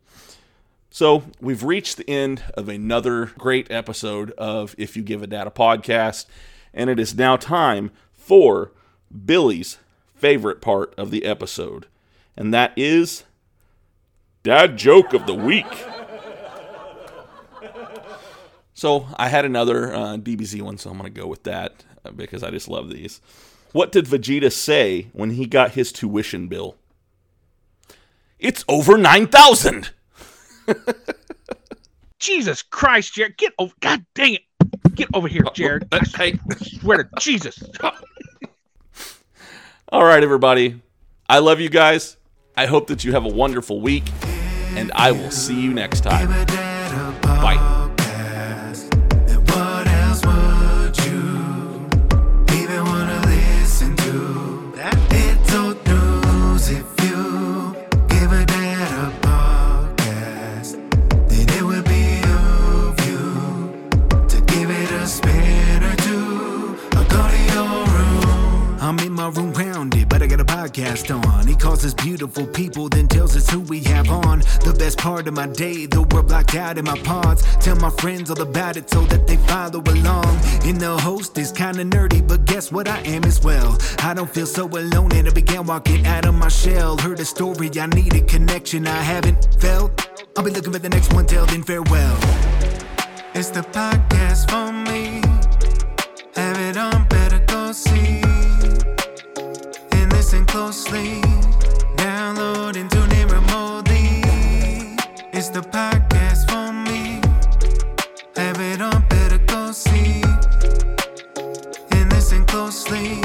So 0.91 1.23
we've 1.41 1.63
reached 1.63 1.97
the 1.97 2.07
end 2.07 2.43
of 2.53 2.69
another 2.69 3.31
great 3.39 3.71
episode 3.71 4.29
of 4.37 4.75
If 4.77 4.95
You 4.95 5.01
Give 5.01 5.23
a 5.23 5.27
Dad 5.27 5.47
a 5.47 5.49
Podcast. 5.49 6.27
And 6.73 6.89
it 6.89 6.99
is 6.99 7.15
now 7.15 7.35
time 7.37 7.91
for 8.11 8.71
Billy's 9.25 9.77
favorite 10.15 10.61
part 10.61 10.93
of 10.97 11.11
the 11.11 11.25
episode. 11.25 11.85
And 12.35 12.53
that 12.53 12.73
is 12.75 13.23
Dad 14.41 14.77
Joke 14.77 15.13
of 15.13 15.25
the 15.25 15.35
Week. 15.35 15.65
So 18.73 19.07
I 19.15 19.29
had 19.29 19.45
another 19.45 19.93
uh, 19.93 20.17
DBZ 20.17 20.61
one, 20.61 20.77
so 20.77 20.89
I'm 20.89 20.97
going 20.97 21.13
to 21.13 21.21
go 21.21 21.27
with 21.27 21.43
that 21.43 21.85
uh, 22.03 22.11
because 22.11 22.43
I 22.43 22.49
just 22.49 22.67
love 22.67 22.89
these. 22.89 23.21
What 23.71 23.91
did 23.91 24.05
Vegeta 24.05 24.51
say 24.51 25.07
when 25.13 25.31
he 25.31 25.45
got 25.45 25.71
his 25.71 25.91
tuition 25.91 26.47
bill? 26.47 26.75
It's 28.39 28.65
over 28.67 28.97
9,000! 28.97 29.91
Jesus 32.19 32.61
Christ, 32.61 33.13
Jared. 33.13 33.37
Get 33.37 33.53
over. 33.57 33.73
God 33.79 34.05
dang 34.15 34.33
it. 34.35 34.41
Get 34.95 35.09
over 35.13 35.27
here, 35.27 35.43
Jared. 35.53 35.87
I 35.91 36.03
swear 36.55 37.03
to 37.03 37.09
Jesus. 37.19 37.63
All 39.89 40.03
right, 40.03 40.23
everybody. 40.23 40.81
I 41.29 41.39
love 41.39 41.59
you 41.59 41.69
guys. 41.69 42.17
I 42.55 42.65
hope 42.67 42.87
that 42.87 43.03
you 43.03 43.13
have 43.13 43.25
a 43.25 43.29
wonderful 43.29 43.81
week, 43.81 44.03
and 44.75 44.91
I 44.93 45.11
will 45.11 45.31
see 45.31 45.59
you 45.59 45.73
next 45.73 46.01
time. 46.01 46.29
Bye. 47.21 47.82
My 69.23 69.29
room 69.29 69.53
grounded, 69.53 70.09
but 70.09 70.21
I 70.21 70.27
got 70.27 70.41
a 70.41 70.43
podcast 70.43 71.07
on. 71.25 71.47
He 71.47 71.55
calls 71.55 71.85
us 71.85 71.93
beautiful 71.93 72.45
people, 72.45 72.89
then 72.89 73.07
tells 73.07 73.37
us 73.37 73.49
who 73.49 73.61
we 73.61 73.79
have 73.83 74.09
on. 74.09 74.39
The 74.65 74.75
best 74.77 74.97
part 74.97 75.29
of 75.29 75.33
my 75.33 75.47
day, 75.47 75.85
though 75.85 76.05
we're 76.11 76.23
blocked 76.23 76.55
out 76.55 76.77
in 76.77 76.83
my 76.83 76.97
pods. 76.99 77.41
Tell 77.61 77.77
my 77.77 77.89
friends 77.89 78.29
all 78.29 78.41
about 78.41 78.75
it 78.75 78.89
so 78.89 78.99
that 79.05 79.25
they 79.25 79.37
follow 79.47 79.81
along. 79.81 80.33
And 80.65 80.77
the 80.77 80.97
host 80.99 81.37
is 81.37 81.53
kinda 81.53 81.85
nerdy, 81.85 82.21
but 82.27 82.43
guess 82.43 82.69
what 82.69 82.89
I 82.89 82.99
am 83.15 83.23
as 83.23 83.41
well. 83.41 83.77
I 83.99 84.13
don't 84.13 84.29
feel 84.29 84.45
so 84.45 84.67
alone, 84.67 85.13
and 85.13 85.25
I 85.29 85.31
began 85.31 85.65
walking 85.67 86.05
out 86.05 86.25
of 86.25 86.35
my 86.35 86.49
shell. 86.49 86.97
Heard 86.97 87.21
a 87.21 87.25
story, 87.25 87.71
I 87.79 87.85
need 87.85 88.13
a 88.15 88.21
connection 88.21 88.85
I 88.87 89.01
haven't 89.13 89.47
felt. 89.61 89.91
I'll 90.35 90.43
be 90.43 90.51
looking 90.51 90.73
for 90.73 90.79
the 90.79 90.89
next 90.89 91.13
one, 91.13 91.25
till 91.27 91.45
then 91.45 91.63
farewell. 91.63 92.17
It's 93.33 93.51
the 93.51 93.61
podcast 93.61 94.49
for 94.51 94.73
me. 94.73 95.32
The 105.51 105.59
podcast 105.59 106.49
for 106.49 106.71
me. 106.71 107.19
Have 108.37 108.59
it 108.61 108.81
on, 108.81 109.05
better 109.09 109.37
go 109.39 109.73
see. 109.73 110.23
And 111.91 112.11
listen 112.11 112.45
closely. 112.45 113.19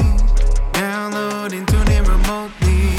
Download 0.73 1.53
and 1.53 1.65
tune 1.65 1.89
in 1.89 2.03
remotely. 2.03 2.91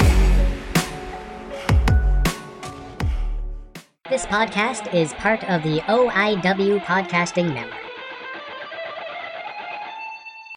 This 4.09 4.25
podcast 4.25 4.93
is 4.95 5.13
part 5.13 5.45
of 5.45 5.63
the 5.63 5.81
OIW 5.83 6.81
Podcasting 6.81 7.53
Network. 7.55 7.80